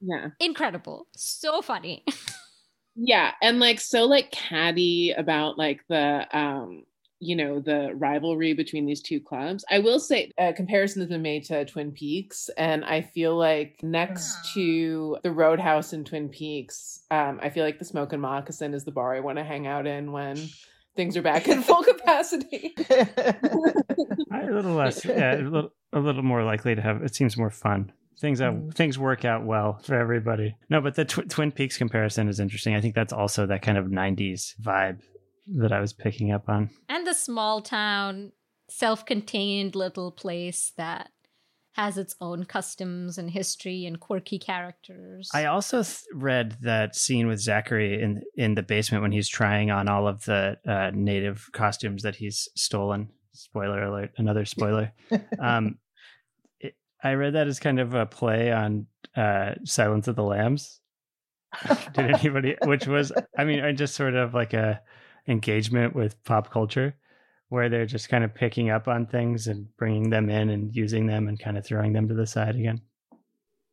Yeah. 0.00 0.28
Incredible. 0.40 1.06
So 1.16 1.62
funny. 1.62 2.04
yeah 2.96 3.32
and 3.40 3.60
like 3.60 3.80
so 3.80 4.04
like 4.04 4.30
catty 4.30 5.12
about 5.12 5.56
like 5.56 5.80
the 5.88 6.26
um 6.36 6.82
you 7.20 7.36
know 7.36 7.60
the 7.60 7.92
rivalry 7.94 8.52
between 8.52 8.84
these 8.84 9.00
two 9.00 9.20
clubs 9.20 9.64
i 9.70 9.78
will 9.78 10.00
say 10.00 10.32
a 10.38 10.52
comparison 10.52 11.00
has 11.00 11.08
been 11.08 11.22
made 11.22 11.44
to 11.44 11.64
twin 11.66 11.92
peaks 11.92 12.50
and 12.56 12.84
i 12.84 13.00
feel 13.00 13.36
like 13.36 13.78
next 13.82 14.52
to 14.52 15.16
the 15.22 15.30
roadhouse 15.30 15.92
in 15.92 16.04
twin 16.04 16.28
peaks 16.28 17.02
um 17.10 17.38
i 17.42 17.48
feel 17.48 17.64
like 17.64 17.78
the 17.78 17.84
smoke 17.84 18.12
and 18.12 18.22
moccasin 18.22 18.74
is 18.74 18.84
the 18.84 18.90
bar 18.90 19.14
i 19.14 19.20
want 19.20 19.38
to 19.38 19.44
hang 19.44 19.66
out 19.66 19.86
in 19.86 20.10
when 20.10 20.36
things 20.96 21.16
are 21.16 21.22
back 21.22 21.46
in 21.46 21.62
full 21.62 21.84
capacity 21.84 22.74
A 24.32 24.52
little 24.52 24.74
less, 24.74 25.04
yeah, 25.04 25.34
a 25.34 25.42
little, 25.42 25.72
a 25.92 26.00
little 26.00 26.22
more 26.22 26.42
likely 26.42 26.74
to 26.74 26.82
have. 26.82 27.02
It 27.02 27.14
seems 27.14 27.36
more 27.36 27.50
fun. 27.50 27.92
Things 28.20 28.38
that 28.40 28.52
Mm. 28.52 28.74
things 28.74 28.98
work 28.98 29.24
out 29.24 29.44
well 29.46 29.78
for 29.82 29.94
everybody. 29.94 30.54
No, 30.68 30.80
but 30.80 30.94
the 30.94 31.04
tw- 31.06 31.28
Twin 31.30 31.52
Peaks 31.52 31.78
comparison 31.78 32.28
is 32.28 32.38
interesting. 32.40 32.74
I 32.74 32.80
think 32.80 32.94
that's 32.94 33.12
also 33.12 33.46
that 33.46 33.62
kind 33.62 33.78
of 33.78 33.86
'90s 33.86 34.54
vibe 34.60 35.00
that 35.56 35.72
I 35.72 35.80
was 35.80 35.92
picking 35.92 36.30
up 36.30 36.48
on. 36.48 36.70
and 36.88 37.06
the 37.06 37.14
small 37.14 37.62
town, 37.62 38.32
self 38.68 39.04
contained 39.06 39.74
little 39.74 40.12
place 40.12 40.72
that 40.76 41.10
has 41.74 41.96
its 41.96 42.14
own 42.20 42.44
customs 42.44 43.16
and 43.16 43.30
history 43.30 43.86
and 43.86 43.98
quirky 44.00 44.38
characters. 44.38 45.30
I 45.32 45.46
also 45.46 45.82
th- 45.82 45.98
read 46.12 46.56
that 46.62 46.94
scene 46.96 47.26
with 47.26 47.38
Zachary 47.40 48.02
in 48.02 48.22
in 48.36 48.54
the 48.54 48.62
basement 48.62 49.02
when 49.02 49.12
he's 49.12 49.28
trying 49.28 49.70
on 49.70 49.88
all 49.88 50.06
of 50.06 50.24
the 50.24 50.58
uh, 50.66 50.90
native 50.92 51.48
costumes 51.52 52.02
that 52.02 52.16
he's 52.16 52.48
stolen. 52.54 53.08
Spoiler 53.32 53.82
alert! 53.84 54.10
Another 54.18 54.44
spoiler. 54.44 54.92
um, 55.38 55.78
I 57.02 57.12
read 57.12 57.34
that 57.34 57.48
as 57.48 57.58
kind 57.60 57.80
of 57.80 57.94
a 57.94 58.06
play 58.06 58.52
on 58.52 58.86
uh, 59.16 59.54
Silence 59.64 60.08
of 60.08 60.16
the 60.16 60.22
Lambs. 60.24 60.80
Did 61.94 62.14
anybody? 62.14 62.56
Which 62.64 62.86
was, 62.86 63.12
I 63.36 63.44
mean, 63.44 63.60
I 63.60 63.72
just 63.72 63.94
sort 63.94 64.14
of 64.14 64.34
like 64.34 64.52
a 64.52 64.80
engagement 65.26 65.94
with 65.94 66.22
pop 66.24 66.50
culture, 66.50 66.94
where 67.48 67.68
they're 67.68 67.86
just 67.86 68.08
kind 68.08 68.24
of 68.24 68.34
picking 68.34 68.70
up 68.70 68.88
on 68.88 69.06
things 69.06 69.46
and 69.48 69.66
bringing 69.76 70.08
them 70.10 70.30
in 70.30 70.50
and 70.50 70.74
using 70.74 71.06
them 71.06 71.28
and 71.28 71.38
kind 71.38 71.58
of 71.58 71.66
throwing 71.66 71.92
them 71.92 72.08
to 72.08 72.14
the 72.14 72.26
side 72.26 72.54
again. 72.56 72.80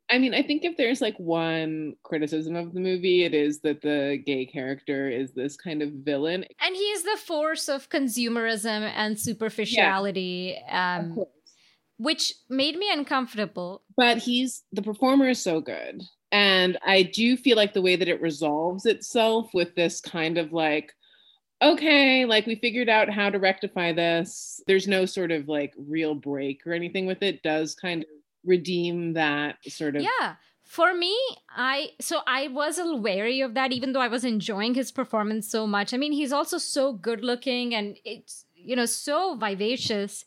i 0.09 0.17
mean 0.17 0.33
i 0.33 0.41
think 0.41 0.63
if 0.65 0.75
there's 0.77 1.01
like 1.01 1.15
one 1.17 1.93
criticism 2.03 2.55
of 2.55 2.73
the 2.73 2.79
movie 2.79 3.23
it 3.23 3.33
is 3.33 3.59
that 3.59 3.81
the 3.81 4.21
gay 4.25 4.45
character 4.45 5.09
is 5.09 5.31
this 5.33 5.55
kind 5.55 5.81
of 5.81 5.89
villain 5.91 6.43
and 6.61 6.75
he's 6.75 7.03
the 7.03 7.17
force 7.25 7.69
of 7.69 7.89
consumerism 7.89 8.91
and 8.95 9.19
superficiality, 9.19 10.57
Of 10.71 10.75
um, 10.75 11.15
course. 11.15 11.29
Which 11.97 12.33
made 12.49 12.77
me 12.77 12.89
uncomfortable. 12.91 13.81
but 13.95 14.17
he's 14.17 14.63
the 14.71 14.81
performer 14.81 15.29
is 15.29 15.41
so 15.41 15.59
good 15.61 16.03
and 16.31 16.77
i 16.85 17.01
do 17.01 17.37
feel 17.37 17.55
like 17.55 17.73
the 17.73 17.81
way 17.81 17.95
that 17.95 18.07
it 18.07 18.21
resolves 18.21 18.85
itself 18.85 19.49
with 19.53 19.73
this 19.75 19.99
kind 20.01 20.37
of 20.37 20.51
like 20.51 20.93
okay 21.61 22.25
like 22.25 22.45
we 22.45 22.55
figured 22.55 22.89
out 22.89 23.09
how 23.09 23.29
to 23.29 23.39
rectify 23.39 23.91
this 23.91 24.61
there's 24.67 24.87
no 24.87 25.05
sort 25.05 25.31
of 25.31 25.47
like 25.47 25.73
real 25.77 26.13
break 26.13 26.65
or 26.67 26.73
anything 26.73 27.05
with 27.05 27.23
it 27.23 27.41
does 27.41 27.73
kind 27.73 28.03
of 28.03 28.09
redeem 28.47 29.13
that 29.13 29.57
sort 29.67 29.95
of 29.95 30.01
Yeah. 30.01 30.35
For 30.63 30.93
me, 30.93 31.15
I 31.49 31.91
so 32.01 32.21
I 32.27 32.49
was 32.49 32.77
a 32.77 32.83
little 32.83 32.99
wary 32.99 33.39
of 33.39 33.53
that, 33.53 33.71
even 33.71 33.93
though 33.93 34.01
I 34.01 34.09
was 34.09 34.25
enjoying 34.25 34.73
his 34.73 34.91
performance 34.91 35.49
so 35.49 35.65
much. 35.65 35.93
I 35.93 35.97
mean, 35.97 36.11
he's 36.11 36.33
also 36.33 36.57
so 36.57 36.91
good 36.91 37.23
looking 37.23 37.73
and 37.73 37.97
it's 38.03 38.43
you 38.53 38.75
know 38.75 38.85
so 38.85 39.35
vivacious. 39.35 40.25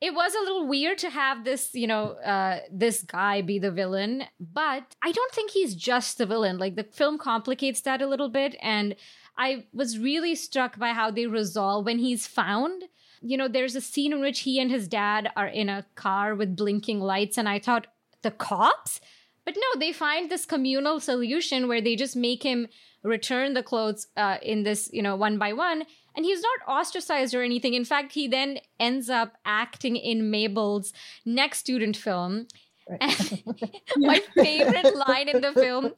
It 0.00 0.14
was 0.14 0.34
a 0.34 0.40
little 0.40 0.66
weird 0.66 0.96
to 0.98 1.10
have 1.10 1.44
this, 1.44 1.74
you 1.74 1.86
know, 1.86 2.12
uh, 2.12 2.60
this 2.72 3.02
guy 3.02 3.42
be 3.42 3.58
the 3.58 3.70
villain, 3.70 4.24
but 4.40 4.96
I 5.02 5.12
don't 5.12 5.32
think 5.32 5.50
he's 5.50 5.74
just 5.74 6.16
the 6.16 6.24
villain. 6.24 6.56
Like 6.56 6.76
the 6.76 6.84
film 6.84 7.18
complicates 7.18 7.82
that 7.82 8.00
a 8.00 8.06
little 8.06 8.30
bit, 8.30 8.56
and 8.62 8.96
I 9.36 9.66
was 9.74 9.98
really 9.98 10.34
struck 10.34 10.78
by 10.78 10.94
how 10.94 11.10
they 11.10 11.26
resolve 11.26 11.84
when 11.84 11.98
he's 11.98 12.26
found. 12.26 12.84
You 13.20 13.36
know, 13.36 13.48
there's 13.48 13.76
a 13.76 13.82
scene 13.82 14.14
in 14.14 14.20
which 14.20 14.40
he 14.40 14.58
and 14.58 14.70
his 14.70 14.88
dad 14.88 15.30
are 15.36 15.48
in 15.48 15.68
a 15.68 15.84
car 15.96 16.34
with 16.34 16.56
blinking 16.56 17.00
lights, 17.00 17.36
and 17.36 17.46
I 17.48 17.58
thought, 17.58 17.86
the 18.22 18.30
cops? 18.30 19.00
But 19.44 19.56
no, 19.56 19.80
they 19.80 19.92
find 19.92 20.30
this 20.30 20.46
communal 20.46 21.00
solution 21.00 21.68
where 21.68 21.80
they 21.80 21.96
just 21.96 22.16
make 22.16 22.42
him 22.42 22.68
return 23.02 23.54
the 23.54 23.62
clothes 23.62 24.06
uh, 24.16 24.38
in 24.42 24.62
this, 24.62 24.90
you 24.92 25.02
know, 25.02 25.16
one 25.16 25.38
by 25.38 25.52
one. 25.52 25.84
And 26.16 26.24
he's 26.24 26.42
not 26.42 26.68
ostracized 26.68 27.34
or 27.34 27.42
anything. 27.42 27.74
In 27.74 27.84
fact, 27.84 28.12
he 28.12 28.26
then 28.26 28.58
ends 28.78 29.08
up 29.08 29.36
acting 29.44 29.96
in 29.96 30.30
Mabel's 30.30 30.92
next 31.24 31.58
student 31.58 31.96
film. 31.96 32.46
Right. 32.90 33.42
My 33.96 34.20
favorite 34.34 34.96
line 34.96 35.28
in 35.28 35.40
the 35.40 35.52
film 35.52 35.92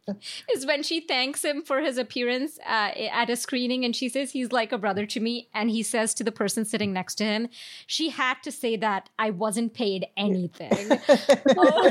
is 0.53 0.67
when 0.67 0.83
she 0.83 1.01
thanks 1.01 1.45
him 1.45 1.63
for 1.63 1.81
his 1.81 1.99
appearance 1.99 2.59
uh, 2.67 2.91
at 3.13 3.31
a 3.31 3.37
screening 3.37 3.85
and 3.85 3.95
she 3.95 4.09
says 4.09 4.33
he's 4.33 4.53
like 4.53 4.73
a 4.73 4.79
brother 4.79 5.07
to 5.07 5.21
me. 5.21 5.49
And 5.55 5.71
he 5.71 5.83
says 5.83 6.15
to 6.15 6.25
the 6.25 6.33
person 6.33 6.65
sitting 6.65 6.93
next 6.93 7.17
to 7.17 7.25
him, 7.25 7.49
She 7.87 8.11
had 8.11 8.37
to 8.43 8.53
say 8.53 8.77
that 8.77 9.09
I 9.19 9.31
wasn't 9.31 9.75
paid 9.75 10.07
anything. 10.17 10.71
oh, 11.57 11.91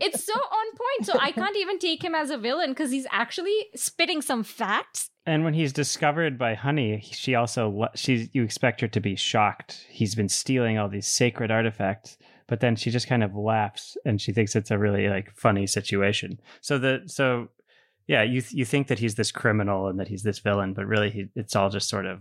it's 0.00 0.24
so 0.24 0.32
on 0.32 0.66
point. 0.70 1.06
So 1.06 1.18
I 1.20 1.32
can't 1.32 1.56
even 1.56 1.78
take 1.78 2.02
him 2.02 2.14
as 2.14 2.30
a 2.30 2.38
villain 2.38 2.70
because 2.70 2.90
he's 2.90 3.06
actually 3.10 3.66
spitting 3.74 4.22
some 4.22 4.42
facts 4.42 5.10
and 5.28 5.44
when 5.44 5.52
he's 5.52 5.74
discovered 5.74 6.38
by 6.38 6.54
Honey, 6.54 7.02
she 7.04 7.34
also 7.34 7.88
she's 7.94 8.30
you 8.32 8.42
expect 8.42 8.80
her 8.80 8.88
to 8.88 8.98
be 8.98 9.14
shocked. 9.14 9.86
He's 9.90 10.14
been 10.14 10.30
stealing 10.30 10.78
all 10.78 10.88
these 10.88 11.06
sacred 11.06 11.50
artifacts, 11.50 12.16
but 12.48 12.60
then 12.60 12.74
she 12.74 12.90
just 12.90 13.06
kind 13.06 13.22
of 13.22 13.36
laughs 13.36 13.96
and 14.04 14.20
she 14.20 14.32
thinks 14.32 14.56
it's 14.56 14.70
a 14.70 14.78
really 14.78 15.08
like 15.08 15.30
funny 15.36 15.66
situation. 15.66 16.40
So 16.60 16.78
the 16.78 17.02
so 17.06 17.48
yeah, 18.06 18.22
you 18.22 18.42
you 18.50 18.64
think 18.64 18.88
that 18.88 18.98
he's 18.98 19.14
this 19.14 19.30
criminal 19.30 19.86
and 19.86 20.00
that 20.00 20.08
he's 20.08 20.22
this 20.22 20.38
villain, 20.38 20.72
but 20.72 20.86
really 20.86 21.10
he, 21.10 21.28
it's 21.36 21.54
all 21.54 21.68
just 21.68 21.88
sort 21.88 22.06
of 22.06 22.20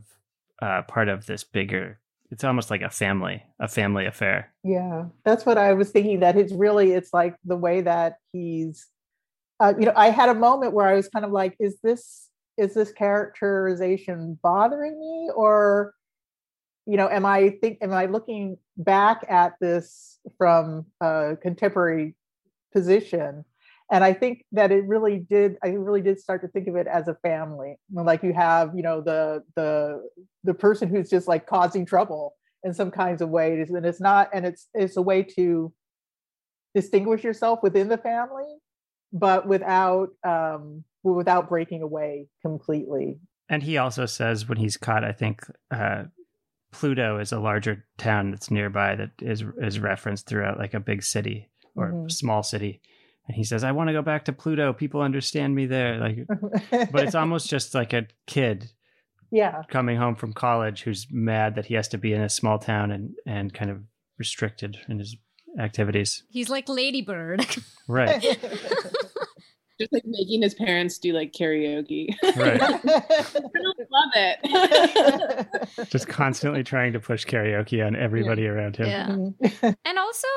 uh, 0.61 0.81
part 0.83 1.07
of 1.07 1.25
this 1.25 1.43
bigger. 1.43 1.99
It's 2.29 2.43
almost 2.43 2.69
like 2.69 2.81
a 2.81 2.89
family, 2.89 3.41
a 3.57 3.69
family 3.69 4.05
affair. 4.05 4.53
Yeah, 4.65 5.05
that's 5.23 5.45
what 5.45 5.57
I 5.57 5.73
was 5.73 5.91
thinking. 5.91 6.19
That 6.19 6.37
it's 6.37 6.51
really 6.51 6.91
it's 6.91 7.13
like 7.13 7.35
the 7.45 7.55
way 7.55 7.81
that 7.81 8.17
he's. 8.33 8.85
Uh, 9.59 9.73
you 9.79 9.85
know, 9.85 9.93
I 9.95 10.11
had 10.11 10.29
a 10.29 10.35
moment 10.35 10.73
where 10.73 10.85
I 10.85 10.93
was 10.93 11.07
kind 11.07 11.25
of 11.25 11.31
like, 11.31 11.55
"Is 11.57 11.77
this 11.81 12.29
is 12.57 12.73
this 12.73 12.91
characterization 12.91 14.37
bothering 14.43 14.99
me 14.99 15.29
or 15.33 15.93
you 16.87 16.97
know 16.97 17.09
am 17.09 17.25
i 17.25 17.49
think 17.61 17.77
am 17.81 17.93
i 17.93 18.05
looking 18.05 18.57
back 18.77 19.25
at 19.29 19.53
this 19.59 20.19
from 20.37 20.85
a 21.01 21.37
contemporary 21.41 22.15
position? 22.73 23.43
And 23.91 24.03
i 24.03 24.13
think 24.13 24.45
that 24.51 24.71
it 24.71 24.85
really 24.85 25.19
did 25.19 25.57
i 25.63 25.69
really 25.69 26.01
did 26.01 26.19
start 26.19 26.41
to 26.41 26.47
think 26.47 26.67
of 26.67 26.75
it 26.75 26.87
as 26.87 27.07
a 27.07 27.15
family. 27.15 27.75
Like 27.91 28.23
you 28.23 28.33
have 28.33 28.71
you 28.75 28.83
know 28.83 29.01
the 29.01 29.43
the 29.55 30.01
the 30.43 30.53
person 30.53 30.89
who's 30.89 31.09
just 31.09 31.27
like 31.27 31.45
causing 31.45 31.85
trouble 31.85 32.35
in 32.63 32.73
some 32.73 32.91
kinds 32.91 33.21
of 33.21 33.29
ways. 33.29 33.69
And 33.69 33.85
it's 33.85 34.01
not 34.01 34.29
and 34.33 34.45
it's 34.45 34.67
it's 34.73 34.97
a 34.97 35.01
way 35.01 35.23
to 35.37 35.71
distinguish 36.75 37.23
yourself 37.23 37.59
within 37.63 37.87
the 37.87 37.97
family 37.97 38.57
but 39.13 39.47
without 39.47 40.09
um 40.23 40.83
without 41.03 41.47
breaking 41.49 41.81
away 41.81 42.27
completely. 42.41 43.19
And 43.49 43.63
he 43.63 43.77
also 43.77 44.05
says 44.05 44.47
when 44.49 44.57
he's 44.57 44.77
caught, 44.77 45.03
I 45.03 45.13
think 45.13 45.41
uh, 45.71 46.03
Pluto 46.71 47.19
is 47.19 47.31
a 47.31 47.39
larger 47.39 47.85
town 47.97 48.31
that's 48.31 48.51
nearby 48.51 48.95
that 48.95 49.11
is 49.21 49.43
is 49.61 49.79
referenced 49.79 50.27
throughout 50.27 50.57
like 50.57 50.73
a 50.73 50.79
big 50.79 51.03
city 51.03 51.49
or 51.75 51.91
mm-hmm. 51.91 52.09
small 52.09 52.43
city. 52.43 52.81
And 53.27 53.35
he 53.35 53.43
says, 53.43 53.63
"I 53.63 53.71
want 53.71 53.89
to 53.89 53.93
go 53.93 54.01
back 54.01 54.25
to 54.25 54.33
Pluto. 54.33 54.73
People 54.73 55.01
understand 55.01 55.55
me 55.55 55.65
there." 55.65 55.97
Like, 55.97 56.17
but 56.91 57.03
it's 57.03 57.15
almost 57.15 57.49
just 57.49 57.73
like 57.73 57.93
a 57.93 58.07
kid, 58.25 58.71
yeah, 59.31 59.63
coming 59.69 59.97
home 59.97 60.15
from 60.15 60.33
college 60.33 60.83
who's 60.83 61.07
mad 61.09 61.55
that 61.55 61.65
he 61.65 61.73
has 61.75 61.87
to 61.89 61.97
be 61.97 62.13
in 62.13 62.21
a 62.21 62.29
small 62.29 62.59
town 62.59 62.91
and 62.91 63.15
and 63.25 63.53
kind 63.53 63.71
of 63.71 63.81
restricted 64.17 64.77
in 64.87 64.99
his 64.99 65.15
activities. 65.59 66.23
He's 66.29 66.49
like 66.49 66.69
Lady 66.69 67.01
Bird, 67.01 67.45
right? 67.87 68.23
just 69.79 69.93
like 69.93 70.05
making 70.05 70.41
his 70.41 70.53
parents 70.53 70.97
do 70.97 71.13
like 71.13 71.33
karaoke. 71.33 72.09
Right. 72.35 72.59
Love 73.89 74.11
it. 74.15 75.89
just 75.89 76.07
constantly 76.07 76.63
trying 76.63 76.93
to 76.93 76.99
push 76.99 77.25
karaoke 77.25 77.85
on 77.85 77.95
everybody 77.95 78.43
yeah. 78.43 78.49
around 78.49 78.75
him. 78.77 78.87
Yeah. 78.87 79.07
Mm-hmm. 79.07 79.69
and 79.85 79.99
also, 79.99 80.27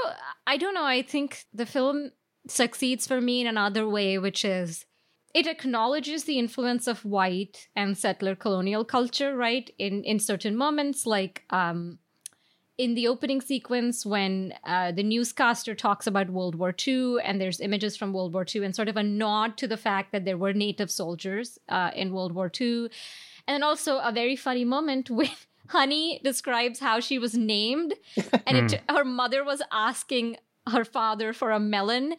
I 0.47 0.57
don't 0.57 0.74
know, 0.74 0.84
I 0.84 1.03
think 1.03 1.45
the 1.53 1.66
film 1.66 2.11
succeeds 2.49 3.07
for 3.07 3.20
me 3.20 3.41
in 3.41 3.47
another 3.47 3.88
way, 3.88 4.18
which 4.18 4.45
is 4.45 4.86
it 5.34 5.47
acknowledges 5.47 6.24
the 6.24 6.38
influence 6.38 6.86
of 6.86 7.05
white 7.05 7.68
and 7.76 7.97
settler 7.97 8.34
colonial 8.34 8.84
culture, 8.84 9.36
right? 9.36 9.70
In 9.78 10.03
in 10.05 10.18
certain 10.18 10.57
moments, 10.57 11.07
like 11.07 11.45
um 11.51 11.99
in 12.81 12.95
the 12.95 13.07
opening 13.07 13.43
sequence 13.43 14.07
when 14.07 14.55
uh, 14.64 14.91
the 14.91 15.03
newscaster 15.03 15.74
talks 15.74 16.07
about 16.07 16.31
World 16.31 16.55
War 16.55 16.74
II 16.74 17.16
and 17.22 17.39
there's 17.39 17.61
images 17.61 17.95
from 17.95 18.14
World 18.14 18.33
War 18.33 18.47
II 18.55 18.64
and 18.64 18.74
sort 18.74 18.89
of 18.89 18.97
a 18.97 19.03
nod 19.03 19.59
to 19.59 19.68
the 19.68 19.76
fact 19.76 20.12
that 20.12 20.24
there 20.24 20.39
were 20.39 20.55
native 20.55 20.91
soldiers 20.91 21.59
uh, 21.68 21.91
in 21.95 22.14
World 22.14 22.33
War 22.35 22.51
II. 22.59 22.89
And 23.47 23.62
also 23.62 23.99
a 23.99 24.11
very 24.11 24.35
funny 24.35 24.64
moment 24.64 25.11
when 25.18 25.28
Honey 25.68 26.22
describes 26.24 26.81
how 26.81 27.01
she 27.01 27.18
was 27.18 27.35
named 27.35 27.93
and 28.47 28.57
it, 28.57 28.81
hmm. 28.81 28.97
her 28.97 29.05
mother 29.05 29.45
was 29.45 29.61
asking 29.70 30.39
her 30.66 30.87
father 30.87 31.35
for 31.35 31.51
a 31.51 31.61
melon. 31.61 32.14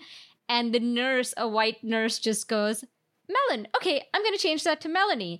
And 0.47 0.75
the 0.75 0.79
nurse, 0.79 1.33
a 1.37 1.47
white 1.47 1.83
nurse, 1.83 2.19
just 2.19 2.47
goes, 2.47 2.85
Melon. 3.27 3.67
Okay, 3.77 4.03
I'm 4.13 4.21
going 4.21 4.35
to 4.35 4.43
change 4.43 4.63
that 4.65 4.81
to 4.81 4.89
Melanie 4.89 5.39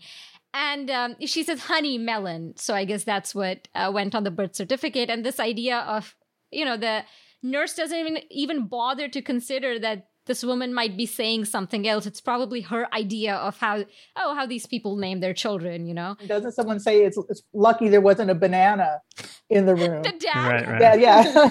and 0.54 0.90
um, 0.90 1.16
she 1.26 1.44
says 1.44 1.62
honey 1.62 1.98
melon. 1.98 2.54
So 2.58 2.74
i 2.74 2.86
guess 2.86 3.04
that's 3.04 3.34
what 3.34 3.68
uh, 3.76 3.92
went 3.94 4.16
on 4.16 4.24
the 4.24 4.32
birth 4.32 4.56
certificate. 4.56 5.10
And 5.10 5.26
this 5.26 5.40
idea 5.40 5.80
of 5.80 6.16
you 6.52 6.66
know 6.66 6.78
the 6.78 7.04
nurse 7.42 7.74
doesn't 7.76 7.98
even 7.98 8.20
even 8.30 8.68
bother 8.68 9.08
to 9.08 9.22
consider 9.22 9.80
that 9.80 10.08
this 10.28 10.44
woman 10.44 10.74
might 10.74 10.96
be 10.96 11.06
saying 11.06 11.46
something 11.46 11.88
else. 11.88 12.06
It's 12.06 12.22
probably 12.22 12.62
her 12.62 12.88
idea 12.94 13.36
of 13.36 13.58
how 13.58 13.86
oh 14.16 14.36
how 14.36 14.46
these 14.46 14.66
people 14.66 14.98
name 14.98 15.20
their 15.20 15.34
children 15.34 15.86
you 15.86 15.94
know? 15.94 16.16
Doesn't 16.28 16.52
someone 16.54 16.80
say 16.80 17.04
it's, 17.04 17.18
it's 17.30 17.44
lucky 17.54 17.90
there 17.90 18.02
wasn't 18.02 18.30
a 18.30 18.36
banana 18.36 19.02
in 19.50 19.66
the 19.66 19.76
room? 19.76 20.04
The 20.12 20.14
dad? 20.20 20.52
Right, 20.52 20.68
right. 20.68 21.00
yeah 21.00 21.24
yeah. 21.24 21.50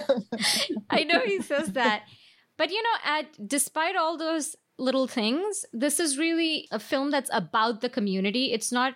I 0.91 1.05
know 1.05 1.21
he 1.21 1.43
says 1.43 1.73
that. 1.73 2.03
But 2.57 2.71
you 2.71 2.83
know 2.83 2.99
at 3.05 3.49
despite 3.49 3.97
all 3.97 4.19
those 4.19 4.57
little 4.81 5.07
things. 5.07 5.65
This 5.73 6.01
is 6.01 6.19
really 6.19 6.67
a 6.71 6.79
film 6.79 7.11
that's 7.11 7.31
about 7.33 7.81
the 7.81 7.89
community. 7.89 8.53
It's 8.53 8.73
not 8.73 8.95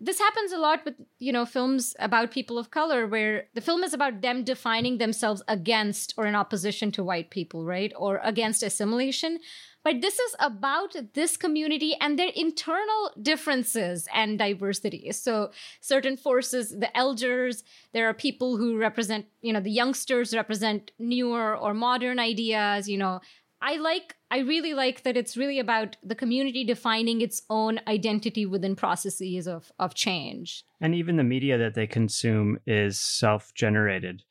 this 0.00 0.18
happens 0.18 0.52
a 0.52 0.58
lot 0.58 0.84
with 0.84 0.94
you 1.18 1.32
know 1.32 1.44
films 1.44 1.94
about 1.98 2.30
people 2.30 2.58
of 2.58 2.70
color 2.70 3.06
where 3.06 3.44
the 3.54 3.60
film 3.60 3.84
is 3.84 3.92
about 3.92 4.22
them 4.22 4.42
defining 4.42 4.98
themselves 4.98 5.42
against 5.48 6.14
or 6.16 6.26
in 6.26 6.34
opposition 6.34 6.90
to 6.92 7.04
white 7.04 7.30
people 7.30 7.64
right 7.64 7.92
or 7.96 8.20
against 8.24 8.62
assimilation 8.62 9.38
but 9.84 10.00
this 10.00 10.18
is 10.18 10.36
about 10.38 10.94
this 11.14 11.36
community 11.36 11.94
and 12.00 12.18
their 12.18 12.30
internal 12.34 13.10
differences 13.20 14.08
and 14.14 14.38
diversity 14.38 15.12
so 15.12 15.50
certain 15.80 16.16
forces 16.16 16.70
the 16.70 16.96
elders 16.96 17.62
there 17.92 18.08
are 18.08 18.14
people 18.14 18.56
who 18.56 18.78
represent 18.78 19.26
you 19.42 19.52
know 19.52 19.60
the 19.60 19.70
youngsters 19.70 20.34
represent 20.34 20.90
newer 20.98 21.54
or 21.56 21.74
modern 21.74 22.18
ideas 22.18 22.88
you 22.88 22.96
know 22.96 23.20
I 23.62 23.76
like 23.76 24.16
I 24.30 24.38
really 24.38 24.74
like 24.74 25.04
that 25.04 25.16
it's 25.16 25.36
really 25.36 25.58
about 25.60 25.96
the 26.02 26.16
community 26.16 26.64
defining 26.64 27.20
its 27.20 27.42
own 27.48 27.80
identity 27.86 28.44
within 28.44 28.74
processes 28.74 29.46
of 29.46 29.70
of 29.78 29.94
change. 29.94 30.64
And 30.80 30.94
even 30.94 31.16
the 31.16 31.24
media 31.24 31.56
that 31.58 31.74
they 31.74 31.86
consume 31.86 32.58
is 32.66 33.00
self-generated. 33.00 34.24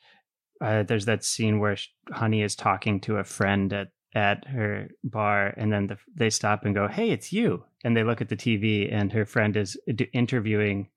Uh, 0.60 0.84
there's 0.84 1.06
that 1.06 1.24
scene 1.24 1.60
where 1.60 1.78
Honey 2.12 2.44
is 2.44 2.56
talking 2.56 3.00
to 3.02 3.18
a 3.18 3.24
friend 3.24 3.72
at 3.74 3.88
at 4.14 4.46
her 4.48 4.90
bar, 5.06 5.54
and 5.56 5.72
then 5.72 5.88
the, 5.88 5.98
they 6.14 6.30
stop 6.30 6.66
and 6.66 6.76
go, 6.76 6.88
"Hey, 6.90 7.12
it's 7.12 7.32
you!" 7.32 7.64
And 7.86 7.96
they 7.96 8.04
look 8.04 8.20
at 8.20 8.28
the 8.28 8.36
TV, 8.36 8.92
and 8.92 9.14
her 9.14 9.26
friend 9.26 9.56
is 9.56 9.78
interviewing 10.12 10.90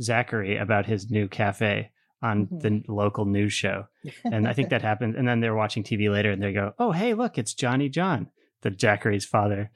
Zachary 0.00 0.56
about 0.56 0.86
his 0.86 1.10
new 1.10 1.26
cafe 1.26 1.90
on 2.22 2.46
mm-hmm. 2.46 2.58
the 2.58 2.82
local 2.88 3.24
news 3.24 3.52
show. 3.52 3.86
And 4.24 4.46
I 4.46 4.52
think 4.52 4.70
that 4.70 4.82
happened. 4.90 5.16
And 5.16 5.26
then 5.26 5.40
they're 5.40 5.54
watching 5.54 5.82
TV 5.82 6.10
later 6.10 6.30
and 6.30 6.42
they 6.42 6.52
go, 6.52 6.74
oh, 6.78 6.92
hey, 6.92 7.14
look, 7.14 7.38
it's 7.38 7.54
Johnny 7.54 7.88
John, 7.88 8.28
the 8.62 8.74
Zachary's 8.78 9.24
father 9.24 9.70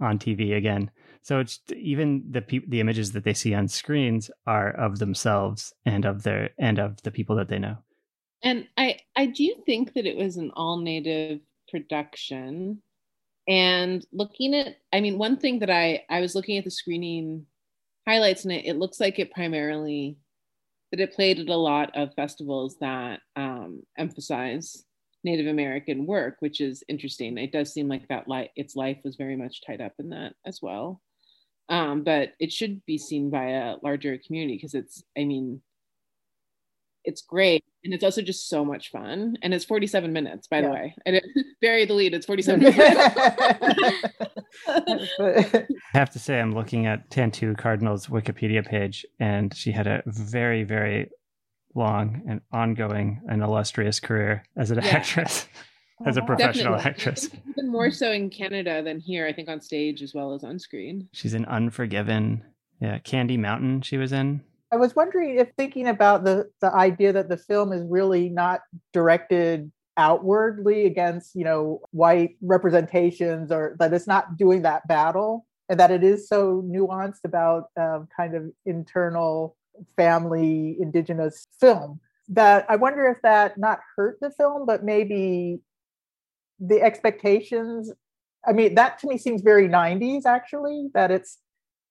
on 0.00 0.18
TV 0.18 0.56
again. 0.56 0.90
So 1.22 1.38
it's 1.38 1.60
even 1.76 2.24
the 2.30 2.40
pe- 2.40 2.66
the 2.66 2.80
images 2.80 3.12
that 3.12 3.24
they 3.24 3.34
see 3.34 3.54
on 3.54 3.68
screens 3.68 4.30
are 4.46 4.70
of 4.70 4.98
themselves 4.98 5.74
and 5.84 6.06
of 6.06 6.22
their 6.22 6.50
and 6.58 6.78
of 6.78 7.02
the 7.02 7.10
people 7.10 7.36
that 7.36 7.48
they 7.48 7.58
know. 7.58 7.76
And 8.42 8.66
I 8.78 9.00
I 9.14 9.26
do 9.26 9.54
think 9.66 9.92
that 9.94 10.06
it 10.06 10.16
was 10.16 10.38
an 10.38 10.50
all 10.54 10.78
native 10.78 11.40
production. 11.70 12.80
And 13.46 14.04
looking 14.12 14.54
at 14.54 14.76
I 14.92 15.00
mean 15.00 15.18
one 15.18 15.36
thing 15.36 15.58
that 15.58 15.70
I 15.70 16.04
I 16.08 16.20
was 16.20 16.34
looking 16.34 16.56
at 16.56 16.64
the 16.64 16.70
screening 16.70 17.44
highlights 18.08 18.44
and 18.44 18.52
it, 18.52 18.64
it 18.64 18.76
looks 18.76 18.98
like 18.98 19.18
it 19.18 19.30
primarily 19.30 20.16
that 20.90 21.00
it 21.00 21.14
played 21.14 21.38
at 21.38 21.48
a 21.48 21.56
lot 21.56 21.90
of 21.96 22.14
festivals 22.14 22.76
that 22.80 23.20
um, 23.36 23.82
emphasize 23.98 24.84
Native 25.22 25.46
American 25.46 26.06
work, 26.06 26.36
which 26.40 26.60
is 26.60 26.82
interesting. 26.88 27.36
It 27.38 27.52
does 27.52 27.72
seem 27.72 27.88
like 27.88 28.08
that 28.08 28.28
li- 28.28 28.50
its 28.56 28.74
life 28.74 28.98
was 29.04 29.16
very 29.16 29.36
much 29.36 29.62
tied 29.66 29.80
up 29.80 29.92
in 29.98 30.10
that 30.10 30.34
as 30.46 30.60
well. 30.62 31.00
Um, 31.68 32.02
but 32.02 32.32
it 32.40 32.52
should 32.52 32.84
be 32.86 32.98
seen 32.98 33.30
by 33.30 33.50
a 33.50 33.76
larger 33.82 34.18
community 34.26 34.56
because 34.56 34.74
it's, 34.74 35.04
I 35.16 35.24
mean, 35.24 35.62
it's 37.04 37.22
great 37.22 37.64
and 37.84 37.94
it's 37.94 38.04
also 38.04 38.22
just 38.22 38.48
so 38.48 38.64
much 38.64 38.90
fun 38.90 39.36
and 39.42 39.54
it's 39.54 39.64
47 39.64 40.12
minutes 40.12 40.46
by 40.46 40.58
yeah. 40.58 40.62
the 40.62 40.70
way 40.70 40.94
and 41.06 41.16
it, 41.16 41.24
bury 41.60 41.84
the 41.84 41.94
lead 41.94 42.14
it's 42.14 42.26
47 42.26 42.60
minutes 42.64 42.78
i 44.68 45.66
have 45.92 46.10
to 46.10 46.18
say 46.18 46.40
i'm 46.40 46.52
looking 46.52 46.86
at 46.86 47.10
Tantoo 47.10 47.56
Cardinal's 47.56 48.06
wikipedia 48.08 48.66
page 48.66 49.06
and 49.18 49.54
she 49.54 49.72
had 49.72 49.86
a 49.86 50.02
very 50.06 50.62
very 50.62 51.08
long 51.74 52.22
and 52.28 52.40
ongoing 52.52 53.20
and 53.28 53.42
illustrious 53.42 54.00
career 54.00 54.44
as 54.56 54.70
an 54.70 54.78
yeah. 54.82 54.88
actress 54.88 55.46
oh, 56.00 56.04
as 56.06 56.16
a 56.16 56.22
professional 56.22 56.74
Definitely. 56.74 56.90
actress. 56.90 57.30
Even 57.48 57.70
more 57.70 57.90
so 57.90 58.10
in 58.10 58.30
Canada 58.30 58.82
than 58.82 58.98
here, 59.00 59.26
I 59.26 59.32
think 59.32 59.48
on 59.48 59.60
stage 59.60 60.02
as 60.02 60.14
well 60.14 60.34
as 60.34 60.44
on 60.44 60.58
screen. 60.58 61.08
She's 61.12 61.34
in 61.34 61.44
Unforgiven. 61.44 62.44
Yeah, 62.80 62.98
Candy 62.98 63.36
Mountain. 63.36 63.82
She 63.82 63.98
was 63.98 64.12
in. 64.12 64.42
I 64.72 64.76
was 64.76 64.94
wondering 64.94 65.38
if 65.38 65.50
thinking 65.56 65.88
about 65.88 66.24
the 66.24 66.50
the 66.60 66.72
idea 66.72 67.12
that 67.12 67.28
the 67.28 67.36
film 67.36 67.72
is 67.72 67.84
really 67.88 68.28
not 68.28 68.60
directed 68.92 69.70
outwardly 69.96 70.86
against 70.86 71.34
you 71.34 71.44
know 71.44 71.80
white 71.90 72.36
representations 72.40 73.50
or 73.50 73.76
that 73.78 73.92
it's 73.92 74.06
not 74.06 74.36
doing 74.36 74.62
that 74.62 74.86
battle 74.86 75.46
and 75.68 75.78
that 75.78 75.90
it 75.90 76.02
is 76.02 76.28
so 76.28 76.62
nuanced 76.62 77.24
about 77.24 77.64
um, 77.76 78.08
kind 78.16 78.34
of 78.34 78.50
internal 78.64 79.56
family 79.96 80.76
indigenous 80.80 81.46
film 81.58 82.00
that 82.28 82.64
i 82.68 82.76
wonder 82.76 83.06
if 83.08 83.20
that 83.22 83.58
not 83.58 83.80
hurt 83.96 84.18
the 84.20 84.30
film 84.30 84.64
but 84.64 84.84
maybe 84.84 85.60
the 86.60 86.80
expectations 86.80 87.92
i 88.46 88.52
mean 88.52 88.74
that 88.74 88.98
to 88.98 89.08
me 89.08 89.18
seems 89.18 89.42
very 89.42 89.68
90s 89.68 90.24
actually 90.24 90.88
that 90.94 91.10
it's 91.10 91.38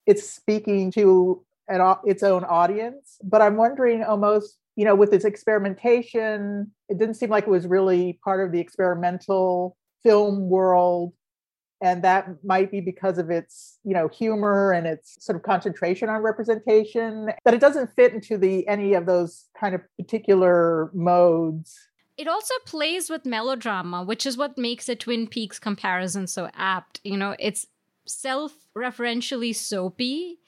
it's 0.05 0.27
speaking 0.27 0.91
to 0.91 1.43
an, 1.69 1.81
au- 1.81 1.99
its 2.05 2.23
own 2.23 2.43
audience 2.43 3.17
but 3.23 3.41
i'm 3.41 3.55
wondering 3.57 4.03
almost 4.03 4.57
you 4.75 4.85
know 4.85 4.95
with 4.95 5.13
its 5.13 5.25
experimentation 5.25 6.71
it 6.89 6.97
didn't 6.97 7.15
seem 7.15 7.29
like 7.29 7.45
it 7.45 7.49
was 7.49 7.67
really 7.67 8.19
part 8.23 8.45
of 8.45 8.51
the 8.51 8.59
experimental 8.59 9.77
film 10.03 10.49
world 10.49 11.13
and 11.81 12.03
that 12.03 12.27
might 12.43 12.71
be 12.71 12.81
because 12.81 13.17
of 13.17 13.29
its 13.29 13.79
you 13.83 13.93
know 13.93 14.07
humor 14.07 14.71
and 14.71 14.85
its 14.87 15.23
sort 15.23 15.35
of 15.35 15.43
concentration 15.43 16.09
on 16.09 16.21
representation 16.21 17.29
that 17.45 17.53
it 17.53 17.61
doesn't 17.61 17.93
fit 17.95 18.13
into 18.13 18.37
the 18.37 18.67
any 18.67 18.93
of 18.93 19.05
those 19.05 19.45
kind 19.59 19.75
of 19.75 19.81
particular 19.97 20.91
modes 20.93 21.77
It 22.19 22.27
also 22.27 22.53
plays 22.65 23.09
with 23.09 23.25
melodrama, 23.25 24.03
which 24.03 24.25
is 24.25 24.35
what 24.35 24.57
makes 24.57 24.89
a 24.89 24.95
Twin 24.95 25.25
Peaks 25.27 25.57
comparison 25.57 26.27
so 26.27 26.49
apt. 26.53 26.99
You 27.05 27.15
know, 27.15 27.33
it's 27.39 27.65
self 28.05 28.51
referentially 28.75 29.55
soapy. 29.55 30.39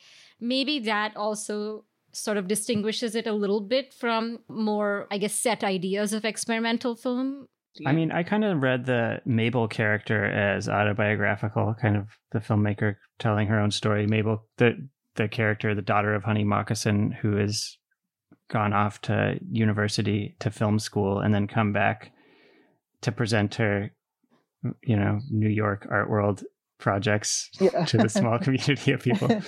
Maybe 0.42 0.80
that 0.80 1.16
also 1.16 1.86
sort 2.14 2.38
of 2.38 2.48
distinguishes 2.48 3.16
it 3.16 3.28
a 3.28 3.32
little 3.34 3.62
bit 3.62 3.94
from 3.94 4.40
more, 4.50 5.08
I 5.12 5.18
guess, 5.18 5.34
set 5.34 5.64
ideas 5.64 6.12
of 6.12 6.26
experimental 6.26 6.96
film. 6.96 7.48
I 7.86 7.94
mean, 7.94 8.12
I 8.12 8.24
kind 8.24 8.44
of 8.44 8.62
read 8.62 8.86
the 8.86 9.22
Mabel 9.26 9.68
character 9.70 10.26
as 10.26 10.68
autobiographical, 10.68 11.74
kind 11.82 11.96
of 11.96 12.10
the 12.32 12.40
filmmaker 12.40 12.96
telling 13.18 13.48
her 13.48 13.60
own 13.60 13.72
story. 13.72 14.08
Mabel, 14.08 14.46
the 14.58 14.90
the 15.16 15.28
character, 15.30 15.74
the 15.76 15.82
daughter 15.82 16.14
of 16.14 16.24
Honey 16.24 16.44
Moccasin, 16.44 17.12
who 17.12 17.36
has 17.38 17.78
gone 18.50 18.74
off 18.74 19.00
to 19.02 19.40
university 19.50 20.36
to 20.40 20.50
film 20.52 20.80
school 20.80 21.20
and 21.20 21.34
then 21.34 21.48
come 21.48 21.72
back 21.72 22.12
to 23.02 23.12
present 23.12 23.56
her, 23.56 23.92
you 24.84 24.96
know, 24.98 25.20
New 25.30 25.50
York 25.50 25.88
art 25.90 26.10
world 26.10 26.44
projects 26.78 27.50
Yeah. 27.60 27.86
to 27.86 27.98
the 27.98 28.10
small 28.10 28.38
community 28.46 28.92
of 28.92 29.02
people. 29.02 29.30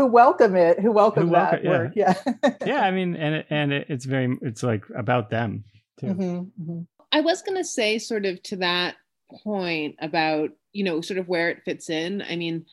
who 0.00 0.06
welcome 0.06 0.56
it 0.56 0.80
who 0.80 0.92
welcome 0.92 1.28
Who 1.28 1.34
that 1.34 1.62
yeah. 1.62 1.70
work 1.70 1.92
yeah 1.94 2.14
yeah, 2.66 2.82
I 2.82 2.90
mean, 2.90 3.16
and 3.16 3.34
it, 3.36 3.46
and 3.50 3.72
it, 3.72 3.86
it's 3.88 4.04
very, 4.04 4.36
it's 4.42 4.62
like 4.62 4.84
about 4.96 5.30
them 5.30 5.64
too. 5.98 6.06
Mhm, 6.06 6.50
mhm. 6.60 6.86
I 7.12 7.20
was 7.20 7.42
going 7.42 7.58
to 7.58 7.64
say, 7.64 7.98
sort 7.98 8.24
of 8.24 8.42
to 8.44 8.56
that 8.56 8.96
point 9.42 9.96
about, 10.00 10.50
you 10.72 10.84
know, 10.84 11.00
sort 11.00 11.18
of 11.18 11.28
where 11.28 11.50
it 11.50 11.62
fits 11.64 11.90
in. 11.90 12.22
I 12.22 12.36
mean, 12.36 12.66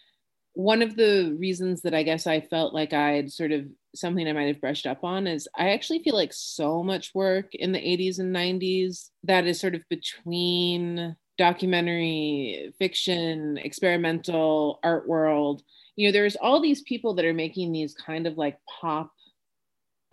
one 0.53 0.81
of 0.81 0.95
the 0.95 1.35
reasons 1.39 1.81
that 1.81 1.93
I 1.93 2.03
guess 2.03 2.27
I 2.27 2.41
felt 2.41 2.73
like 2.73 2.93
I'd 2.93 3.31
sort 3.31 3.51
of 3.51 3.65
something 3.95 4.27
I 4.27 4.33
might 4.33 4.47
have 4.47 4.61
brushed 4.61 4.85
up 4.85 5.03
on 5.03 5.27
is 5.27 5.47
I 5.57 5.69
actually 5.69 6.03
feel 6.03 6.15
like 6.15 6.33
so 6.33 6.83
much 6.83 7.13
work 7.15 7.53
in 7.53 7.71
the 7.71 7.79
80s 7.79 8.19
and 8.19 8.35
90s 8.35 9.09
that 9.23 9.47
is 9.47 9.59
sort 9.59 9.75
of 9.75 9.81
between 9.89 11.15
documentary, 11.37 12.73
fiction, 12.79 13.57
experimental, 13.57 14.79
art 14.83 15.07
world. 15.07 15.61
You 15.97 16.07
know, 16.07 16.13
there's 16.13 16.37
all 16.37 16.61
these 16.61 16.81
people 16.81 17.15
that 17.15 17.25
are 17.25 17.33
making 17.33 17.73
these 17.73 17.93
kind 17.93 18.25
of 18.25 18.37
like 18.37 18.57
pop 18.79 19.11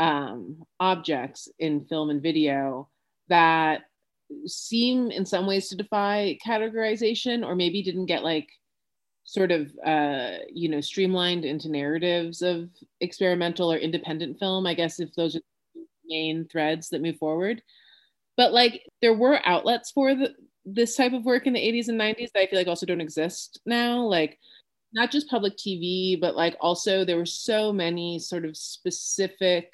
um, 0.00 0.64
objects 0.80 1.48
in 1.60 1.84
film 1.84 2.10
and 2.10 2.22
video 2.22 2.88
that 3.28 3.82
seem 4.46 5.10
in 5.10 5.24
some 5.24 5.46
ways 5.46 5.68
to 5.68 5.76
defy 5.76 6.36
categorization 6.44 7.46
or 7.46 7.54
maybe 7.54 7.82
didn't 7.82 8.06
get 8.06 8.24
like 8.24 8.48
sort 9.26 9.50
of 9.50 9.70
uh 9.86 10.32
you 10.52 10.68
know 10.68 10.82
streamlined 10.82 11.46
into 11.46 11.70
narratives 11.70 12.42
of 12.42 12.68
experimental 13.00 13.72
or 13.72 13.76
independent 13.76 14.38
film. 14.38 14.66
I 14.66 14.74
guess 14.74 15.00
if 15.00 15.14
those 15.14 15.36
are 15.36 15.40
the 15.74 15.82
main 16.06 16.46
threads 16.48 16.88
that 16.90 17.02
move 17.02 17.16
forward. 17.18 17.62
But 18.36 18.52
like 18.52 18.82
there 19.00 19.14
were 19.14 19.40
outlets 19.46 19.90
for 19.92 20.14
the, 20.14 20.34
this 20.64 20.96
type 20.96 21.12
of 21.12 21.24
work 21.24 21.46
in 21.46 21.52
the 21.52 21.60
80s 21.60 21.88
and 21.88 22.00
90s 22.00 22.32
that 22.32 22.40
i 22.40 22.46
feel 22.46 22.58
like 22.58 22.68
also 22.68 22.86
don't 22.86 23.00
exist 23.00 23.60
now. 23.64 24.00
Like 24.00 24.38
not 24.94 25.10
just 25.10 25.28
public 25.28 25.56
tv 25.56 26.18
but 26.20 26.36
like 26.36 26.56
also 26.60 27.04
there 27.04 27.16
were 27.16 27.26
so 27.26 27.72
many 27.72 28.18
sort 28.18 28.44
of 28.44 28.56
specific 28.56 29.70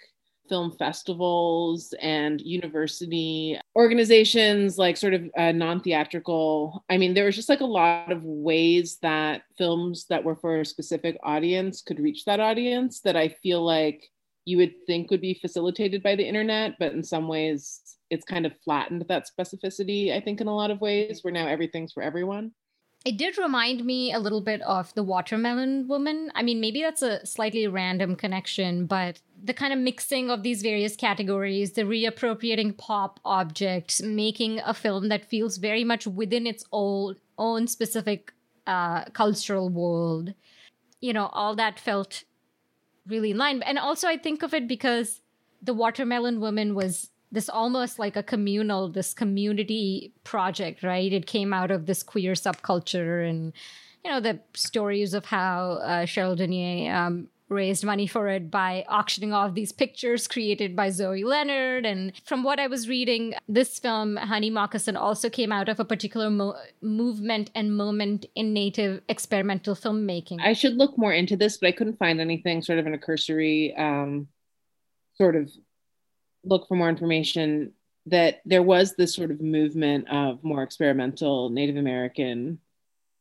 film 0.50 0.72
festivals 0.72 1.94
and 2.02 2.40
university 2.40 3.58
organizations 3.76 4.76
like 4.76 4.96
sort 4.96 5.14
of 5.14 5.30
uh, 5.38 5.52
non-theatrical. 5.52 6.84
I 6.90 6.98
mean 6.98 7.14
there 7.14 7.24
was 7.24 7.36
just 7.36 7.48
like 7.48 7.60
a 7.60 7.64
lot 7.64 8.10
of 8.10 8.24
ways 8.24 8.98
that 9.00 9.42
films 9.56 10.06
that 10.10 10.24
were 10.24 10.34
for 10.34 10.60
a 10.60 10.66
specific 10.66 11.16
audience 11.22 11.80
could 11.82 12.00
reach 12.00 12.24
that 12.24 12.40
audience 12.40 13.00
that 13.02 13.16
i 13.16 13.28
feel 13.28 13.64
like 13.64 14.02
you 14.44 14.56
would 14.56 14.74
think 14.86 15.10
would 15.10 15.20
be 15.20 15.34
facilitated 15.34 16.02
by 16.02 16.16
the 16.16 16.26
internet 16.26 16.74
but 16.80 16.92
in 16.92 17.04
some 17.04 17.28
ways 17.28 17.80
it's 18.10 18.24
kind 18.24 18.44
of 18.44 18.52
flattened 18.64 19.04
that 19.08 19.28
specificity 19.28 20.12
i 20.12 20.20
think 20.20 20.40
in 20.40 20.48
a 20.48 20.54
lot 20.54 20.70
of 20.70 20.80
ways 20.80 21.22
where 21.22 21.32
now 21.32 21.46
everything's 21.46 21.92
for 21.92 22.02
everyone 22.02 22.50
It 23.04 23.16
did 23.16 23.38
remind 23.38 23.84
me 23.84 24.12
a 24.12 24.18
little 24.18 24.42
bit 24.42 24.60
of 24.62 24.92
the 24.94 25.02
watermelon 25.02 25.88
woman. 25.88 26.30
I 26.34 26.42
mean, 26.42 26.60
maybe 26.60 26.82
that's 26.82 27.00
a 27.00 27.24
slightly 27.24 27.66
random 27.66 28.14
connection, 28.14 28.84
but 28.84 29.20
the 29.42 29.54
kind 29.54 29.72
of 29.72 29.78
mixing 29.78 30.30
of 30.30 30.42
these 30.42 30.60
various 30.60 30.96
categories, 30.96 31.72
the 31.72 31.82
reappropriating 31.82 32.76
pop 32.76 33.18
objects, 33.24 34.02
making 34.02 34.60
a 34.60 34.74
film 34.74 35.08
that 35.08 35.24
feels 35.24 35.56
very 35.56 35.82
much 35.82 36.06
within 36.06 36.46
its 36.46 36.64
own 36.72 37.16
own 37.38 37.66
specific 37.66 38.34
uh, 38.66 39.04
cultural 39.06 39.70
world. 39.70 40.34
You 41.00 41.14
know, 41.14 41.26
all 41.32 41.56
that 41.56 41.80
felt 41.80 42.24
really 43.06 43.30
in 43.30 43.38
line. 43.38 43.62
And 43.62 43.78
also, 43.78 44.08
I 44.08 44.18
think 44.18 44.42
of 44.42 44.52
it 44.52 44.68
because 44.68 45.22
the 45.62 45.74
watermelon 45.74 46.40
woman 46.40 46.74
was 46.74 47.09
this 47.32 47.48
almost 47.48 47.98
like 47.98 48.16
a 48.16 48.22
communal 48.22 48.88
this 48.88 49.14
community 49.14 50.12
project 50.24 50.82
right? 50.82 51.12
It 51.12 51.26
came 51.26 51.52
out 51.52 51.70
of 51.70 51.86
this 51.86 52.02
queer 52.02 52.32
subculture 52.32 53.28
and 53.28 53.52
you 54.04 54.10
know 54.10 54.20
the 54.20 54.40
stories 54.54 55.14
of 55.14 55.26
how 55.26 55.80
uh, 55.82 56.06
cheryl 56.06 56.38
dunye 56.38 56.92
um, 56.92 57.28
raised 57.50 57.84
money 57.84 58.06
for 58.06 58.28
it 58.28 58.50
by 58.50 58.84
auctioning 58.88 59.32
off 59.32 59.54
these 59.54 59.72
pictures 59.72 60.28
created 60.28 60.76
by 60.76 60.88
zoe 60.88 61.24
leonard. 61.24 61.84
And 61.84 62.12
from 62.24 62.42
what 62.42 62.60
i 62.60 62.66
was 62.66 62.88
reading 62.88 63.34
this 63.48 63.78
film 63.78 64.16
honey 64.16 64.50
moccasin 64.50 64.96
also 64.96 65.28
came 65.28 65.52
out 65.52 65.68
of 65.68 65.80
a 65.80 65.84
particular 65.84 66.30
mo- 66.30 66.56
movement 66.80 67.50
and 67.54 67.76
moment 67.76 68.26
in 68.34 68.52
native 68.52 69.02
experimental 69.08 69.74
filmmaking. 69.74 70.40
I 70.40 70.52
should 70.52 70.76
look 70.76 70.96
more 70.96 71.12
into 71.12 71.36
this, 71.36 71.58
but 71.58 71.66
I 71.66 71.72
couldn't 71.72 71.98
find 71.98 72.20
anything 72.20 72.62
sort 72.62 72.78
of 72.78 72.86
in 72.86 72.94
a 72.94 72.98
cursory 72.98 73.74
um, 73.76 74.28
sort 75.14 75.36
of 75.36 75.50
look 76.44 76.68
for 76.68 76.76
more 76.76 76.88
information 76.88 77.72
that 78.06 78.40
there 78.44 78.62
was 78.62 78.94
this 78.96 79.14
sort 79.14 79.30
of 79.30 79.40
movement 79.40 80.08
of 80.10 80.42
more 80.42 80.62
experimental 80.62 81.50
Native 81.50 81.76
American 81.76 82.58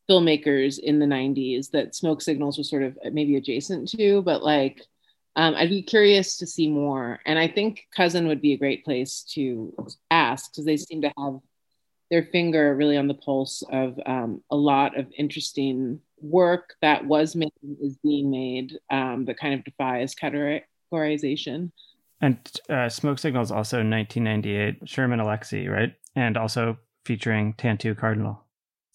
filmmakers 0.09 0.79
in 0.79 0.99
the 0.99 1.05
90s 1.05 1.69
that 1.71 1.95
Smoke 1.95 2.21
Signals 2.21 2.57
was 2.57 2.69
sort 2.69 2.83
of 2.83 2.97
maybe 3.11 3.35
adjacent 3.35 3.89
to, 3.89 4.21
but 4.21 4.43
like 4.43 4.85
um, 5.35 5.55
I'd 5.55 5.69
be 5.69 5.83
curious 5.83 6.37
to 6.37 6.47
see 6.47 6.69
more. 6.69 7.19
And 7.25 7.37
I 7.37 7.47
think 7.47 7.87
Cousin 7.95 8.27
would 8.27 8.41
be 8.41 8.53
a 8.53 8.57
great 8.57 8.83
place 8.83 9.23
to 9.35 9.73
ask 10.09 10.51
because 10.51 10.65
they 10.65 10.77
seem 10.77 11.01
to 11.03 11.13
have 11.17 11.39
their 12.09 12.23
finger 12.23 12.75
really 12.75 12.97
on 12.97 13.07
the 13.07 13.13
pulse 13.13 13.63
of 13.71 13.99
um, 14.05 14.43
a 14.49 14.55
lot 14.55 14.97
of 14.97 15.07
interesting 15.17 16.01
work 16.19 16.73
that 16.81 17.05
was 17.05 17.35
made 17.35 17.53
is 17.81 17.97
being 18.03 18.31
made 18.31 18.79
um, 18.89 19.25
that 19.25 19.39
kind 19.39 19.53
of 19.53 19.63
defies 19.63 20.15
categorization. 20.15 21.71
And 22.21 22.37
uh, 22.69 22.89
Smoke 22.89 23.19
Signals 23.19 23.51
also 23.51 23.77
1998, 23.77 24.89
Sherman 24.89 25.19
Alexie, 25.19 25.69
right? 25.69 25.93
And 26.15 26.35
also 26.35 26.77
featuring 27.05 27.53
Tantoo 27.53 27.97
Cardinal, 27.97 28.43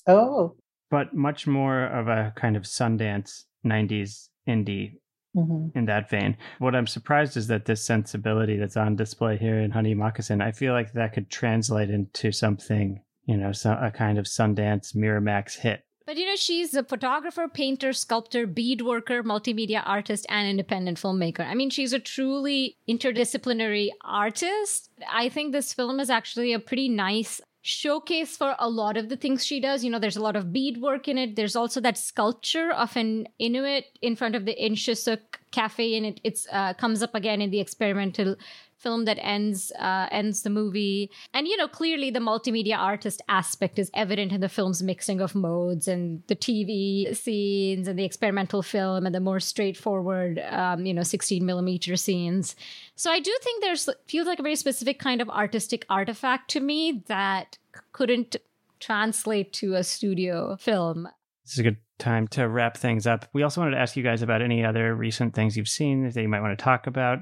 oh 0.07 0.57
but 0.95 1.13
much 1.13 1.45
more 1.45 1.87
of 1.87 2.07
a 2.07 2.33
kind 2.37 2.57
of 2.57 2.63
Sundance 2.63 3.47
90s 3.67 4.29
indie 4.49 4.93
mhm. 5.37 5.75
in 5.75 5.87
that 5.87 6.09
vein. 6.09 6.37
What 6.61 6.77
I'm 6.77 6.87
surprised 6.87 7.37
is 7.37 7.49
that 7.49 7.65
this 7.65 7.85
sensibility 7.85 8.57
that's 8.57 8.77
on 8.77 8.95
display 8.95 9.37
here 9.37 9.59
in 9.59 9.73
Honey 9.73 9.95
Moccasin, 9.95 10.41
I 10.41 10.53
feel 10.53 10.73
like 10.73 10.93
that 10.93 11.13
could 11.13 11.31
translate 11.31 11.91
into 11.91 12.31
something, 12.31 13.03
you 13.25 13.37
know, 13.37 13.51
so, 13.51 13.77
a 13.81 13.91
kind 13.91 14.19
of 14.19 14.27
Sundance 14.27 14.95
Miramax 14.95 15.59
hit. 15.59 15.83
But 16.07 16.19
you 16.19 16.27
know, 16.27 16.37
she's 16.37 16.75
a 16.75 16.85
photographer, 16.85 17.49
painter, 17.49 17.93
sculptor, 17.93 18.47
bead 18.47 18.83
worker, 18.83 19.23
multimedia 19.23 19.83
artist, 19.85 20.27
and 20.29 20.47
independent 20.47 21.01
filmmaker. 21.01 21.47
I 21.47 21.55
mean, 21.55 21.71
she's 21.71 21.95
a 21.95 21.99
truly 21.99 22.77
interdisciplinary 22.89 23.89
artist. 24.03 24.91
I 25.11 25.31
think 25.31 25.53
this 25.53 25.73
film 25.73 26.01
is 26.01 26.11
actually 26.11 26.53
a 26.53 26.59
pretty 26.59 26.89
nice 26.89 27.41
showcase 27.67 28.37
for 28.37 28.55
a 28.59 28.69
lot 28.69 28.99
of 28.99 29.09
the 29.09 29.17
things 29.17 29.47
she 29.47 29.59
does. 29.59 29.83
You 29.83 29.91
know, 29.91 29.99
there's 29.99 30.19
a 30.19 30.23
lot 30.23 30.37
of 30.37 30.53
bead 30.53 30.83
work 30.83 31.09
in 31.09 31.17
it. 31.17 31.35
There's 31.35 31.57
also 31.57 31.81
that 31.81 31.97
sculpture 31.97 32.71
of 32.71 32.95
an 32.95 33.27
Inuit 33.39 33.87
in 34.03 34.17
front 34.17 34.35
of 34.35 34.45
the 34.45 34.55
Inukshuk 34.55 35.21
cafe, 35.51 35.97
and 35.97 36.05
it 36.05 36.21
it's 36.23 36.47
uh, 36.53 36.75
comes 36.75 37.03
up 37.03 37.15
again 37.15 37.41
in 37.41 37.51
the 37.51 37.61
experimental 37.61 38.37
film 38.85 39.05
that 39.07 39.19
ends 39.21 39.73
uh, 39.79 40.07
ends 40.13 40.43
the 40.43 40.51
movie. 40.51 41.11
And 41.33 41.49
you 41.49 41.57
know, 41.57 41.67
clearly 41.67 42.11
the 42.11 42.21
multimedia 42.21 42.79
artist 42.79 43.23
aspect 43.29 43.79
is 43.79 43.91
evident 43.95 44.31
in 44.33 44.41
the 44.41 44.49
film's 44.49 44.83
mixing 44.83 45.21
of 45.21 45.35
modes 45.35 45.89
and 45.89 46.23
the 46.29 46.37
TV 46.37 47.17
scenes 47.17 47.89
and 47.89 47.99
the 47.99 48.05
experimental 48.05 48.63
film 48.63 49.07
and 49.07 49.15
the 49.15 49.21
more 49.21 49.41
straightforward, 49.41 50.39
um, 50.51 50.87
you 50.87 50.95
know, 50.95 51.03
16 51.03 51.45
millimeter 51.45 51.97
scenes. 51.97 52.55
So 52.95 53.11
I 53.11 53.19
do 53.19 53.35
think 53.43 53.63
there's 53.63 53.89
feels 54.07 54.27
like 54.27 54.39
a 54.39 54.43
very 54.43 54.57
specific 54.57 54.99
kind 54.99 55.21
of 55.21 55.29
artistic 55.31 55.87
artifact 55.89 56.51
to 56.51 56.61
me 56.61 57.03
that 57.09 57.59
couldn't 57.93 58.37
translate 58.81 59.53
to 59.55 59.75
a 59.75 59.83
studio 59.83 60.57
film. 60.57 61.09
This 61.45 61.55
is 61.55 61.59
a 61.59 61.63
good 61.63 61.79
time 61.99 62.29
to 62.29 62.49
wrap 62.49 62.77
things 62.77 63.07
up. 63.07 63.27
We 63.33 63.43
also 63.43 63.61
wanted 63.61 63.77
to 63.77 63.81
ask 63.81 63.97
you 63.97 64.03
guys 64.03 64.23
about 64.23 64.43
any 64.43 64.65
other 64.65 64.95
recent 64.95 65.35
things 65.35 65.57
you've 65.57 65.69
seen 65.69 66.09
that 66.09 66.21
you 66.21 66.29
might 66.29 66.41
want 66.41 66.59
to 66.59 66.63
talk 66.63 66.87
about. 66.87 67.21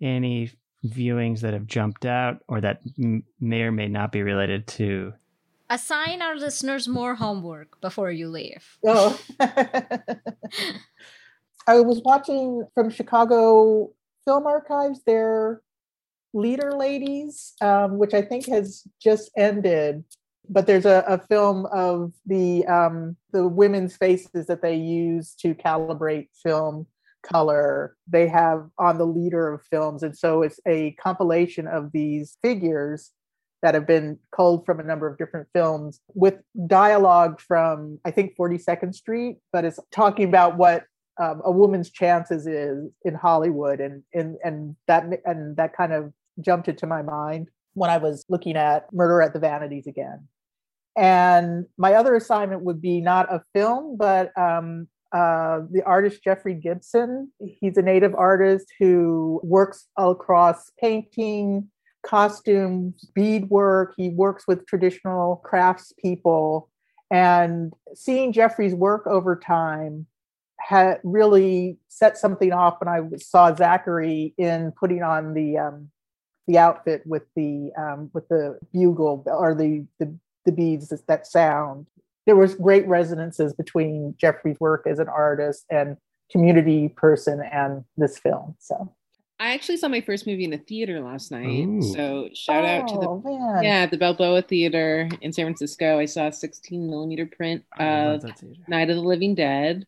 Any 0.00 0.50
viewings 0.88 1.40
that 1.40 1.52
have 1.52 1.66
jumped 1.66 2.04
out 2.06 2.40
or 2.48 2.60
that 2.60 2.80
m- 2.98 3.24
may 3.40 3.62
or 3.62 3.72
may 3.72 3.88
not 3.88 4.12
be 4.12 4.22
related 4.22 4.66
to 4.66 5.12
assign 5.68 6.22
our 6.22 6.36
listeners 6.36 6.86
more 6.86 7.14
homework 7.16 7.80
before 7.80 8.10
you 8.10 8.28
leave. 8.28 8.78
Oh. 8.86 9.18
I 11.68 11.80
was 11.80 12.00
watching 12.04 12.64
from 12.74 12.90
chicago 12.90 13.90
film 14.24 14.46
archives 14.46 15.02
their 15.04 15.62
leader 16.32 16.70
ladies 16.72 17.54
um, 17.60 17.98
which 17.98 18.14
i 18.14 18.22
think 18.22 18.46
has 18.46 18.84
just 19.02 19.32
ended 19.36 20.04
but 20.48 20.66
there's 20.66 20.86
a, 20.86 21.04
a 21.08 21.18
film 21.18 21.66
of 21.66 22.12
the 22.24 22.64
um, 22.66 23.16
the 23.32 23.46
women's 23.46 23.96
faces 23.96 24.46
that 24.46 24.62
they 24.62 24.76
use 24.76 25.34
to 25.40 25.54
calibrate 25.54 26.28
film 26.42 26.86
color 27.26 27.96
they 28.06 28.28
have 28.28 28.68
on 28.78 28.98
the 28.98 29.06
leader 29.06 29.52
of 29.52 29.62
films. 29.64 30.02
And 30.02 30.16
so 30.16 30.42
it's 30.42 30.60
a 30.66 30.92
compilation 30.92 31.66
of 31.66 31.92
these 31.92 32.36
figures 32.42 33.12
that 33.62 33.74
have 33.74 33.86
been 33.86 34.18
culled 34.32 34.66
from 34.66 34.80
a 34.80 34.84
number 34.84 35.06
of 35.06 35.18
different 35.18 35.48
films 35.52 36.00
with 36.14 36.34
dialogue 36.66 37.40
from, 37.40 37.98
I 38.04 38.10
think, 38.10 38.36
42nd 38.38 38.94
Street, 38.94 39.38
but 39.52 39.64
it's 39.64 39.80
talking 39.90 40.28
about 40.28 40.56
what 40.56 40.84
um, 41.20 41.40
a 41.44 41.50
woman's 41.50 41.90
chances 41.90 42.46
is 42.46 42.90
in 43.04 43.14
Hollywood. 43.14 43.80
And, 43.80 44.02
and, 44.12 44.36
and, 44.44 44.76
that, 44.86 45.04
and 45.24 45.56
that 45.56 45.76
kind 45.76 45.92
of 45.92 46.12
jumped 46.40 46.68
into 46.68 46.86
my 46.86 47.02
mind 47.02 47.48
when 47.74 47.90
I 47.90 47.98
was 47.98 48.24
looking 48.28 48.56
at 48.56 48.92
Murder 48.92 49.22
at 49.22 49.32
the 49.32 49.40
Vanities 49.40 49.86
again. 49.86 50.28
And 50.96 51.66
my 51.76 51.94
other 51.94 52.14
assignment 52.14 52.62
would 52.62 52.80
be 52.80 53.00
not 53.00 53.32
a 53.32 53.42
film, 53.54 53.96
but 53.98 54.36
um, 54.38 54.88
uh, 55.16 55.62
the 55.70 55.82
artist 55.84 56.22
Jeffrey 56.22 56.52
Gibson. 56.52 57.32
He's 57.40 57.78
a 57.78 57.82
native 57.82 58.14
artist 58.14 58.66
who 58.78 59.40
works 59.42 59.86
across 59.96 60.70
painting, 60.78 61.70
costumes, 62.04 63.08
beadwork. 63.14 63.94
He 63.96 64.10
works 64.10 64.46
with 64.46 64.66
traditional 64.66 65.42
craftspeople. 65.50 66.68
And 67.10 67.72
seeing 67.94 68.32
Jeffrey's 68.32 68.74
work 68.74 69.06
over 69.06 69.36
time 69.36 70.06
had 70.60 71.00
really 71.02 71.78
set 71.88 72.18
something 72.18 72.52
off 72.52 72.78
when 72.80 72.88
I 72.88 73.16
saw 73.16 73.54
Zachary 73.54 74.34
in 74.36 74.72
putting 74.78 75.02
on 75.02 75.32
the 75.32 75.56
um, 75.56 75.90
the 76.46 76.58
outfit 76.58 77.02
with 77.06 77.22
the 77.36 77.70
um, 77.78 78.10
with 78.12 78.28
the 78.28 78.58
bugle 78.72 79.22
or 79.26 79.54
the 79.54 79.86
the, 79.98 80.14
the 80.44 80.52
beads 80.52 80.92
that 81.08 81.26
sound 81.26 81.86
there 82.26 82.36
was 82.36 82.54
great 82.56 82.86
resonances 82.86 83.54
between 83.54 84.14
Jeffrey's 84.18 84.58
work 84.60 84.86
as 84.86 84.98
an 84.98 85.08
artist 85.08 85.64
and 85.70 85.96
community 86.30 86.88
person 86.88 87.40
and 87.40 87.84
this 87.96 88.18
film. 88.18 88.56
So 88.58 88.92
I 89.38 89.52
actually 89.52 89.76
saw 89.76 89.88
my 89.88 90.00
first 90.00 90.26
movie 90.26 90.44
in 90.44 90.52
a 90.52 90.58
theater 90.58 91.00
last 91.00 91.30
night. 91.30 91.66
Ooh. 91.66 91.82
So 91.82 92.28
shout 92.34 92.64
oh, 92.64 92.68
out 92.68 92.88
to 92.88 92.94
the 92.94 93.08
oh, 93.08 93.22
man. 93.24 93.62
yeah 93.62 93.86
the 93.86 93.98
Balboa 93.98 94.42
Theater 94.42 95.08
in 95.20 95.32
San 95.32 95.44
Francisco. 95.44 95.98
I 95.98 96.06
saw 96.06 96.28
a 96.28 96.32
16 96.32 96.90
millimeter 96.90 97.26
print 97.26 97.64
of 97.78 98.24
Night 98.66 98.90
of 98.90 98.96
the 98.96 99.02
Living 99.02 99.34
Dead, 99.34 99.86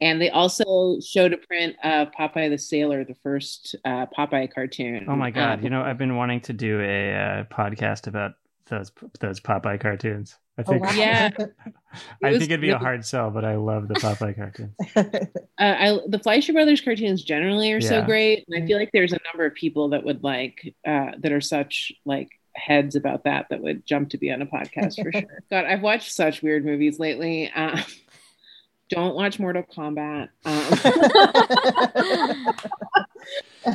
and 0.00 0.20
they 0.20 0.30
also 0.30 0.98
showed 1.00 1.32
a 1.32 1.38
print 1.38 1.76
of 1.84 2.08
Popeye 2.10 2.50
the 2.50 2.58
Sailor, 2.58 3.04
the 3.04 3.14
first 3.22 3.76
uh, 3.84 4.06
Popeye 4.06 4.52
cartoon. 4.52 5.06
Oh 5.08 5.16
my 5.16 5.30
god! 5.30 5.58
Um, 5.58 5.64
you 5.64 5.70
know 5.70 5.82
I've 5.82 5.98
been 5.98 6.16
wanting 6.16 6.40
to 6.42 6.52
do 6.52 6.80
a 6.80 7.14
uh, 7.14 7.44
podcast 7.44 8.08
about 8.08 8.32
those 8.66 8.90
those 9.20 9.40
Popeye 9.40 9.80
cartoons. 9.80 10.36
I 10.60 10.62
think. 10.62 10.84
Oh, 10.84 10.88
wow. 10.88 10.94
Yeah. 10.94 11.30
I 12.22 12.30
think 12.32 12.44
it'd 12.44 12.60
be 12.60 12.70
a 12.70 12.78
hard 12.78 13.04
sell, 13.04 13.30
but 13.30 13.44
I 13.44 13.56
love 13.56 13.88
the 13.88 13.94
Popeye 13.94 14.36
cartoons. 14.36 14.74
uh, 14.96 15.04
I, 15.58 15.98
the 16.06 16.18
Fleischer 16.18 16.52
Brothers 16.52 16.80
cartoons 16.80 17.24
generally 17.24 17.72
are 17.72 17.78
yeah. 17.78 17.88
so 17.88 18.04
great, 18.04 18.44
and 18.46 18.62
I 18.62 18.66
feel 18.66 18.78
like 18.78 18.90
there's 18.92 19.12
a 19.12 19.18
number 19.32 19.46
of 19.46 19.54
people 19.54 19.88
that 19.90 20.04
would 20.04 20.22
like 20.22 20.74
uh, 20.86 21.12
that 21.18 21.32
are 21.32 21.40
such 21.40 21.92
like 22.04 22.28
heads 22.54 22.94
about 22.94 23.24
that 23.24 23.46
that 23.50 23.62
would 23.62 23.86
jump 23.86 24.10
to 24.10 24.18
be 24.18 24.30
on 24.30 24.42
a 24.42 24.46
podcast 24.46 25.02
for 25.02 25.10
sure. 25.12 25.22
God, 25.50 25.64
I've 25.64 25.82
watched 25.82 26.12
such 26.12 26.42
weird 26.42 26.64
movies 26.64 26.98
lately. 26.98 27.50
Uh, 27.54 27.80
don't 28.88 29.14
watch 29.14 29.38
Mortal 29.38 29.62
Kombat. 29.62 30.28
Um, 30.44 30.54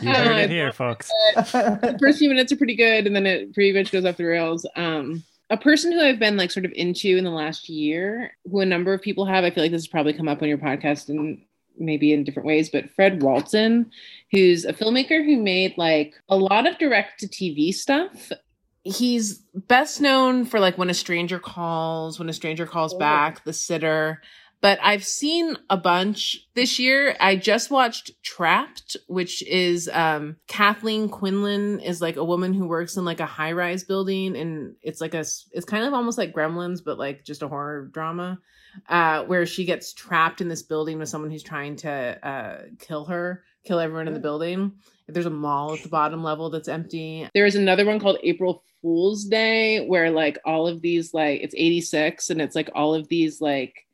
you 0.02 0.14
heard 0.14 0.38
it 0.38 0.50
here, 0.50 0.72
folks. 0.74 1.10
the 1.36 1.98
first 2.02 2.20
few 2.20 2.30
minutes 2.30 2.52
are 2.52 2.58
pretty 2.58 2.76
good, 2.76 3.08
and 3.08 3.16
then 3.16 3.26
it 3.26 3.54
pretty 3.54 3.78
much 3.78 3.92
goes 3.92 4.06
off 4.06 4.18
the 4.18 4.26
rails. 4.26 4.66
Um, 4.76 5.24
a 5.50 5.58
person 5.58 5.92
who 5.92 6.02
I've 6.02 6.20
been 6.20 6.38
like 6.38 6.52
sort 6.52 6.66
of 6.66 6.72
into 6.74 7.18
in 7.18 7.24
the 7.24 7.30
last 7.30 7.70
year, 7.70 8.36
who 8.50 8.62
a 8.62 8.66
number 8.66 8.94
of 8.94 9.02
people 9.02 9.26
have, 9.26 9.44
I 9.44 9.52
feel 9.52 9.64
like 9.64 9.72
this 9.72 9.84
has 9.84 9.88
probably 9.88 10.14
come 10.14 10.28
up 10.28 10.42
on 10.42 10.48
your 10.48 10.58
podcast 10.58 11.10
and 11.10 11.42
maybe 11.78 12.14
in 12.14 12.24
different 12.24 12.48
ways, 12.48 12.70
but 12.70 12.90
Fred 12.90 13.22
Walton, 13.22 13.92
who's 14.32 14.66
a 14.66 14.74
filmmaker 14.74 15.24
who 15.24 15.38
made 15.38 15.78
like 15.78 16.16
a 16.30 16.38
lot 16.38 16.68
of 16.68 16.78
direct 16.78 17.20
to 17.20 17.28
TV 17.28 17.74
stuff. 17.74 18.32
He's 18.84 19.40
best 19.54 20.00
known 20.00 20.46
for 20.46 20.60
like 20.60 20.78
When 20.78 20.90
a 20.90 20.94
Stranger 20.94 21.40
Calls, 21.40 22.20
When 22.20 22.30
a 22.30 22.34
Stranger 22.34 22.66
Calls 22.66 22.94
oh. 22.94 23.00
Back, 23.00 23.44
The 23.44 23.54
Sitter 23.54 24.22
but 24.62 24.80
I've 24.82 25.04
seen 25.04 25.58
a 25.70 25.78
bunch 25.78 26.48
this 26.56 26.80
year. 26.80 27.16
I 27.20 27.36
just 27.36 27.70
watched 27.70 28.12
Trapped, 28.24 28.98
which 29.08 29.44
is 29.44 29.90
um, 29.94 30.38
Kathleen 30.48 31.10
Quinlan 31.10 31.80
is 31.82 32.02
like 32.02 32.16
a 32.16 32.24
woman 32.24 32.54
who 32.54 32.68
works 32.68 32.98
in 32.98 33.06
like 33.06 33.20
a 33.20 33.26
high 33.26 33.52
rise 33.52 33.84
building, 33.84 34.36
and 34.36 34.76
it's 34.82 35.02
like 35.02 35.14
a 35.14 35.20
it's 35.20 35.66
kind 35.66 35.86
of 35.86 35.94
almost 35.94 36.18
like 36.18 36.34
Gremlins, 36.34 36.82
but 36.84 36.98
like 36.98 37.24
just 37.24 37.44
a 37.44 37.48
horror 37.48 37.88
drama. 37.88 38.40
Uh, 38.90 39.24
where 39.24 39.46
she 39.46 39.64
gets 39.64 39.94
trapped 39.94 40.42
in 40.42 40.50
this 40.50 40.62
building 40.62 41.00
with 41.00 41.08
someone 41.08 41.32
who's 41.32 41.42
trying 41.42 41.78
to 41.78 41.90
uh, 42.28 42.64
kill 42.78 43.06
her, 43.06 43.42
kill 43.64 43.80
everyone 43.80 44.06
in 44.06 44.14
the 44.14 44.20
building. 44.20 44.74
There's 45.08 45.26
a 45.26 45.30
mall 45.30 45.74
at 45.74 45.82
the 45.82 45.88
bottom 45.88 46.24
level 46.24 46.50
that's 46.50 46.68
empty. 46.68 47.30
There 47.34 47.46
is 47.46 47.56
another 47.56 47.86
one 47.86 48.00
called 48.00 48.18
April 48.24 48.64
Fool's 48.82 49.26
Day, 49.26 49.86
where 49.86 50.12
like 50.12 50.40
all 50.46 50.68
of 50.68 50.82
these 50.82 51.14
like 51.14 51.42
it's 51.42 51.56
86 51.56 52.30
and 52.32 52.42
it's 52.42 52.56
like 52.56 52.70
all 52.76 52.94
of 52.94 53.08
these 53.08 53.40
like 53.40 53.85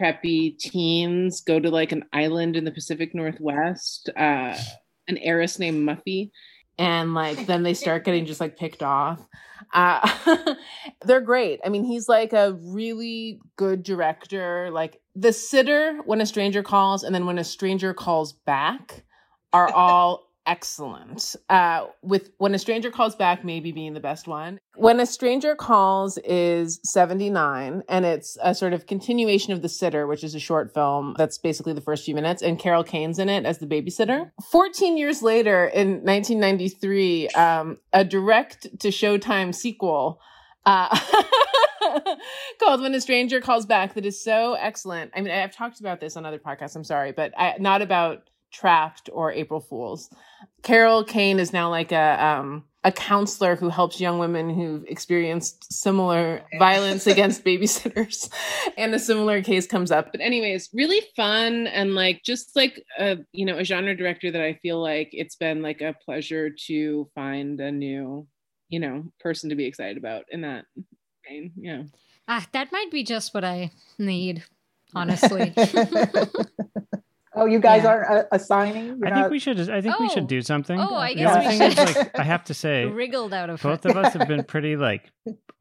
preppy 0.00 0.58
teens 0.58 1.40
go 1.40 1.58
to 1.58 1.70
like 1.70 1.92
an 1.92 2.04
island 2.12 2.56
in 2.56 2.64
the 2.64 2.70
Pacific 2.70 3.14
Northwest, 3.14 4.10
uh, 4.16 4.56
an 5.08 5.18
heiress 5.18 5.58
named 5.58 5.88
Muffy, 5.88 6.30
and 6.78 7.14
like 7.14 7.46
then 7.46 7.62
they 7.62 7.74
start 7.74 8.04
getting 8.04 8.26
just 8.26 8.40
like 8.40 8.56
picked 8.56 8.82
off. 8.82 9.20
Uh, 9.72 10.54
they're 11.04 11.20
great. 11.20 11.60
I 11.64 11.68
mean, 11.68 11.84
he's 11.84 12.08
like 12.08 12.32
a 12.32 12.52
really 12.62 13.40
good 13.56 13.82
director. 13.82 14.70
Like 14.70 15.00
The 15.14 15.32
Sitter, 15.32 15.98
When 16.04 16.20
a 16.20 16.26
Stranger 16.26 16.62
Calls, 16.62 17.02
and 17.02 17.14
then 17.14 17.26
When 17.26 17.38
a 17.38 17.44
Stranger 17.44 17.94
Calls 17.94 18.32
Back 18.32 19.04
are 19.52 19.72
all 19.72 20.25
excellent. 20.46 21.36
Uh, 21.48 21.86
with 22.02 22.30
When 22.38 22.54
a 22.54 22.58
Stranger 22.58 22.90
Calls 22.90 23.16
Back, 23.16 23.44
maybe 23.44 23.72
being 23.72 23.94
the 23.94 24.00
best 24.00 24.26
one. 24.26 24.58
When 24.76 25.00
a 25.00 25.06
Stranger 25.06 25.54
Calls 25.54 26.18
is 26.18 26.80
79, 26.84 27.82
and 27.88 28.04
it's 28.04 28.38
a 28.42 28.54
sort 28.54 28.72
of 28.72 28.86
continuation 28.86 29.52
of 29.52 29.62
The 29.62 29.68
Sitter, 29.68 30.06
which 30.06 30.24
is 30.24 30.34
a 30.34 30.40
short 30.40 30.72
film 30.72 31.14
that's 31.18 31.38
basically 31.38 31.72
the 31.72 31.80
first 31.80 32.04
few 32.04 32.14
minutes, 32.14 32.42
and 32.42 32.58
Carol 32.58 32.84
Kane's 32.84 33.18
in 33.18 33.28
it 33.28 33.44
as 33.44 33.58
the 33.58 33.66
babysitter. 33.66 34.30
14 34.50 34.96
years 34.96 35.22
later, 35.22 35.66
in 35.66 36.02
1993, 36.04 37.28
um, 37.30 37.78
a 37.92 38.04
direct 38.04 38.62
to 38.80 38.88
Showtime 38.88 39.54
sequel. 39.54 40.20
Uh, 40.64 40.98
called 42.60 42.80
When 42.80 42.94
a 42.94 43.00
Stranger 43.00 43.40
Calls 43.40 43.66
Back 43.66 43.94
that 43.94 44.06
is 44.06 44.22
so 44.22 44.54
excellent. 44.54 45.12
I 45.14 45.20
mean, 45.20 45.32
I've 45.32 45.54
talked 45.54 45.80
about 45.80 46.00
this 46.00 46.16
on 46.16 46.26
other 46.26 46.38
podcasts, 46.38 46.76
I'm 46.76 46.84
sorry, 46.84 47.12
but 47.12 47.32
I, 47.38 47.54
not 47.58 47.82
about 47.82 48.28
Trapped 48.52 49.08
or 49.12 49.32
April 49.32 49.60
Fools. 49.60 50.10
Carol 50.62 51.04
Kane 51.04 51.38
is 51.38 51.52
now 51.52 51.70
like 51.70 51.92
a 51.92 52.24
um, 52.24 52.64
a 52.84 52.92
counselor 52.92 53.56
who 53.56 53.68
helps 53.68 54.00
young 54.00 54.18
women 54.18 54.48
who've 54.48 54.84
experienced 54.86 55.72
similar 55.72 56.42
violence 56.58 57.06
against 57.06 57.44
babysitters 57.44 58.30
and 58.78 58.94
a 58.94 58.98
similar 58.98 59.42
case 59.42 59.66
comes 59.66 59.90
up 59.90 60.12
but 60.12 60.20
anyways 60.20 60.70
really 60.72 61.00
fun 61.16 61.66
and 61.66 61.96
like 61.96 62.22
just 62.22 62.54
like 62.54 62.80
a 63.00 63.18
you 63.32 63.44
know 63.44 63.58
a 63.58 63.64
genre 63.64 63.96
director 63.96 64.30
that 64.30 64.40
i 64.40 64.54
feel 64.62 64.80
like 64.80 65.08
it's 65.10 65.34
been 65.34 65.62
like 65.62 65.80
a 65.80 65.96
pleasure 66.04 66.48
to 66.48 67.10
find 67.12 67.60
a 67.60 67.72
new 67.72 68.24
you 68.68 68.78
know 68.78 69.04
person 69.18 69.50
to 69.50 69.56
be 69.56 69.64
excited 69.64 69.96
about 69.96 70.24
in 70.30 70.42
that 70.42 70.64
campaign. 71.26 71.52
Yeah. 71.56 71.82
Ah, 72.28 72.46
that 72.52 72.72
might 72.72 72.90
be 72.90 73.04
just 73.04 73.34
what 73.34 73.44
I 73.44 73.70
need, 73.98 74.44
honestly. 74.94 75.54
oh, 77.36 77.46
you 77.46 77.58
guys 77.60 77.82
Yeah. 77.84 77.90
aren't 77.90 78.10
uh, 78.10 78.24
assigning? 78.32 78.86
You're 78.98 79.06
I 79.06 79.10
not- 79.10 79.16
think 79.22 79.30
we 79.30 79.38
should. 79.38 79.60
I 79.70 79.80
think 79.80 79.98
we 79.98 80.06
Oh. 80.06 80.14
should 80.14 80.26
do 80.26 80.42
something. 80.42 80.78
Oh, 80.80 80.94
I 80.96 81.14
guess 81.14 81.36
only 81.36 81.58
we 81.68 81.70
should. 81.74 81.96
like, 81.96 82.18
I 82.18 82.22
have 82.24 82.44
to 82.44 82.54
say, 82.64 82.86
Wriggled 82.86 83.32
out 83.32 83.50
of 83.50 83.62
both 83.62 83.84
it. 83.86 83.90
of 83.90 83.96
us 83.96 84.12
have 84.14 84.26
been 84.28 84.44
pretty 84.54 84.76
like 84.76 85.10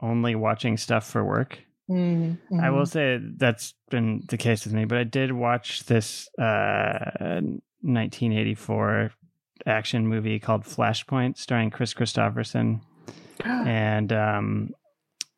only 0.01 0.35
watching 0.35 0.77
stuff 0.77 1.07
for 1.09 1.23
work. 1.23 1.59
Mhm, 1.89 2.37
I 2.61 2.71
will 2.71 2.87
say 2.87 3.19
that's 3.37 3.75
been 3.91 4.23
the 4.29 4.37
case 4.37 4.65
with 4.65 4.73
me, 4.73 4.85
but 4.85 4.97
I 4.97 5.03
did 5.03 5.31
watch 5.31 5.83
this 5.85 6.27
uh, 6.39 7.11
1984 7.81 9.11
action 9.67 10.07
movie 10.07 10.39
called 10.39 10.63
Flashpoint, 10.63 11.37
starring 11.37 11.69
Kris 11.69 11.93
Kristofferson 11.93 12.81
and 13.45 14.11
um, 14.11 14.69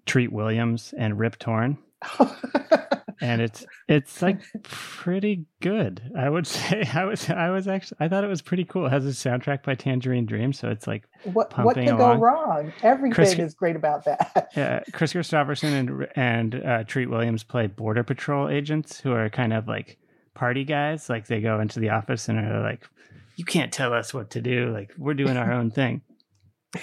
Treat 0.05 0.31
Williams 0.31 0.93
and 0.97 1.19
Rip 1.19 1.37
Torn, 1.37 1.77
and 3.21 3.41
it's 3.41 3.65
it's 3.87 4.21
like 4.21 4.39
pretty 4.63 5.45
good. 5.61 6.01
I 6.17 6.29
would 6.29 6.45
say 6.47 6.87
I 6.93 7.05
was 7.05 7.29
I 7.29 7.49
was 7.49 7.67
actually 7.67 7.97
I 7.99 8.07
thought 8.07 8.23
it 8.23 8.27
was 8.27 8.41
pretty 8.41 8.63
cool. 8.63 8.85
It 8.85 8.91
has 8.91 9.05
a 9.05 9.09
soundtrack 9.09 9.63
by 9.63 9.75
Tangerine 9.75 10.25
Dream, 10.25 10.53
so 10.53 10.69
it's 10.69 10.87
like 10.87 11.07
what 11.23 11.57
what 11.57 11.75
could 11.75 11.87
along. 11.87 12.17
go 12.17 12.23
wrong? 12.23 12.73
Everything 12.83 13.13
Chris- 13.13 13.33
is 13.39 13.53
great 13.53 13.75
about 13.75 14.05
that. 14.05 14.51
Yeah, 14.55 14.81
Kris 14.93 15.13
Kristofferson 15.13 15.73
and 15.73 16.07
and 16.15 16.65
uh, 16.65 16.83
Treat 16.83 17.09
Williams 17.09 17.43
play 17.43 17.67
border 17.67 18.03
patrol 18.03 18.49
agents 18.49 18.99
who 18.99 19.11
are 19.11 19.29
kind 19.29 19.53
of 19.53 19.67
like 19.67 19.97
party 20.35 20.63
guys. 20.63 21.09
Like 21.09 21.27
they 21.27 21.41
go 21.41 21.59
into 21.59 21.79
the 21.79 21.89
office 21.89 22.29
and 22.29 22.39
are 22.39 22.61
like, 22.61 22.87
"You 23.35 23.45
can't 23.45 23.71
tell 23.71 23.93
us 23.93 24.13
what 24.13 24.31
to 24.31 24.41
do. 24.41 24.71
Like 24.71 24.91
we're 24.97 25.13
doing 25.15 25.37
our 25.37 25.51
own 25.51 25.71
thing." 25.71 26.01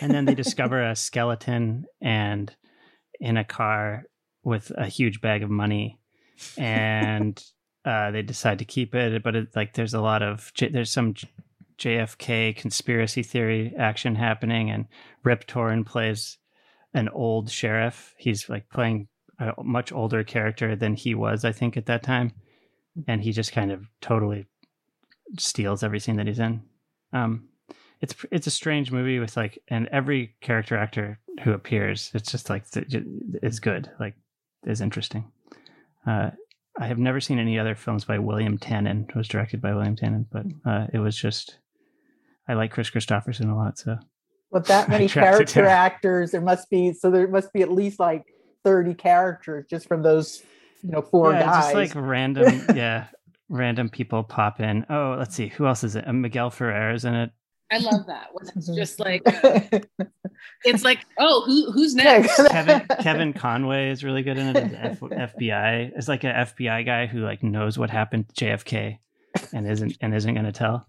And 0.00 0.12
then 0.12 0.24
they 0.24 0.34
discover 0.34 0.82
a 0.82 0.96
skeleton 0.96 1.84
and 2.00 2.54
in 3.20 3.36
a 3.36 3.44
car 3.44 4.04
with 4.44 4.70
a 4.76 4.86
huge 4.86 5.20
bag 5.20 5.42
of 5.42 5.50
money, 5.50 5.98
and 6.56 7.42
uh, 7.84 8.10
they 8.10 8.22
decide 8.22 8.58
to 8.60 8.64
keep 8.64 8.94
it. 8.94 9.22
But 9.22 9.36
it, 9.36 9.56
like, 9.56 9.74
there's 9.74 9.94
a 9.94 10.00
lot 10.00 10.22
of 10.22 10.52
J- 10.54 10.68
there's 10.68 10.90
some 10.90 11.14
J- 11.14 11.28
JFK 11.78 12.56
conspiracy 12.56 13.22
theory 13.22 13.74
action 13.78 14.14
happening, 14.14 14.70
and 14.70 14.86
Rip 15.24 15.46
Torn 15.46 15.84
plays 15.84 16.38
an 16.92 17.08
old 17.08 17.50
sheriff. 17.50 18.14
He's 18.16 18.48
like 18.48 18.68
playing 18.70 19.08
a 19.38 19.52
much 19.62 19.92
older 19.92 20.22
character 20.22 20.76
than 20.76 20.94
he 20.94 21.14
was, 21.14 21.44
I 21.44 21.52
think, 21.52 21.76
at 21.76 21.86
that 21.86 22.02
time, 22.02 22.32
and 23.08 23.20
he 23.20 23.32
just 23.32 23.52
kind 23.52 23.72
of 23.72 23.86
totally 24.00 24.46
steals 25.38 25.82
every 25.82 26.00
scene 26.00 26.16
that 26.16 26.26
he's 26.26 26.38
in. 26.38 26.62
Um, 27.12 27.48
it's 28.00 28.14
it's 28.30 28.46
a 28.46 28.52
strange 28.52 28.90
movie 28.92 29.18
with 29.18 29.36
like, 29.36 29.58
and 29.68 29.88
every 29.88 30.34
character 30.40 30.76
actor 30.76 31.18
who 31.42 31.52
appears, 31.52 32.10
it's 32.14 32.30
just 32.30 32.50
like 32.50 32.64
it's 32.74 33.58
good, 33.58 33.90
like 33.98 34.14
is 34.66 34.80
interesting. 34.80 35.30
Uh, 36.06 36.30
I 36.78 36.86
have 36.86 36.98
never 36.98 37.20
seen 37.20 37.38
any 37.38 37.58
other 37.58 37.74
films 37.74 38.04
by 38.04 38.18
William 38.18 38.58
Tannen. 38.58 39.08
It 39.08 39.14
was 39.14 39.28
directed 39.28 39.60
by 39.60 39.74
William 39.74 39.96
Tannen, 39.96 40.26
but 40.30 40.46
uh, 40.68 40.86
it 40.92 40.98
was 40.98 41.16
just 41.16 41.58
I 42.48 42.54
like 42.54 42.72
Kris 42.72 42.90
Kristofferson 42.90 43.50
a 43.50 43.54
lot, 43.54 43.78
so 43.78 43.96
With 44.50 44.66
that 44.66 44.88
many 44.90 45.04
I 45.04 45.08
tracked 45.08 45.26
it 45.26 45.48
character 45.52 45.66
actors, 45.66 46.30
there 46.32 46.40
must 46.40 46.68
be 46.70 46.92
so 46.92 47.10
there 47.10 47.28
must 47.28 47.52
be 47.52 47.62
at 47.62 47.70
least 47.70 48.00
like 48.00 48.24
thirty 48.64 48.94
characters 48.94 49.66
just 49.70 49.86
from 49.86 50.02
those, 50.02 50.42
you 50.82 50.90
know, 50.90 51.02
four 51.02 51.32
yeah, 51.32 51.44
guys. 51.44 51.64
just 51.64 51.74
like 51.74 51.92
random, 51.94 52.64
yeah, 52.74 53.06
random 53.48 53.88
people 53.88 54.24
pop 54.24 54.60
in. 54.60 54.84
Oh, 54.90 55.16
let's 55.18 55.34
see, 55.34 55.48
who 55.48 55.66
else 55.66 55.84
is 55.84 55.96
it? 55.96 56.06
Uh, 56.06 56.12
Miguel 56.12 56.50
Ferrer 56.50 56.92
is 56.92 57.04
in 57.04 57.14
it. 57.14 57.30
I 57.74 57.78
love 57.78 58.06
that 58.06 58.28
when 58.32 58.46
it's 58.54 58.68
just 58.74 59.00
like 59.00 59.22
it's 60.64 60.84
like, 60.84 61.00
oh, 61.18 61.42
who 61.44 61.72
who's 61.72 61.94
next? 61.96 62.36
Kevin 62.48 62.86
Kevin 63.00 63.32
Conway 63.32 63.90
is 63.90 64.04
really 64.04 64.22
good 64.22 64.38
in 64.38 64.56
it. 64.56 64.72
F- 64.74 65.00
FBI 65.00 65.96
is 65.98 66.08
like 66.08 66.24
an 66.24 66.34
FBI 66.34 66.86
guy 66.86 67.06
who 67.06 67.20
like 67.20 67.42
knows 67.42 67.78
what 67.78 67.90
happened 67.90 68.28
to 68.28 68.44
JFK 68.44 68.98
and 69.52 69.68
isn't 69.68 69.96
and 70.00 70.14
isn't 70.14 70.34
going 70.34 70.46
to 70.46 70.52
tell. 70.52 70.86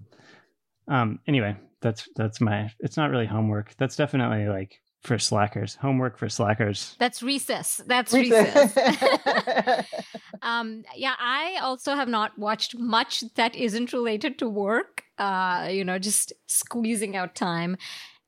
Um. 0.87 1.19
Anyway, 1.27 1.55
that's 1.81 2.07
that's 2.15 2.39
my. 2.39 2.71
It's 2.79 2.97
not 2.97 3.09
really 3.09 3.25
homework. 3.25 3.73
That's 3.77 3.95
definitely 3.95 4.47
like 4.47 4.79
for 5.05 5.19
slackers. 5.19 5.75
Homework 5.75 6.17
for 6.17 6.29
slackers. 6.29 6.95
That's 6.99 7.21
recess. 7.21 7.81
That's 7.85 8.13
recess. 8.13 8.75
Recess. 8.75 9.85
um, 10.41 10.83
yeah, 10.95 11.15
I 11.17 11.59
also 11.61 11.95
have 11.95 12.07
not 12.07 12.37
watched 12.37 12.77
much 12.77 13.23
that 13.35 13.55
isn't 13.55 13.93
related 13.93 14.39
to 14.39 14.49
work. 14.49 15.03
Uh, 15.17 15.69
you 15.71 15.85
know, 15.85 15.97
just 15.97 16.33
squeezing 16.47 17.15
out 17.15 17.35
time. 17.35 17.77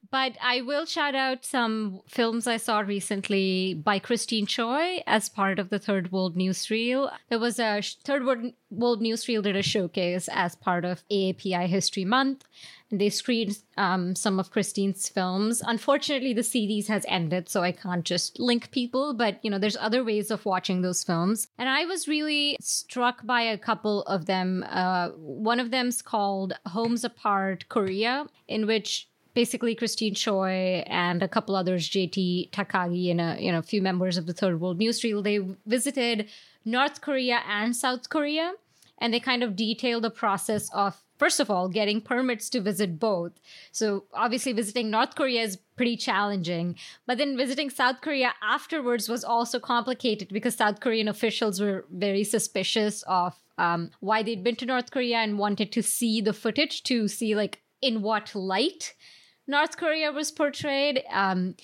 But 0.10 0.38
I 0.42 0.62
will 0.62 0.86
shout 0.86 1.16
out 1.16 1.44
some 1.44 2.02
films 2.08 2.48
I 2.48 2.58
saw 2.58 2.80
recently 2.80 3.74
by 3.74 4.00
Christine 4.00 4.46
Choy 4.46 5.04
as 5.06 5.28
part 5.28 5.60
of 5.60 5.70
the 5.70 5.80
Third 5.80 6.12
World 6.12 6.38
Newsreel. 6.38 7.12
There 7.30 7.40
was 7.40 7.60
a 7.60 7.82
Third 8.04 8.26
World, 8.26 9.02
Newsreel 9.02 9.44
did 9.44 9.56
a 9.56 9.62
showcase 9.62 10.30
as 10.32 10.56
part 10.56 10.86
of 10.86 11.04
AAPI 11.10 11.68
History 11.68 12.06
Month. 12.06 12.46
And 12.90 13.02
they 13.02 13.10
screened 13.10 13.58
um, 13.76 14.16
some 14.16 14.40
of 14.40 14.50
Christine's 14.50 15.10
films. 15.10 15.62
Unfortunately, 15.66 16.34
the 16.34 16.44
series 16.44 16.88
has 16.88 17.06
ended, 17.10 17.50
so 17.50 17.62
I 17.62 17.74
can't 17.74 18.06
just 18.06 18.40
link 18.40 18.72
people. 18.72 19.14
But 19.14 19.44
you 19.44 19.52
know, 19.52 19.60
there's 19.60 19.76
other 19.76 20.06
ways 20.06 20.32
of 20.32 20.46
watching 20.46 20.82
those 20.82 21.04
films. 21.04 21.48
And 21.58 21.68
I 21.68 21.84
was 21.84 22.08
really 22.08 22.56
struck 22.62 23.26
by 23.26 23.42
a 23.42 23.58
couple 23.58 24.04
of 24.04 24.26
them. 24.26 24.64
Uh, 24.70 25.10
one 25.10 25.60
of 25.60 25.72
them's 25.72 26.02
called 26.02 26.54
Homes 26.66 27.04
Apart 27.04 27.68
Korea, 27.68 28.28
in 28.48 28.68
which 28.68 29.10
basically 29.38 29.76
Christine 29.76 30.16
Choy 30.16 30.84
and 30.88 31.22
a 31.22 31.28
couple 31.28 31.56
others, 31.56 31.88
JT 31.88 32.50
Takagi 32.50 33.12
and 33.12 33.22
a 33.22 33.38
you 33.40 33.52
know 33.52 33.62
few 33.62 33.84
members 33.84 34.18
of 34.18 34.26
the 34.26 34.34
Third 34.34 34.60
World 34.60 34.80
Newsreel, 34.80 35.24
they 35.24 35.38
visited 35.68 36.28
North 36.66 37.02
Korea 37.02 37.42
and 37.48 37.76
South 37.76 38.10
Korea, 38.10 38.54
and 38.98 39.14
they 39.14 39.20
kind 39.20 39.44
of 39.44 39.56
detail 39.56 40.02
the 40.02 40.10
process 40.10 40.72
of 40.74 41.04
first 41.20 41.40
of 41.40 41.52
all 41.52 41.70
getting 41.70 42.02
permits 42.02 42.50
to 42.50 42.62
visit 42.62 43.00
both. 43.00 43.34
So 43.72 44.06
obviously 44.12 44.54
visiting 44.54 44.90
North 44.90 45.14
Korea 45.14 45.44
is 45.44 45.60
pretty 45.76 45.98
challenging, 45.98 46.76
but 47.06 47.20
then 47.20 47.38
visiting 47.38 47.70
South 47.70 48.02
Korea 48.02 48.34
afterwards 48.42 49.08
was 49.08 49.24
also 49.24 49.60
complicated 49.60 50.30
because 50.30 50.56
South 50.56 50.80
Korean 50.80 51.08
officials 51.08 51.62
were 51.62 51.86
very 51.92 52.24
suspicious 52.24 53.04
of 53.04 53.36
um, 53.60 53.92
why 54.00 54.24
they'd 54.24 54.44
been 54.44 54.56
to 54.56 54.66
North 54.66 54.90
Korea 54.90 55.18
and 55.18 55.38
wanted 55.38 55.72
to 55.74 55.84
see 55.84 56.22
the 56.22 56.34
footage 56.34 56.82
to 56.90 57.08
see 57.08 57.36
like 57.36 57.62
in 57.84 58.02
what 58.02 58.34
light 58.34 58.96
North 59.48 59.78
Korea 59.78 60.12
was 60.12 60.32
portrayed. 60.32 61.04
Um, 61.12 61.56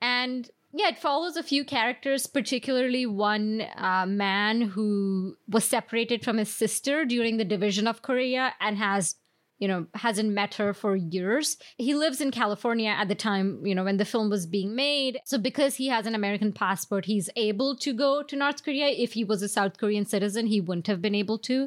and 0.00 0.48
yeah, 0.72 0.88
it 0.88 0.98
follows 0.98 1.36
a 1.36 1.42
few 1.42 1.64
characters, 1.64 2.26
particularly 2.26 3.06
one 3.06 3.62
uh, 3.76 4.06
man 4.06 4.60
who 4.60 5.36
was 5.48 5.64
separated 5.64 6.22
from 6.22 6.36
his 6.36 6.52
sister 6.52 7.04
during 7.04 7.36
the 7.36 7.44
division 7.44 7.86
of 7.86 8.02
Korea 8.02 8.54
and 8.60 8.76
has, 8.76 9.16
you 9.58 9.66
know, 9.66 9.86
hasn't 9.94 10.30
met 10.30 10.54
her 10.54 10.74
for 10.74 10.94
years. 10.94 11.56
He 11.78 11.94
lives 11.94 12.20
in 12.20 12.30
California 12.30 12.90
at 12.90 13.08
the 13.08 13.14
time, 13.14 13.64
you 13.64 13.74
know, 13.74 13.84
when 13.84 13.96
the 13.96 14.04
film 14.04 14.28
was 14.28 14.46
being 14.46 14.76
made. 14.76 15.20
So 15.24 15.38
because 15.38 15.76
he 15.76 15.88
has 15.88 16.06
an 16.06 16.14
American 16.14 16.52
passport, 16.52 17.06
he's 17.06 17.30
able 17.34 17.74
to 17.78 17.94
go 17.94 18.22
to 18.22 18.36
North 18.36 18.62
Korea. 18.62 18.88
If 18.88 19.14
he 19.14 19.24
was 19.24 19.42
a 19.42 19.48
South 19.48 19.78
Korean 19.78 20.04
citizen, 20.04 20.46
he 20.46 20.60
wouldn't 20.60 20.86
have 20.86 21.00
been 21.00 21.14
able 21.14 21.38
to. 21.38 21.66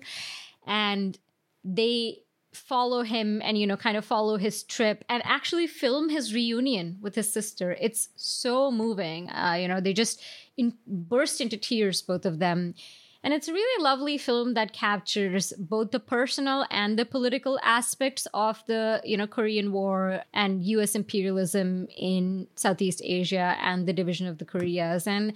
And 0.68 1.18
they 1.64 2.20
follow 2.54 3.04
him 3.04 3.42
and 3.44 3.58
you 3.58 3.66
know 3.66 3.78
kind 3.78 3.98
of 3.98 4.06
follow 4.06 4.38
his 4.38 4.64
trip 4.64 5.04
and 5.10 5.22
actually 5.26 5.68
film 5.68 6.10
his 6.10 6.34
reunion 6.34 6.98
with 7.02 7.16
his 7.16 7.32
sister. 7.32 7.78
It's 7.80 8.10
so 8.16 8.72
moving. 8.72 9.30
Uh, 9.30 9.58
you 9.60 9.68
know 9.68 9.80
they 9.80 9.94
just 9.94 10.22
in, 10.58 10.74
burst 10.86 11.42
into 11.42 11.58
tears 11.58 12.02
both 12.02 12.26
of 12.26 12.40
them. 12.40 12.74
And 13.24 13.36
it's 13.36 13.48
a 13.48 13.54
really 13.54 13.84
lovely 13.84 14.18
film 14.18 14.56
that 14.56 14.74
captures 14.74 15.54
both 15.60 15.92
the 15.92 16.00
personal 16.00 16.66
and 16.72 16.98
the 16.98 17.06
political 17.06 17.60
aspects 17.64 18.28
of 18.34 18.64
the 18.66 19.02
you 19.04 19.16
know 19.16 19.28
korean 19.28 19.72
war 19.72 20.24
and 20.34 20.64
us 20.64 20.96
imperialism 20.96 21.88
in 21.96 22.48
southeast 22.56 23.02
asia 23.04 23.56
and 23.62 23.88
the 23.88 23.94
division 23.94 24.28
of 24.28 24.40
the 24.40 24.46
koreas. 24.46 25.08
And 25.08 25.34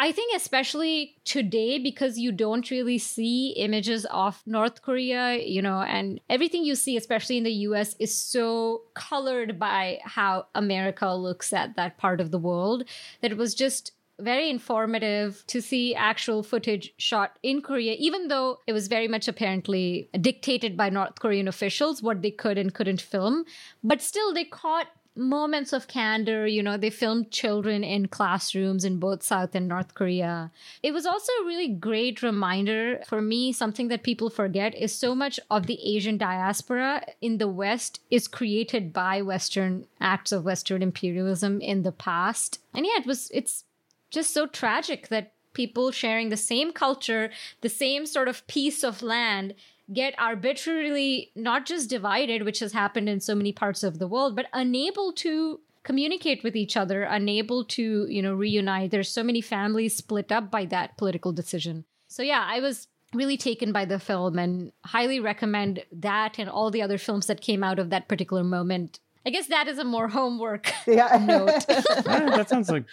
I 0.00 0.12
think 0.12 0.34
especially 0.34 1.16
today 1.26 1.78
because 1.78 2.18
you 2.18 2.32
don't 2.32 2.70
really 2.70 2.96
see 2.96 3.50
images 3.50 4.06
of 4.06 4.42
North 4.46 4.80
Korea, 4.80 5.36
you 5.36 5.60
know, 5.60 5.82
and 5.82 6.18
everything 6.30 6.64
you 6.64 6.74
see, 6.74 6.96
especially 6.96 7.36
in 7.36 7.44
the 7.44 7.52
US, 7.68 7.96
is 7.98 8.18
so 8.18 8.84
colored 8.94 9.58
by 9.58 9.98
how 10.02 10.46
America 10.54 11.12
looks 11.14 11.52
at 11.52 11.76
that 11.76 11.98
part 11.98 12.18
of 12.18 12.30
the 12.30 12.38
world 12.38 12.84
that 13.20 13.30
it 13.30 13.36
was 13.36 13.54
just 13.54 13.92
very 14.18 14.48
informative 14.48 15.44
to 15.48 15.60
see 15.60 15.94
actual 15.94 16.42
footage 16.42 16.94
shot 16.96 17.38
in 17.42 17.60
Korea, 17.60 17.94
even 17.98 18.28
though 18.28 18.58
it 18.66 18.72
was 18.72 18.88
very 18.88 19.06
much 19.06 19.28
apparently 19.28 20.08
dictated 20.18 20.78
by 20.78 20.88
North 20.88 21.20
Korean 21.20 21.46
officials 21.46 22.02
what 22.02 22.22
they 22.22 22.30
could 22.30 22.56
and 22.56 22.72
couldn't 22.72 23.02
film. 23.02 23.44
But 23.84 24.00
still, 24.00 24.32
they 24.32 24.44
caught 24.44 24.86
moments 25.20 25.72
of 25.72 25.86
candor. 25.86 26.46
You 26.46 26.62
know, 26.62 26.76
they 26.76 26.90
filmed 26.90 27.30
children 27.30 27.84
in 27.84 28.08
classrooms 28.08 28.84
in 28.84 28.98
both 28.98 29.22
South 29.22 29.54
and 29.54 29.68
North 29.68 29.94
Korea. 29.94 30.50
It 30.82 30.92
was 30.92 31.06
also 31.06 31.30
a 31.40 31.46
really 31.46 31.68
great 31.68 32.22
reminder 32.22 33.00
for 33.06 33.20
me, 33.22 33.52
something 33.52 33.88
that 33.88 34.02
people 34.02 34.30
forget 34.30 34.74
is 34.74 34.92
so 34.92 35.14
much 35.14 35.38
of 35.50 35.66
the 35.66 35.78
Asian 35.84 36.16
diaspora 36.16 37.04
in 37.20 37.38
the 37.38 37.48
West 37.48 38.00
is 38.10 38.26
created 38.26 38.92
by 38.92 39.22
Western 39.22 39.86
acts 40.00 40.32
of 40.32 40.44
Western 40.44 40.82
imperialism 40.82 41.60
in 41.60 41.82
the 41.82 41.92
past. 41.92 42.58
And 42.74 42.86
yeah, 42.86 42.98
it 42.98 43.06
was, 43.06 43.30
it's, 43.32 43.64
just 44.10 44.34
so 44.34 44.46
tragic 44.46 45.08
that 45.08 45.32
people 45.52 45.90
sharing 45.90 46.28
the 46.28 46.36
same 46.36 46.72
culture, 46.72 47.30
the 47.60 47.68
same 47.68 48.06
sort 48.06 48.28
of 48.28 48.46
piece 48.46 48.84
of 48.84 49.02
land 49.02 49.54
get 49.92 50.14
arbitrarily 50.18 51.30
not 51.34 51.66
just 51.66 51.90
divided, 51.90 52.42
which 52.44 52.60
has 52.60 52.72
happened 52.72 53.08
in 53.08 53.20
so 53.20 53.34
many 53.34 53.52
parts 53.52 53.82
of 53.82 53.98
the 53.98 54.06
world, 54.08 54.36
but 54.36 54.46
unable 54.52 55.12
to 55.12 55.60
communicate 55.82 56.44
with 56.44 56.54
each 56.54 56.76
other, 56.76 57.02
unable 57.04 57.64
to, 57.64 58.06
you 58.08 58.20
know, 58.22 58.34
reunite. 58.34 58.90
There's 58.90 59.08
so 59.08 59.22
many 59.22 59.40
families 59.40 59.96
split 59.96 60.30
up 60.30 60.50
by 60.50 60.66
that 60.66 60.96
political 60.98 61.32
decision. 61.32 61.84
So 62.08 62.22
yeah, 62.22 62.44
I 62.46 62.60
was 62.60 62.88
really 63.14 63.36
taken 63.36 63.72
by 63.72 63.84
the 63.86 63.98
film 63.98 64.38
and 64.38 64.72
highly 64.84 65.18
recommend 65.18 65.82
that 65.92 66.38
and 66.38 66.48
all 66.48 66.70
the 66.70 66.82
other 66.82 66.98
films 66.98 67.26
that 67.26 67.40
came 67.40 67.64
out 67.64 67.78
of 67.78 67.90
that 67.90 68.08
particular 68.08 68.44
moment. 68.44 69.00
I 69.26 69.30
guess 69.30 69.48
that 69.48 69.68
is 69.68 69.78
a 69.78 69.84
more 69.84 70.08
homework 70.08 70.72
Yeah. 70.86 71.18
note. 71.26 71.64
Yeah, 71.68 72.36
that 72.36 72.48
sounds 72.48 72.70
like 72.70 72.84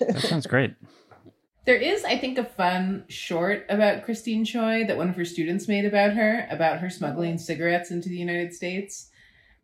that 0.00 0.20
sounds 0.20 0.46
great. 0.46 0.74
There 1.64 1.76
is, 1.76 2.04
I 2.04 2.18
think, 2.18 2.38
a 2.38 2.44
fun 2.44 3.04
short 3.08 3.66
about 3.68 4.04
Christine 4.04 4.44
Choy 4.44 4.84
that 4.86 4.96
one 4.96 5.08
of 5.08 5.16
her 5.16 5.24
students 5.24 5.68
made 5.68 5.84
about 5.84 6.12
her, 6.12 6.46
about 6.50 6.80
her 6.80 6.90
smuggling 6.90 7.38
cigarettes 7.38 7.90
into 7.90 8.08
the 8.08 8.16
United 8.16 8.52
States. 8.52 9.08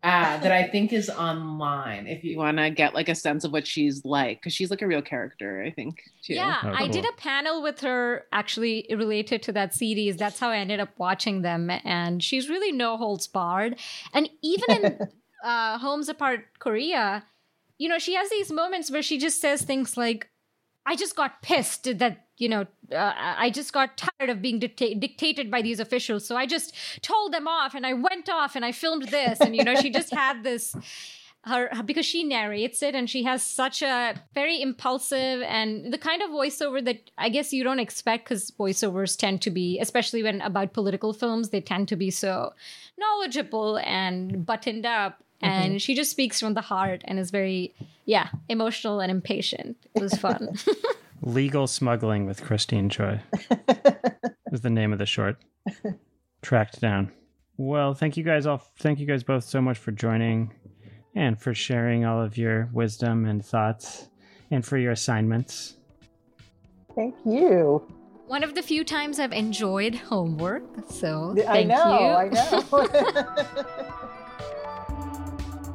Uh, 0.05 0.38
that 0.42 0.53
I 0.53 0.62
think 0.62 0.92
is 0.92 1.11
online. 1.11 2.07
If 2.07 2.22
you 2.22 2.32
you 2.32 2.38
want 2.38 2.59
to 2.59 2.70
get 2.70 2.94
like 2.94 3.09
a 3.09 3.16
sense 3.16 3.42
of 3.42 3.53
what 3.53 3.66
she's 3.66 4.05
like, 4.05 4.38
because 4.38 4.53
she's 4.53 4.70
like 4.70 4.80
a 4.80 4.86
real 4.86 5.03
character, 5.03 5.61
I 5.61 5.72
think. 5.72 6.01
Too. 6.22 6.34
Yeah, 6.34 6.61
Oh, 6.62 6.72
I 6.72 6.86
did 6.86 7.05
a 7.05 7.12
panel 7.16 7.62
with 7.62 7.80
her 7.80 8.24
actually 8.30 8.86
related 8.90 9.42
to 9.42 9.53
that 9.53 9.74
series. 9.74 10.16
That's 10.16 10.38
how 10.38 10.51
I 10.51 10.59
ended 10.59 10.78
up 10.78 10.90
watching 10.99 11.42
them. 11.42 11.68
And 11.84 12.22
she's 12.22 12.49
really 12.49 12.70
no 12.70 12.96
holds 12.96 13.26
barred. 13.26 13.80
And 14.12 14.30
even 14.40 14.84
in 14.84 14.99
uh, 15.44 15.78
Homes 15.78 16.09
Apart 16.09 16.44
Korea, 16.61 17.24
you 17.78 17.88
know, 17.88 17.99
she 17.99 18.14
has 18.14 18.30
these 18.30 18.53
moments 18.53 18.92
where 18.92 19.03
she 19.03 19.18
just 19.18 19.40
says 19.40 19.62
things 19.62 19.96
like, 19.96 20.28
I 20.89 20.97
just 20.97 21.14
got 21.14 21.43
pissed 21.43 21.99
that, 21.99 22.24
you 22.39 22.49
know, 22.49 22.62
uh, 22.91 23.12
I 23.14 23.51
just 23.51 23.74
got 23.74 23.99
tired 23.99 24.30
of 24.30 24.41
being 24.41 24.59
dicta- 24.59 24.95
dictated 24.95 25.51
by 25.51 25.61
these 25.61 25.80
officials. 25.80 26.24
So 26.26 26.34
I 26.34 26.47
just 26.47 26.74
told 27.03 27.34
them 27.34 27.47
off 27.47 27.74
and 27.74 27.84
I 27.86 27.93
went 27.93 28.30
off 28.30 28.57
and 28.57 28.64
I 28.64 28.72
filmed 28.72 29.09
this. 29.09 29.39
And, 29.41 29.55
you 29.55 29.64
know, 29.64 29.74
she 29.74 29.91
just 29.91 30.14
had 30.14 30.43
this 30.43 30.74
her 31.45 31.70
because 31.84 32.07
she 32.07 32.24
narrates 32.24 32.82
it 32.82 32.95
and 32.95 33.09
she 33.09 33.22
has 33.24 33.43
such 33.43 33.82
a 33.82 34.14
very 34.34 34.61
impulsive 34.61 35.43
and 35.43 35.93
the 35.93 35.99
kind 35.99 36.22
of 36.22 36.30
voiceover 36.30 36.84
that 36.84 37.11
I 37.18 37.28
guess 37.28 37.53
you 37.53 37.64
don't 37.64 37.78
expect 37.78 38.24
because 38.24 38.51
voiceovers 38.51 39.16
tend 39.16 39.43
to 39.43 39.51
be, 39.51 39.78
especially 39.80 40.22
when 40.22 40.41
about 40.41 40.72
political 40.72 41.12
films, 41.12 41.51
they 41.51 41.61
tend 41.61 41.89
to 41.89 41.97
be 41.97 42.11
so 42.11 42.53
knowledgeable 42.99 43.78
and 43.78 44.47
buttoned 44.47 44.86
up. 44.86 45.22
Mm-hmm. 45.43 45.53
And 45.53 45.82
she 45.82 45.95
just 45.95 46.11
speaks 46.11 46.41
from 46.41 46.55
the 46.55 46.61
heart 46.61 47.03
and 47.05 47.18
is 47.18 47.30
very, 47.30 47.74
yeah, 48.05 48.28
emotional 48.49 49.01
and 49.01 49.11
impatient. 49.11 49.76
It 49.95 50.03
was 50.03 50.14
fun. 50.14 50.59
Legal 51.22 51.66
smuggling 51.66 52.26
with 52.26 52.43
Christine 52.43 52.89
Choy 52.89 53.20
is 54.53 54.61
the 54.61 54.70
name 54.70 54.93
of 54.93 54.99
the 54.99 55.07
short. 55.07 55.36
Tracked 56.43 56.80
down. 56.80 57.12
Well, 57.57 57.95
thank 57.95 58.16
you 58.16 58.22
guys 58.22 58.47
all. 58.47 58.62
Thank 58.78 59.01
you 59.01 59.07
guys 59.07 59.24
both 59.24 59.45
so 59.45 59.61
much 59.61 59.78
for 59.78 59.91
joining 59.91 60.53
and 61.14 61.41
for 61.41 61.55
sharing 61.55 62.05
all 62.05 62.22
of 62.22 62.39
your 62.39 62.68
wisdom 62.72 63.24
and 63.24 63.45
thoughts 63.45 64.09
and 64.51 64.64
for 64.64 64.78
your 64.78 64.93
assignments. 64.93 65.76
Thank 66.95 67.16
you. 67.24 67.82
One 68.26 68.45
of 68.45 68.55
the 68.55 68.62
few 68.62 68.84
times 68.84 69.18
I've 69.18 69.32
enjoyed 69.32 69.95
homework. 69.95 70.62
So 70.91 71.34
I 71.49 71.64
thank 71.64 71.68
know. 71.68 71.99
you. 71.99 72.07
I 72.07 72.28
know. 72.28 74.05